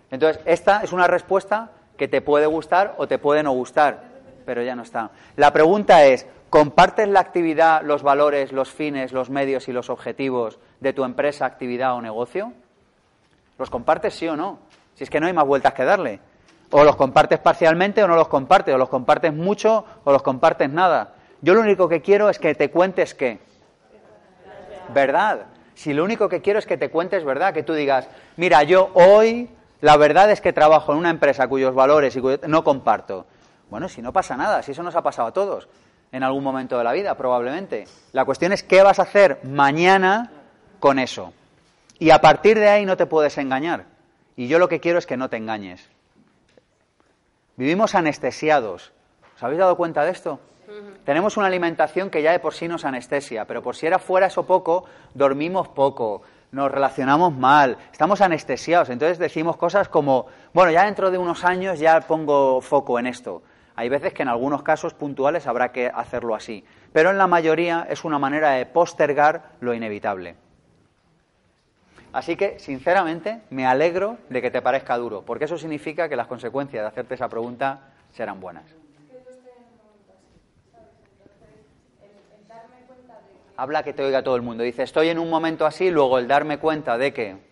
[0.09, 4.09] Entonces, esta es una respuesta que te puede gustar o te puede no gustar
[4.49, 5.11] pero ya no está.
[5.35, 10.57] La pregunta es, ¿compartes la actividad, los valores, los fines, los medios y los objetivos
[10.79, 12.51] de tu empresa, actividad o negocio?
[13.59, 14.57] ¿Los compartes sí o no?
[14.95, 16.19] Si es que no hay más vueltas que darle.
[16.71, 20.67] O los compartes parcialmente o no los compartes, o los compartes mucho o los compartes
[20.67, 21.13] nada.
[21.41, 23.37] Yo lo único que quiero es que te cuentes qué.
[24.91, 25.45] Verdad.
[25.75, 28.89] Si lo único que quiero es que te cuentes verdad, que tú digas, mira, yo
[28.95, 29.47] hoy
[29.81, 33.27] la verdad es que trabajo en una empresa cuyos valores y no comparto.
[33.70, 35.67] Bueno, si no pasa nada, si eso nos ha pasado a todos
[36.11, 37.88] en algún momento de la vida, probablemente.
[38.13, 40.32] La cuestión es qué vas a hacer mañana
[40.80, 41.34] con eso.
[41.99, 43.86] Y a partir de ahí no te puedes engañar.
[44.36, 45.88] Y yo lo que quiero es que no te engañes.
[47.57, 48.91] Vivimos anestesiados.
[49.36, 50.39] ¿Os habéis dado cuenta de esto?
[51.03, 54.28] Tenemos una alimentación que ya de por sí nos anestesia, pero por si era fuera
[54.28, 58.89] eso poco, dormimos poco, nos relacionamos mal, estamos anestesiados.
[58.89, 63.41] Entonces decimos cosas como, bueno, ya dentro de unos años ya pongo foco en esto.
[63.80, 67.88] Hay veces que en algunos casos puntuales habrá que hacerlo así, pero en la mayoría
[67.89, 70.35] es una manera de postergar lo inevitable.
[72.11, 76.27] Así que, sinceramente, me alegro de que te parezca duro, porque eso significa que las
[76.27, 78.65] consecuencias de hacerte esa pregunta serán buenas.
[83.56, 84.61] Habla que te oiga todo el mundo.
[84.65, 87.48] Dice, estoy en un momento así, luego el darme cuenta de que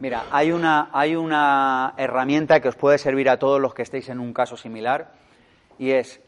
[0.00, 4.08] Mira, hay una, hay una herramienta que os puede servir a todos los que estéis
[4.08, 5.12] en un caso similar
[5.78, 6.20] y es,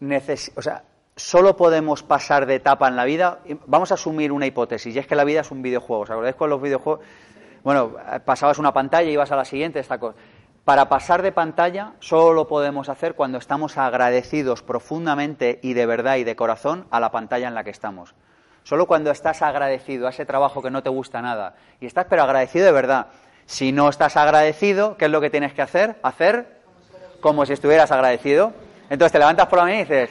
[0.00, 0.84] neces- o sea,
[1.16, 3.40] solo podemos pasar de etapa en la vida.
[3.66, 6.02] Vamos a asumir una hipótesis y es que la vida es un videojuego.
[6.04, 7.04] ¿Os acordáis con los videojuegos?
[7.64, 10.16] Bueno, pasabas una pantalla y ibas a la siguiente, esta cosa.
[10.64, 16.16] Para pasar de pantalla solo lo podemos hacer cuando estamos agradecidos profundamente y de verdad
[16.16, 18.14] y de corazón a la pantalla en la que estamos.
[18.66, 22.24] Solo cuando estás agradecido a ese trabajo que no te gusta nada y estás pero
[22.24, 23.06] agradecido de verdad.
[23.44, 25.94] Si no estás agradecido, ¿qué es lo que tienes que hacer?
[26.02, 26.62] Hacer
[27.20, 28.52] como si estuvieras agradecido.
[28.90, 30.10] Entonces te levantas por la mañana y dices,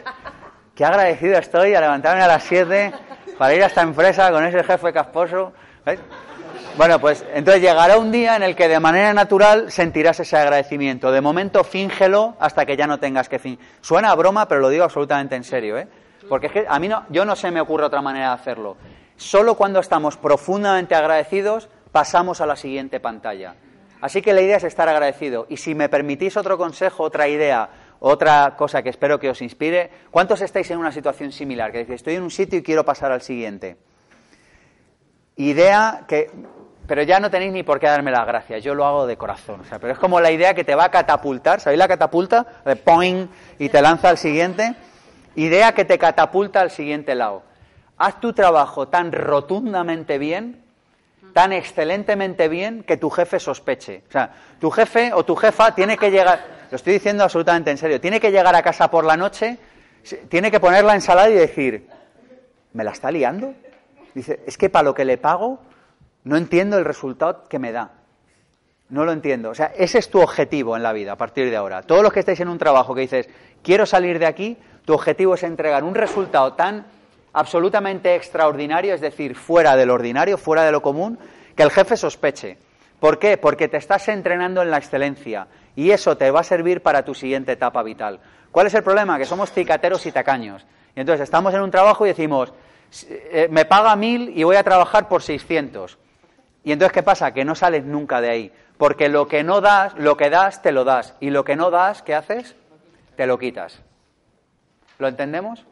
[0.73, 2.93] qué agradecido estoy a levantarme a las 7
[3.37, 5.51] para ir a esta empresa con ese jefe casposo.
[6.77, 11.11] Bueno, pues entonces llegará un día en el que de manera natural sentirás ese agradecimiento.
[11.11, 13.59] De momento, fíngelo hasta que ya no tengas que fingir.
[13.81, 15.89] Suena broma, pero lo digo absolutamente en serio, ¿eh?
[16.29, 18.77] Porque es que a mí no, yo no se me ocurre otra manera de hacerlo.
[19.17, 23.55] Solo cuando estamos profundamente agradecidos pasamos a la siguiente pantalla.
[24.01, 25.47] Así que la idea es estar agradecido.
[25.49, 27.69] Y si me permitís otro consejo, otra idea,
[27.99, 31.71] otra cosa que espero que os inspire, ¿cuántos estáis en una situación similar?
[31.71, 33.77] Que decís, estoy en un sitio y quiero pasar al siguiente.
[35.37, 36.29] Idea que,
[36.87, 39.61] pero ya no tenéis ni por qué darme las gracias, yo lo hago de corazón.
[39.61, 42.45] O sea, pero es como la idea que te va a catapultar, ¿sabéis la catapulta?
[42.65, 43.27] De poing
[43.57, 44.75] y te lanza al siguiente.
[45.35, 47.43] Idea que te catapulta al siguiente lado.
[47.97, 50.63] Haz tu trabajo tan rotundamente bien,
[51.33, 54.03] tan excelentemente bien, que tu jefe sospeche.
[54.07, 57.77] O sea, tu jefe o tu jefa tiene que llegar, lo estoy diciendo absolutamente en
[57.77, 59.57] serio, tiene que llegar a casa por la noche,
[60.29, 61.87] tiene que poner la ensalada y decir,
[62.73, 63.53] ¿me la está liando?
[64.13, 65.59] Dice, es que para lo que le pago
[66.23, 67.91] no entiendo el resultado que me da.
[68.89, 69.49] No lo entiendo.
[69.49, 71.81] O sea, ese es tu objetivo en la vida a partir de ahora.
[71.81, 73.29] Todos los que estáis en un trabajo que dices,
[73.63, 76.85] quiero salir de aquí, tu objetivo es entregar un resultado tan
[77.33, 81.19] absolutamente extraordinario, es decir, fuera del ordinario, fuera de lo común,
[81.55, 82.57] que el jefe sospeche.
[82.99, 83.37] ¿Por qué?
[83.37, 87.13] Porque te estás entrenando en la excelencia y eso te va a servir para tu
[87.13, 88.19] siguiente etapa vital.
[88.51, 89.17] ¿Cuál es el problema?
[89.17, 90.65] Que somos cicateros y tacaños.
[90.95, 92.53] Y entonces estamos en un trabajo y decimos,
[93.09, 95.97] eh, me paga mil y voy a trabajar por 600.
[96.63, 97.33] Y entonces, ¿qué pasa?
[97.33, 98.53] Que no sales nunca de ahí.
[98.77, 101.15] Porque lo que no das, lo que das, te lo das.
[101.19, 102.55] Y lo que no das, ¿qué haces?
[103.17, 103.81] Te lo quitas.
[104.97, 105.65] ¿Lo entendemos?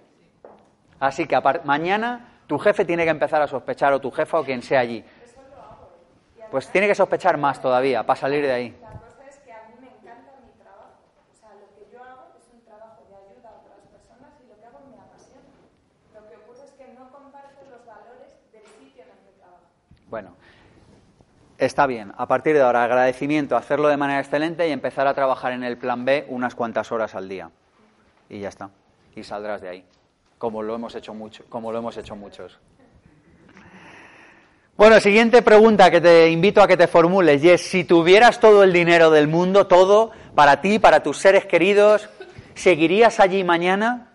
[1.00, 4.62] Así que mañana tu jefe tiene que empezar a sospechar, o tu jefa o quien
[4.62, 5.04] sea allí.
[6.52, 8.78] Pues tiene que sospechar más todavía para salir de ahí.
[8.80, 10.94] La cosa es que a mí me encanta mi trabajo.
[11.34, 14.48] O sea, lo que yo hago es un trabajo de ayuda a otras personas y
[14.48, 15.50] lo que hago me apasiona.
[16.14, 19.64] Lo que ocurre es que no comparto los valores del sitio en el que trabajo.
[20.10, 20.36] Bueno,
[21.58, 22.14] está bien.
[22.18, 25.80] A partir de ahora, agradecimiento, hacerlo de manera excelente y empezar a trabajar en el
[25.80, 27.50] plan B unas cuantas horas al día.
[28.30, 28.70] Y ya está.
[29.16, 29.86] Y saldrás de ahí.
[30.38, 32.60] Como lo hemos hecho mucho, como lo hemos hecho muchos.
[34.76, 38.64] Bueno, siguiente pregunta que te invito a que te formules y es si tuvieras todo
[38.64, 42.10] el dinero del mundo, todo, para ti, para tus seres queridos,
[42.56, 44.14] ¿seguirías allí mañana?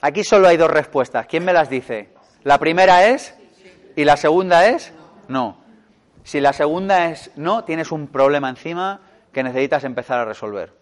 [0.00, 1.26] Aquí solo hay dos respuestas.
[1.26, 2.10] ¿Quién me las dice?
[2.44, 3.34] La primera es
[3.96, 4.92] y la segunda es
[5.26, 5.58] no.
[6.22, 9.00] Si la segunda es no, tienes un problema encima
[9.32, 10.72] que necesitas empezar a resolver.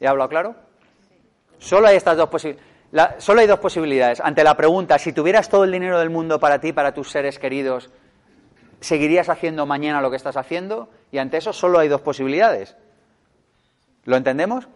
[0.00, 0.63] ¿He hablado claro?
[1.64, 3.24] Solo hay estas dos posibilidades.
[3.24, 4.20] solo hay dos posibilidades.
[4.20, 7.38] Ante la pregunta, si tuvieras todo el dinero del mundo para ti, para tus seres
[7.38, 7.90] queridos,
[8.80, 10.90] ¿seguirías haciendo mañana lo que estás haciendo?
[11.10, 12.76] Y ante eso solo hay dos posibilidades.
[14.04, 14.68] ¿Lo entendemos?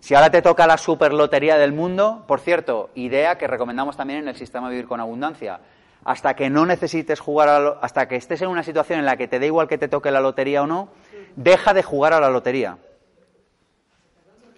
[0.00, 4.28] Si ahora te toca la superlotería del mundo, por cierto, idea que recomendamos también en
[4.28, 5.60] el sistema Vivir con Abundancia.
[6.04, 9.06] Hasta que no necesites jugar, a la lo- hasta que estés en una situación en
[9.06, 10.90] la que te dé igual que te toque la lotería o no,
[11.36, 12.76] deja de jugar a la lotería.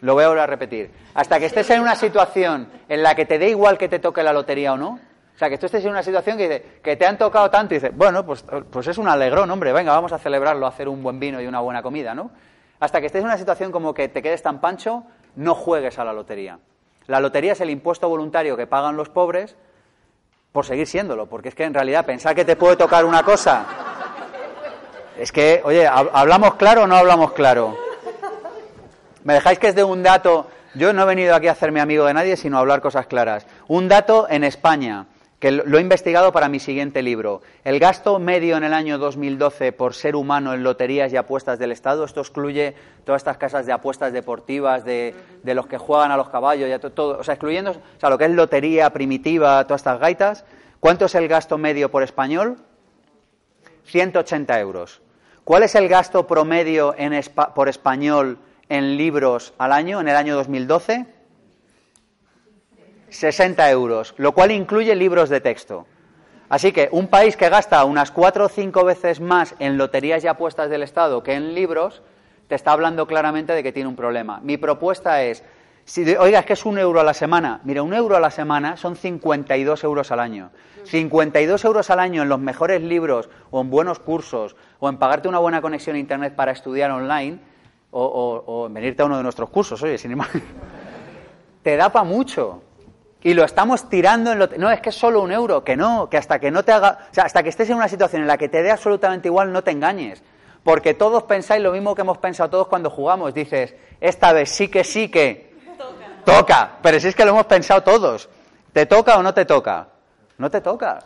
[0.06, 0.90] Lo voy a a repetir.
[1.14, 4.22] Hasta que estés en una situación en la que te dé igual que te toque
[4.22, 5.00] la lotería o no.
[5.34, 7.78] O sea, que tú estés en una situación que, que te han tocado tanto y
[7.78, 11.02] dices, bueno, pues, pues es un alegrón, hombre, venga, vamos a celebrarlo, a hacer un
[11.02, 12.30] buen vino y una buena comida, ¿no?
[12.80, 15.02] Hasta que estés en una situación como que te quedes tan pancho,
[15.34, 16.58] no juegues a la lotería.
[17.08, 19.56] La lotería es el impuesto voluntario que pagan los pobres
[20.52, 23.66] por seguir siéndolo, porque es que en realidad pensar que te puede tocar una cosa
[25.18, 27.76] es que, oye, ¿hab- ¿hablamos claro o no hablamos claro?
[29.26, 30.46] ¿Me dejáis que es de un dato?
[30.76, 33.44] Yo no he venido aquí a hacerme amigo de nadie, sino a hablar cosas claras.
[33.66, 35.06] Un dato en España,
[35.40, 37.42] que lo he investigado para mi siguiente libro.
[37.64, 41.72] El gasto medio en el año 2012 por ser humano en loterías y apuestas del
[41.72, 45.12] Estado, esto excluye todas estas casas de apuestas deportivas, de,
[45.42, 48.10] de los que juegan a los caballos, ya to- todo, o sea, excluyendo o sea,
[48.10, 50.44] lo que es lotería primitiva, todas estas gaitas.
[50.78, 52.58] ¿Cuánto es el gasto medio por español?
[53.86, 55.00] 180 euros.
[55.42, 57.12] ¿Cuál es el gasto promedio en
[57.56, 58.38] por español
[58.68, 61.06] en libros al año, en el año 2012?
[63.08, 65.86] 60 euros, lo cual incluye libros de texto.
[66.48, 70.28] Así que un país que gasta unas cuatro o cinco veces más en loterías y
[70.28, 72.02] apuestas del Estado que en libros,
[72.48, 74.40] te está hablando claramente de que tiene un problema.
[74.42, 75.42] Mi propuesta es,
[75.84, 77.60] si oiga, es que es un euro a la semana.
[77.64, 80.50] Mira, un euro a la semana son 52 euros al año.
[80.84, 85.26] 52 euros al año en los mejores libros o en buenos cursos o en pagarte
[85.26, 87.40] una buena conexión a Internet para estudiar online
[87.98, 88.04] o,
[88.46, 90.28] o- o en venirte a uno de nuestros cursos, oye, sin ir más.
[91.62, 92.62] te da para mucho.
[93.22, 94.46] Y lo estamos tirando en lo...
[94.58, 97.06] No, es que es solo un euro, que no, que hasta que no te haga...
[97.10, 99.52] O sea, hasta que estés en una situación en la que te dé absolutamente igual,
[99.52, 100.22] no te engañes.
[100.62, 103.34] Porque todos pensáis lo mismo que hemos pensado todos cuando jugamos.
[103.34, 105.56] Dices, esta vez sí que sí que...
[106.24, 106.78] Toca.
[106.82, 108.28] Pero si es que lo hemos pensado todos.
[108.72, 109.88] ¿Te toca o no te toca?
[110.38, 110.98] No te toca.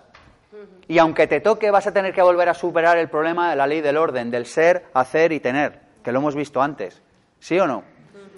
[0.89, 3.67] Y aunque te toque, vas a tener que volver a superar el problema de la
[3.67, 7.02] ley del orden, del ser, hacer y tener, que lo hemos visto antes.
[7.39, 7.82] ¿Sí o no?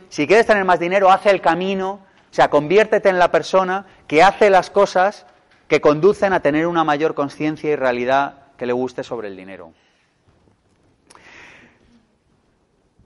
[0.08, 4.22] Si quieres tener más dinero, haz el camino, o sea, conviértete en la persona que
[4.22, 5.26] hace las cosas
[5.68, 9.72] que conducen a tener una mayor conciencia y realidad que le guste sobre el dinero.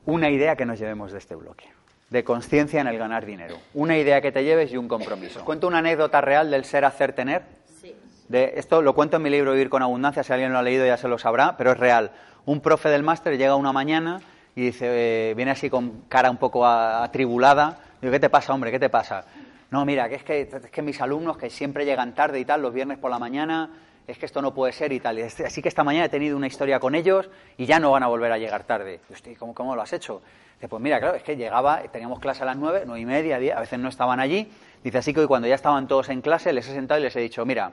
[0.05, 1.69] Una idea que nos llevemos de este bloque,
[2.11, 3.57] de conciencia en el ganar dinero.
[3.75, 5.45] Una idea que te lleves y un compromiso.
[5.45, 7.43] Cuento una anécdota real del ser, hacer, tener.
[7.81, 7.95] Sí.
[8.29, 10.85] De, esto lo cuento en mi libro Vivir con Abundancia, si alguien lo ha leído
[10.85, 12.11] ya se lo sabrá, pero es real.
[12.45, 14.21] Un profe del máster llega una mañana
[14.57, 14.87] y dice,
[15.31, 17.79] eh, viene así con cara un poco atribulada.
[18.01, 18.71] Digo, ¿qué te pasa, hombre?
[18.71, 19.25] ¿Qué te pasa?
[19.71, 22.63] No, mira, que es que, es que mis alumnos que siempre llegan tarde y tal,
[22.63, 23.69] los viernes por la mañana,
[24.07, 25.19] es que esto no puede ser y tal.
[25.19, 27.29] Y Así que esta mañana he tenido una historia con ellos
[27.59, 28.93] y ya no van a volver a llegar tarde.
[28.93, 30.23] Digo, "Hostia, ¿cómo, ¿cómo lo has hecho?
[30.55, 33.39] Dice, pues mira, claro, es que llegaba, teníamos clase a las nueve, nueve y media,
[33.39, 34.51] diez, a veces no estaban allí.
[34.83, 37.15] Dice, así que hoy cuando ya estaban todos en clase, les he sentado y les
[37.15, 37.73] he dicho, mira,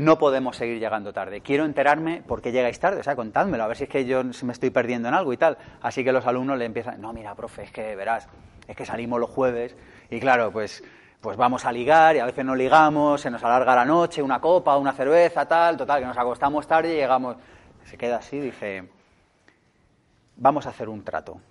[0.00, 1.42] no podemos seguir llegando tarde.
[1.42, 3.00] Quiero enterarme por qué llegáis tarde.
[3.00, 5.36] O sea, contádmelo, a ver si es que yo me estoy perdiendo en algo y
[5.36, 5.58] tal.
[5.82, 8.26] Así que los alumnos le empiezan, no, mira, profe, es que verás,
[8.66, 9.76] es que salimos los jueves
[10.08, 10.82] y claro, pues,
[11.20, 14.40] pues vamos a ligar y a veces no ligamos, se nos alarga la noche, una
[14.40, 17.36] copa, una cerveza, tal, total, que nos acostamos tarde y llegamos.
[17.84, 18.88] Se queda así, dice,
[20.36, 21.42] vamos a hacer un trato.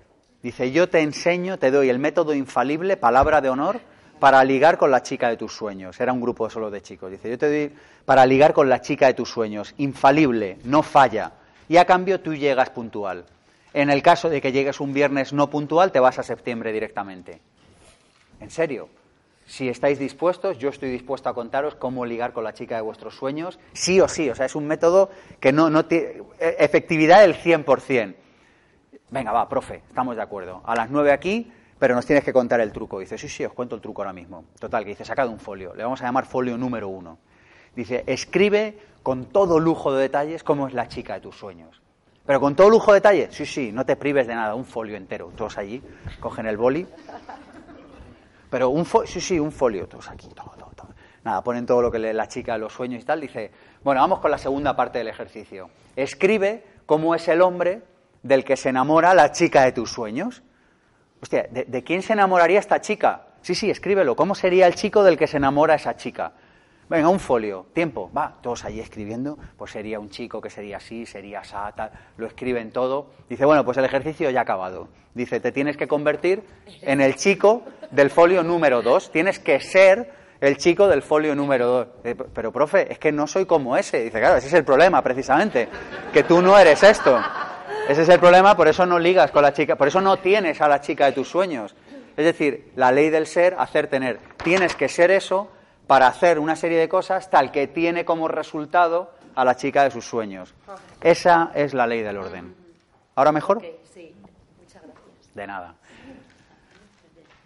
[0.42, 3.80] Dice, yo te enseño, te doy el método infalible, palabra de honor,
[4.20, 6.00] para ligar con la chica de tus sueños.
[6.00, 7.12] Era un grupo solo de chicos.
[7.12, 7.74] Dice, yo te doy
[8.06, 11.32] para ligar con la chica de tus sueños, infalible, no falla.
[11.68, 13.26] Y a cambio tú llegas puntual.
[13.74, 17.40] En el caso de que llegues un viernes no puntual, te vas a septiembre directamente.
[18.40, 18.90] En serio.
[19.46, 23.16] Si estáis dispuestos, yo estoy dispuesto a contaros cómo ligar con la chica de vuestros
[23.16, 24.30] sueños, sí o sí.
[24.30, 25.10] O sea, es un método
[25.40, 28.14] que no, no tiene efectividad del 100%.
[29.10, 30.62] Venga, va, profe, estamos de acuerdo.
[30.66, 33.00] A las nueve aquí, pero nos tienes que contar el truco.
[33.00, 34.44] Dice, sí, sí, os cuento el truco ahora mismo.
[34.60, 35.74] Total, que dice, sacad un folio.
[35.74, 37.18] Le vamos a llamar folio número uno.
[37.76, 41.82] Dice, escribe con todo lujo de detalles cómo es la chica de tus sueños.
[42.26, 44.98] Pero con todo lujo de detalles, sí, sí, no te prives de nada, un folio
[44.98, 45.32] entero.
[45.36, 45.82] Todos allí,
[46.20, 46.86] cogen el boli.
[48.50, 50.90] Pero un folio, sí, sí, un folio, todos aquí, todo, todo, todo.
[51.24, 53.22] Nada, ponen todo lo que lee la chica de los sueños y tal.
[53.22, 53.52] Dice,
[53.84, 55.70] bueno, vamos con la segunda parte del ejercicio.
[55.96, 57.84] Escribe cómo es el hombre
[58.22, 60.44] del que se enamora la chica de tus sueños.
[61.22, 63.28] Hostia, ¿de, quién se enamoraría esta chica?
[63.42, 64.16] Sí, sí, escríbelo.
[64.16, 66.32] ¿Cómo sería el chico del que se enamora esa chica?
[66.90, 71.06] Venga, un folio, tiempo, va, todos allí escribiendo, pues sería un chico que sería así,
[71.06, 73.12] sería asá, tal, lo escriben todo.
[73.30, 74.88] Dice, bueno, pues el ejercicio ya ha acabado.
[75.14, 76.42] Dice, te tienes que convertir
[76.82, 81.68] en el chico del folio número dos, tienes que ser el chico del folio número
[81.68, 81.88] dos.
[82.04, 84.04] Eh, Pero, profe, es que no soy como ese.
[84.04, 85.68] Dice, claro, ese es el problema, precisamente,
[86.12, 87.20] que tú no eres esto.
[87.90, 90.62] Ese es el problema, por eso no ligas con la chica, por eso no tienes
[90.62, 91.76] a la chica de tus sueños.
[92.16, 94.20] Es decir, la ley del ser, hacer, tener.
[94.44, 95.50] Tienes que ser eso
[95.88, 99.90] para hacer una serie de cosas tal que tiene como resultado a la chica de
[99.90, 100.54] sus sueños.
[101.02, 102.54] Esa es la ley del orden.
[103.16, 103.60] ¿Ahora mejor?
[103.92, 104.14] Sí,
[104.60, 105.34] muchas gracias.
[105.34, 105.74] De nada.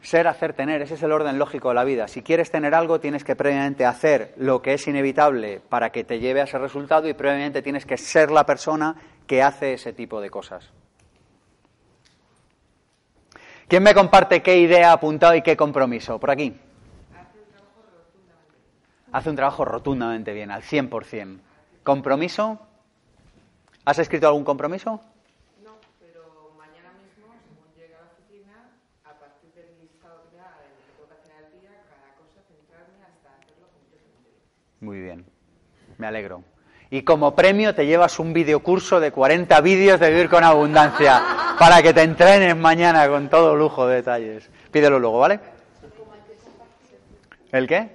[0.02, 2.10] Ser, hacer, tener, ese es el orden lógico de la vida.
[2.10, 6.20] Si quieres tener algo, tienes que previamente hacer lo que es inevitable para que te
[6.20, 8.98] lleve a ese resultado y previamente tienes que ser la persona
[9.28, 10.70] que hace ese tipo de cosas.
[13.68, 16.20] ¿Quién me comparte qué idea ha apuntado y qué compromiso?
[16.20, 16.56] Por aquí.
[19.12, 21.40] Hace un trabajo rotundamente bien, al 100%.
[21.84, 22.60] ¿Compromiso?
[23.86, 25.02] ¿Has escrito algún compromiso?
[25.64, 28.70] No, pero mañana mismo, según llegue a la oficina,
[29.06, 33.36] a partir del listado que lo que que hacer al día, cada cosa, centrarme hasta
[33.38, 34.32] hacerlo completamente.
[34.82, 35.26] Muy bien,
[35.98, 36.44] me alegro.
[36.94, 41.24] Y como premio te llevas un videocurso de 40 vídeos de vivir con abundancia
[41.58, 44.48] para que te entrenes mañana con todo lujo de detalles.
[44.70, 45.40] Pídelo luego, ¿vale?
[47.52, 47.90] ¿El qué?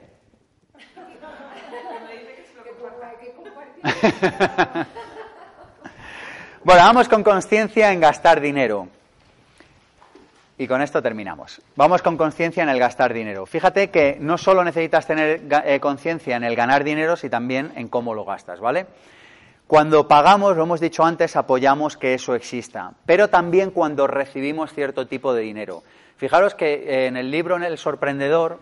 [6.65, 8.89] bueno, vamos con conciencia en gastar dinero.
[10.59, 11.63] Y con esto terminamos.
[11.77, 13.47] Vamos con conciencia en el gastar dinero.
[13.47, 17.87] Fíjate que no solo necesitas tener eh, conciencia en el ganar dinero, sino también en
[17.87, 18.87] cómo lo gastas, ¿vale?
[19.69, 25.07] Cuando pagamos, lo hemos dicho antes, apoyamos que eso exista, pero también cuando recibimos cierto
[25.07, 25.85] tipo de dinero.
[26.17, 28.59] Fijaros que eh, en el libro En el sorprendedor,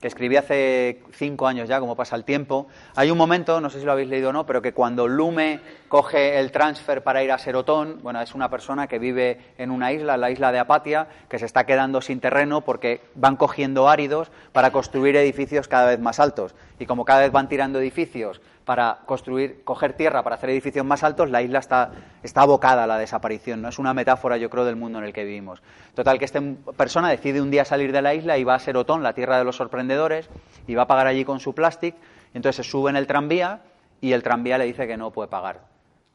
[0.00, 3.80] que escribí hace cinco años ya, como pasa el tiempo, hay un momento, no sé
[3.80, 7.30] si lo habéis leído o no, pero que cuando Lume coge el transfer para ir
[7.32, 11.08] a Serotón, bueno, es una persona que vive en una isla, la isla de Apatia,
[11.28, 16.00] que se está quedando sin terreno porque van cogiendo áridos para construir edificios cada vez
[16.00, 16.54] más altos.
[16.78, 18.40] Y como cada vez van tirando edificios
[18.70, 21.90] para construir, coger tierra para hacer edificios más altos, la isla está,
[22.22, 23.60] está abocada a la desaparición.
[23.60, 23.68] ¿no?
[23.68, 25.60] Es una metáfora, yo creo, del mundo en el que vivimos.
[25.92, 26.40] Total, que esta
[26.76, 29.44] persona decide un día salir de la isla y va a Serotón, la tierra de
[29.44, 30.30] los sorprendedores,
[30.68, 31.98] y va a pagar allí con su plástico.
[32.32, 33.62] Entonces se sube en el tranvía
[34.00, 35.69] y el tranvía le dice que no puede pagar.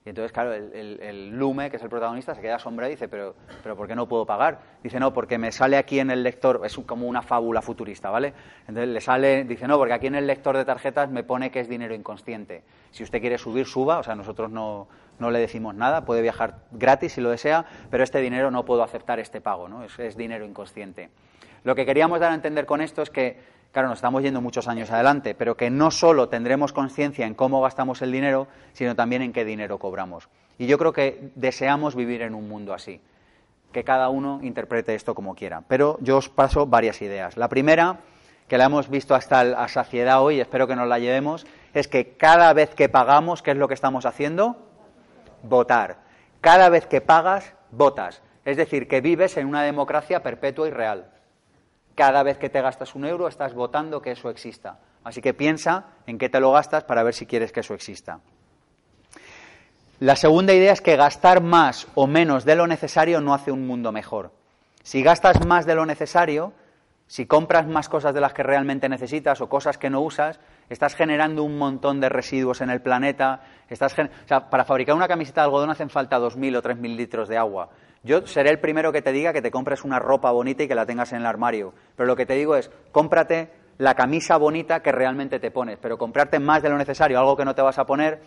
[0.05, 3.33] Y entonces, claro, el, Lume, que es el protagonista, se queda asombrado y dice, pero,
[3.63, 4.59] pero ¿por qué no puedo pagar?
[4.83, 8.35] Dice, no, porque me sale aquí en el lector, es como una fábula futurista, ¿vale?
[8.67, 11.59] Entonces le sale, dice, no, porque aquí en el lector de tarjetas me pone que
[11.59, 12.61] es dinero inconsciente.
[12.91, 14.87] Si usted quiere subir, suba, o sea, nosotros no,
[15.17, 18.83] no le decimos nada, puede viajar gratis si lo desea, pero este dinero no puedo
[18.83, 19.83] aceptar este pago, ¿no?
[19.83, 21.09] Es, es dinero inconsciente.
[21.63, 23.39] Lo que queríamos dar a entender con esto es que
[23.75, 27.61] claro, nos estamos yendo muchos años adelante, pero que no solo tendremos conciencia en cómo
[27.61, 30.29] gastamos el dinero, sino también en qué dinero cobramos.
[30.57, 33.01] Y yo creo que deseamos vivir en un mundo así,
[33.73, 35.61] que cada uno interprete esto como quiera.
[35.67, 37.35] Pero yo os paso varias ideas.
[37.35, 37.97] La primera,
[38.47, 42.15] que la hemos visto hasta la saciedad hoy, espero que nos la llevemos, es que
[42.15, 44.55] cada vez que pagamos, ¿qué es lo que estamos haciendo?
[45.43, 45.97] Votar.
[46.39, 48.21] Cada vez que pagas, votas.
[48.45, 51.11] Es decir, que vives en una democracia perpetua y real.
[51.95, 54.79] Cada vez que te gastas un euro estás votando que eso exista.
[55.03, 58.19] Así que piensa en qué te lo gastas para ver si quieres que eso exista.
[59.99, 63.65] La segunda idea es que gastar más o menos de lo necesario no hace un
[63.65, 64.31] mundo mejor.
[64.83, 66.51] Si gastas más de lo necesario,
[67.07, 70.39] si compras más cosas de las que realmente necesitas o cosas que no usas,
[70.69, 73.41] estás generando un montón de residuos en el planeta.
[73.69, 77.29] Estás o sea, para fabricar una camiseta de algodón hacen falta 2.000 o 3.000 litros
[77.29, 77.69] de agua.
[78.03, 80.75] Yo seré el primero que te diga que te compres una ropa bonita y que
[80.75, 81.73] la tengas en el armario.
[81.95, 85.79] Pero lo que te digo es, cómprate la camisa bonita que realmente te pones.
[85.81, 88.21] Pero comprarte más de lo necesario, algo que no te vas a poner,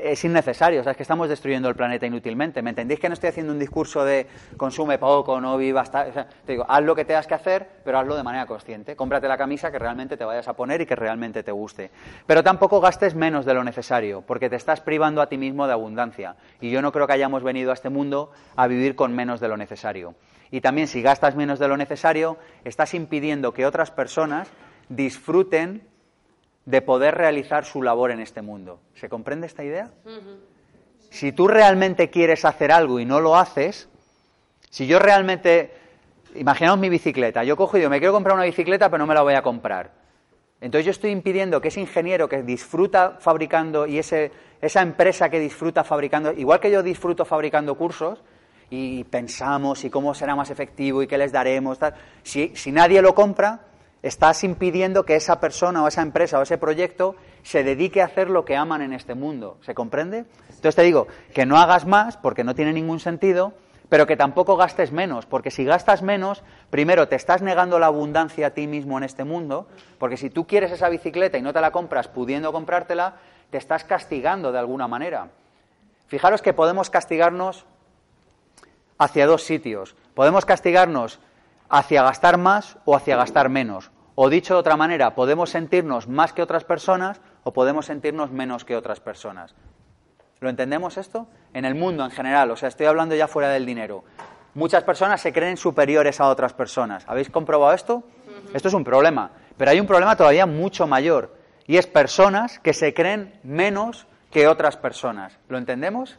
[0.00, 2.62] es innecesario, o sea, es que estamos destruyendo el planeta inútilmente.
[2.62, 4.26] ¿Me entendéis que no estoy haciendo un discurso de
[4.56, 5.88] consume poco, no vivas?
[5.88, 8.96] O te digo, haz lo que tengas que hacer, pero hazlo de manera consciente.
[8.96, 11.90] Cómprate la camisa que realmente te vayas a poner y que realmente te guste.
[12.26, 15.72] Pero tampoco gastes menos de lo necesario, porque te estás privando a ti mismo de
[15.72, 16.36] abundancia.
[16.60, 19.48] Y yo no creo que hayamos venido a este mundo a vivir con menos de
[19.48, 20.14] lo necesario.
[20.50, 24.48] Y también, si gastas menos de lo necesario, estás impidiendo que otras personas
[24.88, 25.93] disfruten
[26.66, 28.80] de poder realizar su labor en este mundo.
[28.94, 29.90] ¿Se comprende esta idea?
[31.10, 33.88] Si tú realmente quieres hacer algo y no lo haces,
[34.70, 35.72] si yo realmente,
[36.34, 39.14] imaginaos mi bicicleta, yo cojo y digo, me quiero comprar una bicicleta pero no me
[39.14, 39.92] la voy a comprar.
[40.60, 44.32] Entonces yo estoy impidiendo que ese ingeniero que disfruta fabricando y ese,
[44.62, 48.22] esa empresa que disfruta fabricando, igual que yo disfruto fabricando cursos,
[48.70, 51.78] y pensamos y cómo será más efectivo y qué les daremos,
[52.22, 53.60] si, si nadie lo compra,
[54.04, 58.28] estás impidiendo que esa persona o esa empresa o ese proyecto se dedique a hacer
[58.28, 59.56] lo que aman en este mundo.
[59.62, 60.26] ¿Se comprende?
[60.50, 63.54] Entonces te digo que no hagas más porque no tiene ningún sentido,
[63.88, 68.48] pero que tampoco gastes menos, porque si gastas menos, primero te estás negando la abundancia
[68.48, 69.68] a ti mismo en este mundo,
[69.98, 73.14] porque si tú quieres esa bicicleta y no te la compras pudiendo comprártela,
[73.48, 75.30] te estás castigando de alguna manera.
[76.08, 77.64] Fijaros que podemos castigarnos
[78.98, 79.96] hacia dos sitios.
[80.14, 81.20] Podemos castigarnos
[81.70, 83.90] hacia gastar más o hacia gastar menos.
[84.14, 88.64] O dicho de otra manera, podemos sentirnos más que otras personas o podemos sentirnos menos
[88.64, 89.54] que otras personas.
[90.40, 91.26] ¿Lo entendemos esto?
[91.52, 94.04] En el mundo en general, o sea, estoy hablando ya fuera del dinero.
[94.54, 97.04] Muchas personas se creen superiores a otras personas.
[97.08, 98.04] ¿Habéis comprobado esto?
[98.52, 99.32] Esto es un problema.
[99.56, 101.34] Pero hay un problema todavía mucho mayor.
[101.66, 105.38] Y es personas que se creen menos que otras personas.
[105.48, 106.18] ¿Lo entendemos?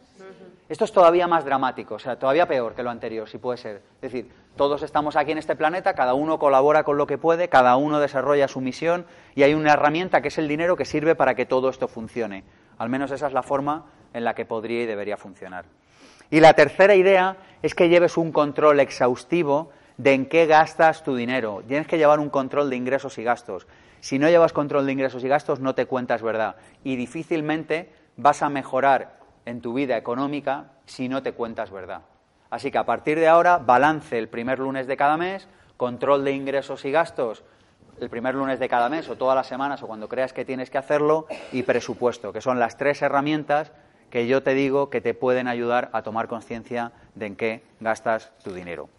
[0.67, 3.83] Esto es todavía más dramático, o sea, todavía peor que lo anterior, si puede ser.
[4.01, 7.49] Es decir, todos estamos aquí en este planeta, cada uno colabora con lo que puede,
[7.49, 9.05] cada uno desarrolla su misión
[9.35, 12.43] y hay una herramienta que es el dinero que sirve para que todo esto funcione.
[12.79, 15.65] Al menos esa es la forma en la que podría y debería funcionar.
[16.31, 21.15] Y la tercera idea es que lleves un control exhaustivo de en qué gastas tu
[21.15, 21.61] dinero.
[21.67, 23.67] Tienes que llevar un control de ingresos y gastos.
[23.99, 26.55] Si no llevas control de ingresos y gastos, no te cuentas verdad.
[26.83, 29.14] Y difícilmente vas a mejorar
[29.45, 32.01] en tu vida económica si no te cuentas verdad.
[32.49, 35.47] Así que a partir de ahora, balance el primer lunes de cada mes,
[35.77, 37.43] control de ingresos y gastos
[37.99, 40.69] el primer lunes de cada mes o todas las semanas o cuando creas que tienes
[40.69, 43.72] que hacerlo y presupuesto, que son las tres herramientas
[44.09, 48.31] que yo te digo que te pueden ayudar a tomar conciencia de en qué gastas
[48.43, 48.89] tu dinero.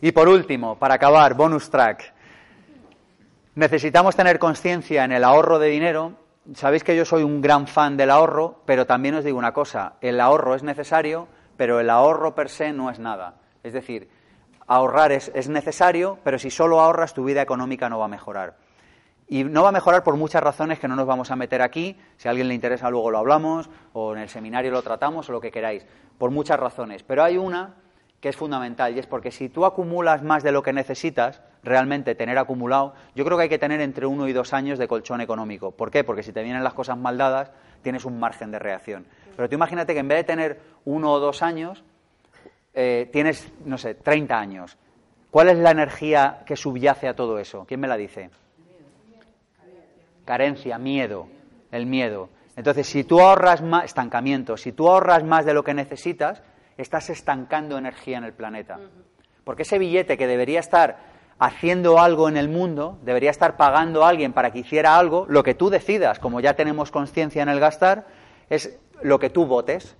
[0.00, 2.12] Y por último, para acabar, bonus track.
[3.54, 6.12] Necesitamos tener conciencia en el ahorro de dinero.
[6.54, 9.94] Sabéis que yo soy un gran fan del ahorro, pero también os digo una cosa,
[10.00, 13.40] el ahorro es necesario, pero el ahorro per se no es nada.
[13.62, 14.08] Es decir,
[14.66, 18.56] ahorrar es, es necesario, pero si solo ahorras tu vida económica no va a mejorar.
[19.28, 21.98] Y no va a mejorar por muchas razones que no nos vamos a meter aquí.
[22.16, 25.32] Si a alguien le interesa, luego lo hablamos, o en el seminario lo tratamos, o
[25.32, 25.84] lo que queráis.
[26.16, 27.02] Por muchas razones.
[27.02, 27.74] Pero hay una
[28.26, 32.16] que es fundamental, y es porque si tú acumulas más de lo que necesitas, realmente
[32.16, 35.20] tener acumulado, yo creo que hay que tener entre uno y dos años de colchón
[35.20, 35.70] económico.
[35.70, 36.02] ¿Por qué?
[36.02, 39.06] Porque si te vienen las cosas mal dadas, tienes un margen de reacción.
[39.36, 41.84] Pero tú imagínate que en vez de tener uno o dos años,
[42.74, 44.76] eh, tienes, no sé, 30 años.
[45.30, 47.64] ¿Cuál es la energía que subyace a todo eso?
[47.64, 48.30] ¿Quién me la dice?
[50.24, 51.28] Carencia, miedo,
[51.70, 52.28] el miedo.
[52.56, 56.42] Entonces, si tú ahorras más, estancamiento, si tú ahorras más de lo que necesitas,
[56.76, 58.78] estás estancando energía en el planeta.
[59.44, 60.98] Porque ese billete que debería estar
[61.38, 65.42] haciendo algo en el mundo, debería estar pagando a alguien para que hiciera algo, lo
[65.42, 68.06] que tú decidas, como ya tenemos conciencia en el gastar,
[68.48, 69.96] es lo que tú votes,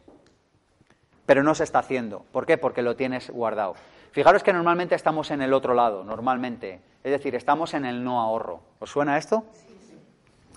[1.27, 2.25] pero no se está haciendo.
[2.33, 2.57] ¿Por qué?
[2.57, 3.75] Porque lo tienes guardado.
[4.13, 6.81] Fijaros que normalmente estamos en el otro lado, normalmente.
[7.05, 8.61] Es decir, estamos en el no ahorro.
[8.79, 9.45] ¿Os suena esto?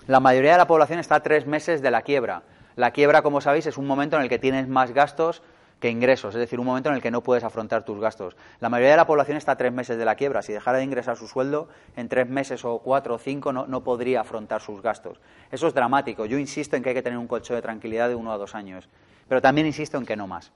[0.06, 2.42] La mayoría de la población está a tres meses de la quiebra.
[2.76, 5.42] La quiebra, como sabéis, es un momento en el que tienes más gastos
[5.80, 8.36] que ingresos, es decir, un momento en el que no puedes afrontar tus gastos.
[8.60, 10.42] La mayoría de la población está a tres meses de la quiebra.
[10.42, 13.82] Si dejara de ingresar su sueldo, en tres meses o cuatro o cinco no, no
[13.82, 15.20] podría afrontar sus gastos.
[15.50, 16.26] Eso es dramático.
[16.26, 18.54] Yo insisto en que hay que tener un colchón de tranquilidad de uno a dos
[18.54, 18.88] años,
[19.26, 20.52] pero también insisto en que no más.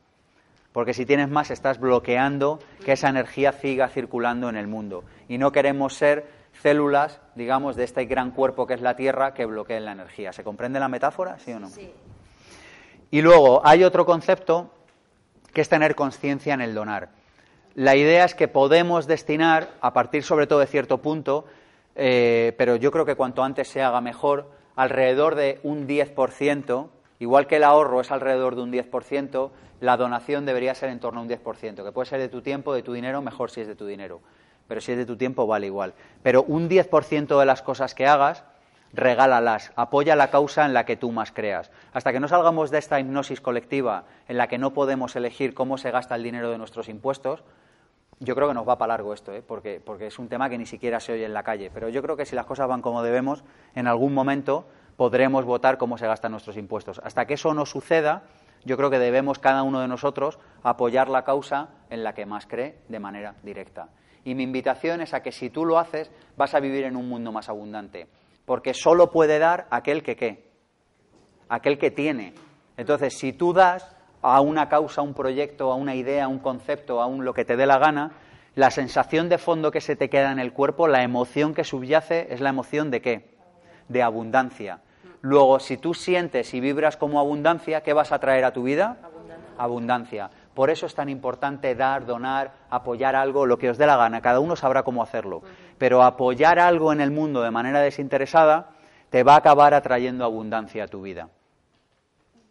[0.73, 5.05] Porque si tienes más, estás bloqueando que esa energía siga circulando en el mundo.
[5.29, 6.27] Y no queremos ser
[6.61, 10.33] células, digamos, de este gran cuerpo que es la Tierra que bloqueen la energía.
[10.33, 11.39] ¿Se comprende la metáfora?
[11.39, 11.69] ¿Sí o no?
[11.69, 11.93] Sí.
[13.11, 14.71] Y luego hay otro concepto
[15.55, 17.09] que es tener conciencia en el donar.
[17.75, 21.47] La idea es que podemos destinar, a partir sobre todo de cierto punto,
[21.97, 26.89] eh, pero yo creo que cuanto antes se haga mejor, alrededor de un 10%,
[27.21, 29.51] igual que el ahorro es alrededor de un 10%,
[29.81, 32.75] la donación debería ser en torno a un 10%, que puede ser de tu tiempo,
[32.75, 34.21] de tu dinero, mejor si es de tu dinero.
[34.67, 35.95] Pero si es de tu tiempo, vale igual.
[36.23, 38.45] Pero un 10% de las cosas que hagas
[38.95, 41.71] regálalas, apoya la causa en la que tú más creas.
[41.93, 45.79] Hasta que no salgamos de esta hipnosis colectiva en la que no podemos elegir cómo
[45.79, 47.43] se gasta el dinero de nuestros impuestos,
[48.21, 49.43] yo creo que nos va para largo esto, ¿eh?
[49.47, 51.71] porque, porque es un tema que ni siquiera se oye en la calle.
[51.75, 53.43] Pero yo creo que si las cosas van como debemos,
[53.75, 54.67] en algún momento
[54.97, 57.01] podremos votar cómo se gastan nuestros impuestos.
[57.03, 58.23] Hasta que eso no suceda,
[58.65, 62.47] yo creo que debemos cada uno de nosotros apoyar la causa en la que más
[62.47, 63.89] cree de manera directa.
[64.23, 67.09] Y mi invitación es a que si tú lo haces, vas a vivir en un
[67.09, 68.07] mundo más abundante
[68.45, 70.51] porque solo puede dar aquel que qué,
[71.49, 72.35] aquel que tiene.
[72.77, 76.39] Entonces, si tú das a una causa, a un proyecto, a una idea, a un
[76.39, 78.13] concepto, a un lo que te dé la gana,
[78.55, 82.29] la sensación de fondo que se te queda en el cuerpo, la emoción que subyace
[82.31, 83.37] es la emoción de qué?
[83.89, 84.81] De abundancia.
[85.21, 88.99] Luego, si tú sientes y vibras como abundancia, ¿qué vas a traer a tu vida?
[89.03, 89.55] Abundancia.
[89.59, 90.31] abundancia.
[90.55, 94.21] Por eso es tan importante dar, donar, apoyar algo, lo que os dé la gana.
[94.21, 95.43] Cada uno sabrá cómo hacerlo.
[95.79, 98.71] Pero apoyar algo en el mundo de manera desinteresada
[99.11, 101.29] te va a acabar atrayendo abundancia a tu vida.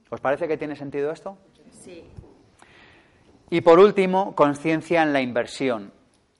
[0.09, 1.37] ¿Os parece que tiene sentido esto?
[1.71, 2.03] Sí.
[3.49, 5.91] Y por último, conciencia en la inversión.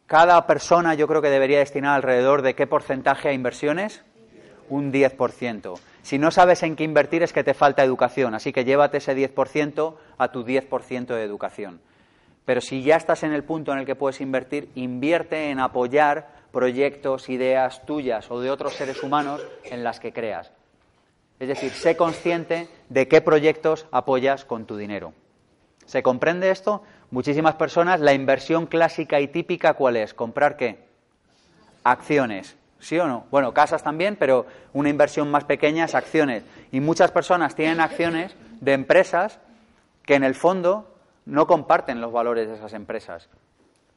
[0.06, 4.04] Cada persona yo creo que debería destinar alrededor de qué porcentaje a inversiones?
[4.70, 5.80] Un 10%.
[6.04, 9.16] Si no sabes en qué invertir es que te falta educación, así que llévate ese
[9.16, 11.80] 10% a tu 10% de educación.
[12.46, 16.28] Pero si ya estás en el punto en el que puedes invertir, invierte en apoyar
[16.52, 20.52] proyectos, ideas tuyas o de otros seres humanos en las que creas.
[21.40, 25.14] Es decir, sé consciente de qué proyectos apoyas con tu dinero.
[25.86, 26.84] ¿Se comprende esto?
[27.12, 30.14] Muchísimas personas, la inversión clásica y típica, ¿cuál es?
[30.14, 30.80] ¿Comprar qué?
[31.84, 32.58] Acciones.
[32.84, 33.26] ¿Sí o no?
[33.32, 36.44] Bueno, casas también, pero una inversión más pequeña es acciones.
[36.70, 39.40] Y muchas personas tienen acciones de empresas
[40.04, 40.94] que en el fondo
[41.26, 43.30] no comparten los valores de esas empresas.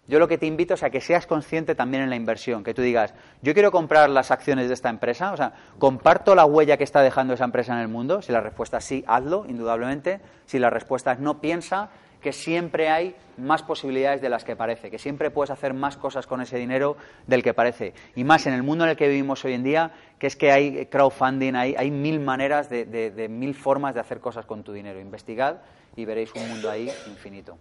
[0.06, 2.74] Yo lo que te invito es a que seas consciente también en la inversión, que
[2.74, 6.76] tú digas, yo quiero comprar las acciones de esta empresa, o sea, comparto la huella
[6.76, 8.22] que está dejando esa empresa en el mundo.
[8.22, 10.20] Si la respuesta es sí, hazlo, indudablemente.
[10.46, 11.88] Si la respuesta es no, piensa
[12.20, 16.26] que siempre hay más posibilidades de las que parece, que siempre puedes hacer más cosas
[16.26, 17.92] con ese dinero del que parece.
[18.14, 20.50] Y más en el mundo en el que vivimos hoy en día, que es que
[20.52, 24.62] hay crowdfunding, hay, hay mil maneras, de, de- de mil formas de hacer cosas con
[24.62, 25.00] tu dinero.
[25.00, 25.58] Investigad
[25.96, 27.58] y veréis un mundo ahí infinito.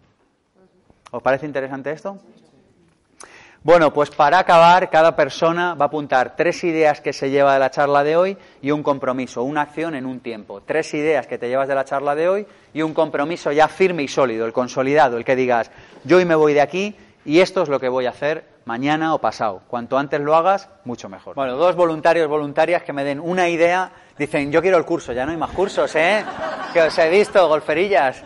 [1.11, 2.17] ¿Os parece interesante esto?
[3.65, 7.59] Bueno, pues para acabar, cada persona va a apuntar tres ideas que se lleva de
[7.59, 10.61] la charla de hoy y un compromiso, una acción en un tiempo.
[10.61, 14.03] Tres ideas que te llevas de la charla de hoy y un compromiso ya firme
[14.03, 15.71] y sólido, el consolidado, el que digas,
[16.03, 19.15] yo hoy me voy de aquí Y esto es lo que voy a hacer mañana
[19.15, 19.63] o pasado.
[19.67, 21.33] Cuanto antes lo hagas, mucho mejor.
[21.33, 23.91] Bueno, dos voluntarios, voluntarias que me den una idea.
[24.15, 26.23] Dicen, yo quiero el curso, ya no hay más cursos, ¿eh?
[26.71, 28.23] Que os he visto, golferillas.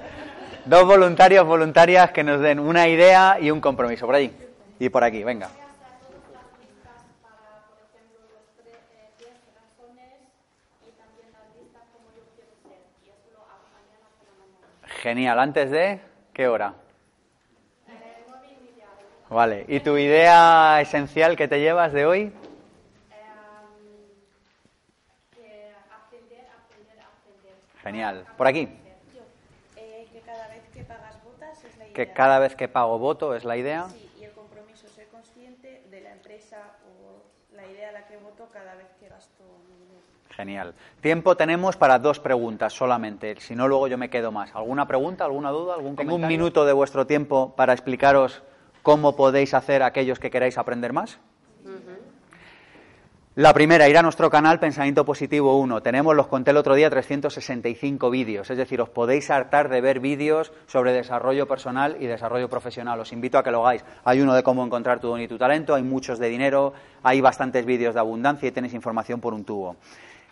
[0.65, 4.05] Dos voluntarios, voluntarias que nos den una idea y un compromiso.
[4.05, 4.48] Por allí
[4.79, 5.49] y por aquí, venga.
[15.01, 15.39] Genial.
[15.39, 16.01] ¿Antes de
[16.33, 16.73] qué hora?
[19.29, 19.65] Vale.
[19.67, 22.33] ¿Y tu idea esencial que te llevas de hoy?
[27.83, 28.25] Genial.
[28.37, 28.67] Por aquí.
[29.77, 30.63] Eh, que cada vez
[31.93, 33.87] que cada vez pago voto es la idea.
[33.89, 37.23] Sí, y el compromiso, ser consciente de la empresa o
[37.55, 37.65] la
[38.47, 39.43] cada vez que gasto.
[40.31, 40.73] Genial.
[41.01, 44.55] Tiempo tenemos para dos preguntas solamente, si no luego yo me quedo más.
[44.55, 48.41] ¿Alguna pregunta, alguna duda, algún Tengo un minuto de vuestro tiempo para explicaros
[48.81, 51.19] cómo podéis hacer aquellos que queráis aprender más.
[53.39, 55.81] La primera, ir a nuestro canal Pensamiento Positivo 1.
[55.81, 58.49] Tenemos, los conté el otro día, 365 vídeos.
[58.49, 62.99] Es decir, os podéis hartar de ver vídeos sobre desarrollo personal y desarrollo profesional.
[62.99, 63.85] Os invito a que lo hagáis.
[64.03, 67.21] Hay uno de cómo encontrar tu don y tu talento, hay muchos de dinero, hay
[67.21, 69.77] bastantes vídeos de abundancia y tenéis información por un tubo.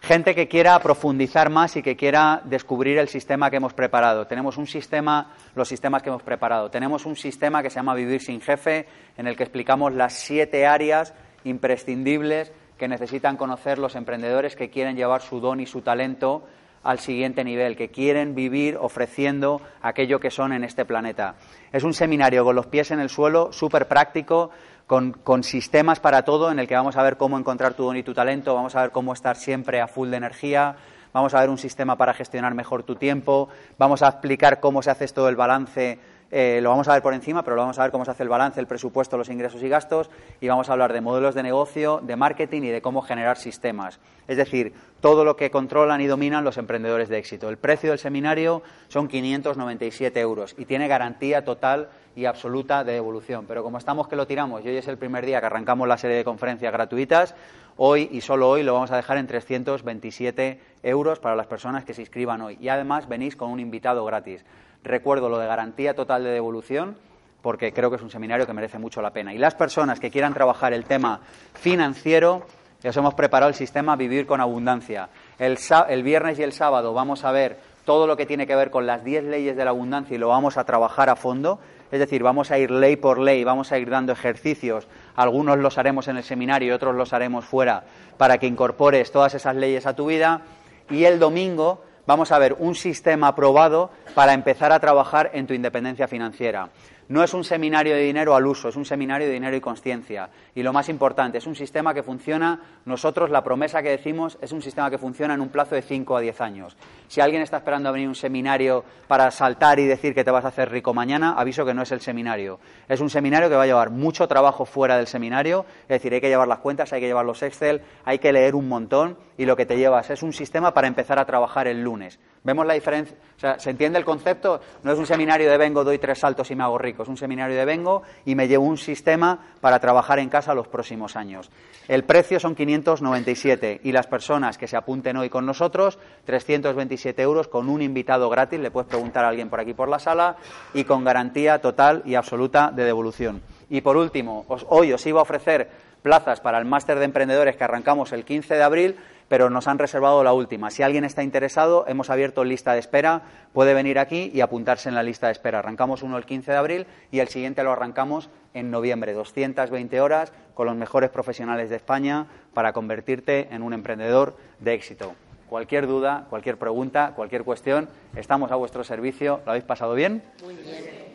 [0.02, 4.28] Gente que quiera profundizar más y que quiera descubrir el sistema que hemos preparado.
[4.28, 6.70] Tenemos un sistema, los sistemas que hemos preparado.
[6.70, 8.86] Tenemos un sistema que se llama Vivir sin Jefe,
[9.16, 11.14] en el que explicamos las siete áreas
[11.46, 16.44] imprescindibles que necesitan conocer los emprendedores que quieren llevar su don y su talento
[16.84, 21.36] al siguiente nivel, que quieren vivir ofreciendo aquello que son en este planeta.
[21.74, 24.52] Es un seminario con los pies en el suelo, súper práctico,
[24.86, 27.98] con, con, sistemas para todo, en el que vamos a ver cómo encontrar tu don
[27.98, 30.78] y tu talento, vamos a ver cómo estar siempre a full de energía,
[31.12, 34.92] vamos a ver un sistema para gestionar mejor tu tiempo, vamos a explicar cómo se
[34.92, 36.00] hace todo el balance
[36.32, 38.24] eh, lo vamos a ver por encima, pero lo vamos a ver cómo se hace
[38.24, 40.10] el balance, el presupuesto, los ingresos y gastos,
[40.42, 44.00] y vamos a hablar de modelos de negocio, de marketing y de cómo generar sistemas.
[44.28, 47.50] Es decir, todo lo que controlan y dominan los emprendedores de éxito.
[47.50, 53.46] El precio del seminario son 597 euros y tiene garantía total y absoluta de devolución.
[53.48, 55.98] Pero como estamos que lo tiramos y hoy es el primer día que arrancamos la
[55.98, 57.36] serie de conferencias gratuitas,
[57.78, 61.94] hoy y solo hoy lo vamos a dejar en 327 euros para las personas que
[61.94, 62.58] se inscriban hoy.
[62.60, 64.44] Y además venís con un invitado gratis.
[64.84, 66.98] Recuerdo lo de garantía total de devolución
[67.42, 69.34] porque creo que es un seminario que merece mucho la pena.
[69.34, 71.22] Y las personas que quieran trabajar el tema
[71.54, 72.46] financiero,
[72.84, 75.10] os hemos preparado el sistema Vivir con Abundancia.
[75.40, 78.70] El, el, viernes y el sábado vamos a ver todo lo que tiene que ver
[78.70, 81.60] con las 10 leyes de la abundancia y lo vamos a trabajar a fondo.
[81.90, 84.88] Es decir, vamos a ir ley por ley, vamos a ir dando ejercicios.
[85.16, 87.86] Algunos los haremos en el seminario y otros los haremos fuera
[88.18, 90.42] para que incorpores todas esas leyes a tu vida.
[90.90, 95.54] Y el domingo vamos a ver un sistema aprobado para empezar a trabajar en tu
[95.54, 96.70] independencia financiera.
[97.10, 100.30] No es un seminario de dinero al uso, es un seminario de dinero y conciencia.
[100.56, 104.52] Y lo más importante, es un sistema que funciona, nosotros la promesa que decimos es
[104.52, 106.76] un sistema que funciona en un plazo de 5 a 10 años.
[107.08, 110.44] Si alguien está esperando a venir un seminario para saltar y decir que te vas
[110.44, 112.60] a hacer rico mañana, aviso que no es el seminario.
[112.90, 116.20] Es un seminario que va a llevar mucho trabajo fuera del seminario, es decir, hay
[116.20, 119.46] que llevar las cuentas, hay que llevar los Excel, hay que leer un montón y
[119.46, 122.20] lo que te llevas es un sistema para empezar a trabajar el lunes.
[122.48, 123.18] ¿Vemos la diferencia?
[123.58, 124.62] ¿se entiende el concepto?
[124.82, 127.04] No es un seminario de vengo, doy tres saltos y me hago rico.
[127.04, 130.70] Es un seminario de vengo y me llevo un sistema para trabajar en casa los
[130.70, 131.52] próximos años.
[131.90, 137.50] El precio son 597 y las personas que se apunten hoy con nosotros, 327 euros
[137.50, 138.62] con un invitado gratis.
[138.62, 140.38] Le puedes preguntar a alguien por aquí por la sala
[140.74, 143.42] y con garantía total y absoluta de devolución.
[143.70, 145.70] Y por último, hoy os iba a ofrecer
[146.02, 148.96] plazas para el máster de emprendedores que arrancamos el 15 de abril
[149.28, 150.72] pero nos han reservado la última.
[150.72, 153.24] Si alguien está interesado, hemos abierto lista de espera,
[153.54, 155.60] puede venir aquí y apuntarse en la lista de espera.
[155.60, 160.32] Arrancamos uno el 15 de abril y el siguiente lo arrancamos en noviembre, 220 horas
[160.54, 165.14] con los mejores profesionales de España para convertirte en un emprendedor de éxito.
[165.50, 169.42] Cualquier duda, cualquier pregunta, cualquier cuestión, estamos a vuestro servicio.
[169.46, 170.24] ¿Lo habéis pasado bien?
[170.44, 171.08] Muy bien.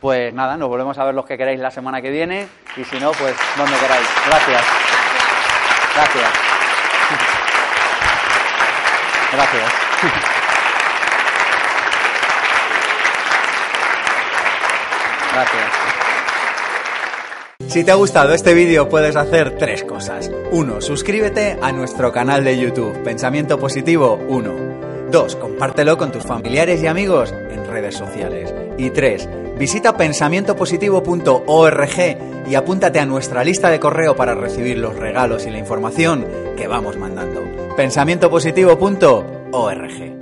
[0.00, 2.98] Pues nada, nos volvemos a ver los que queráis la semana que viene y si
[3.00, 4.08] no, pues donde queráis.
[4.26, 4.62] Gracias.
[5.94, 6.47] Gracias.
[9.38, 9.72] Gracias.
[15.32, 15.70] Gracias.
[17.68, 20.28] Si te ha gustado este vídeo puedes hacer tres cosas.
[20.50, 25.10] Uno, suscríbete a nuestro canal de YouTube, Pensamiento Positivo 1.
[25.12, 28.52] Dos, compártelo con tus familiares y amigos en redes sociales.
[28.76, 35.46] Y tres, visita pensamientopositivo.org y apúntate a nuestra lista de correo para recibir los regalos
[35.46, 37.47] y la información que vamos mandando.
[37.78, 40.17] pensamientopositivo.org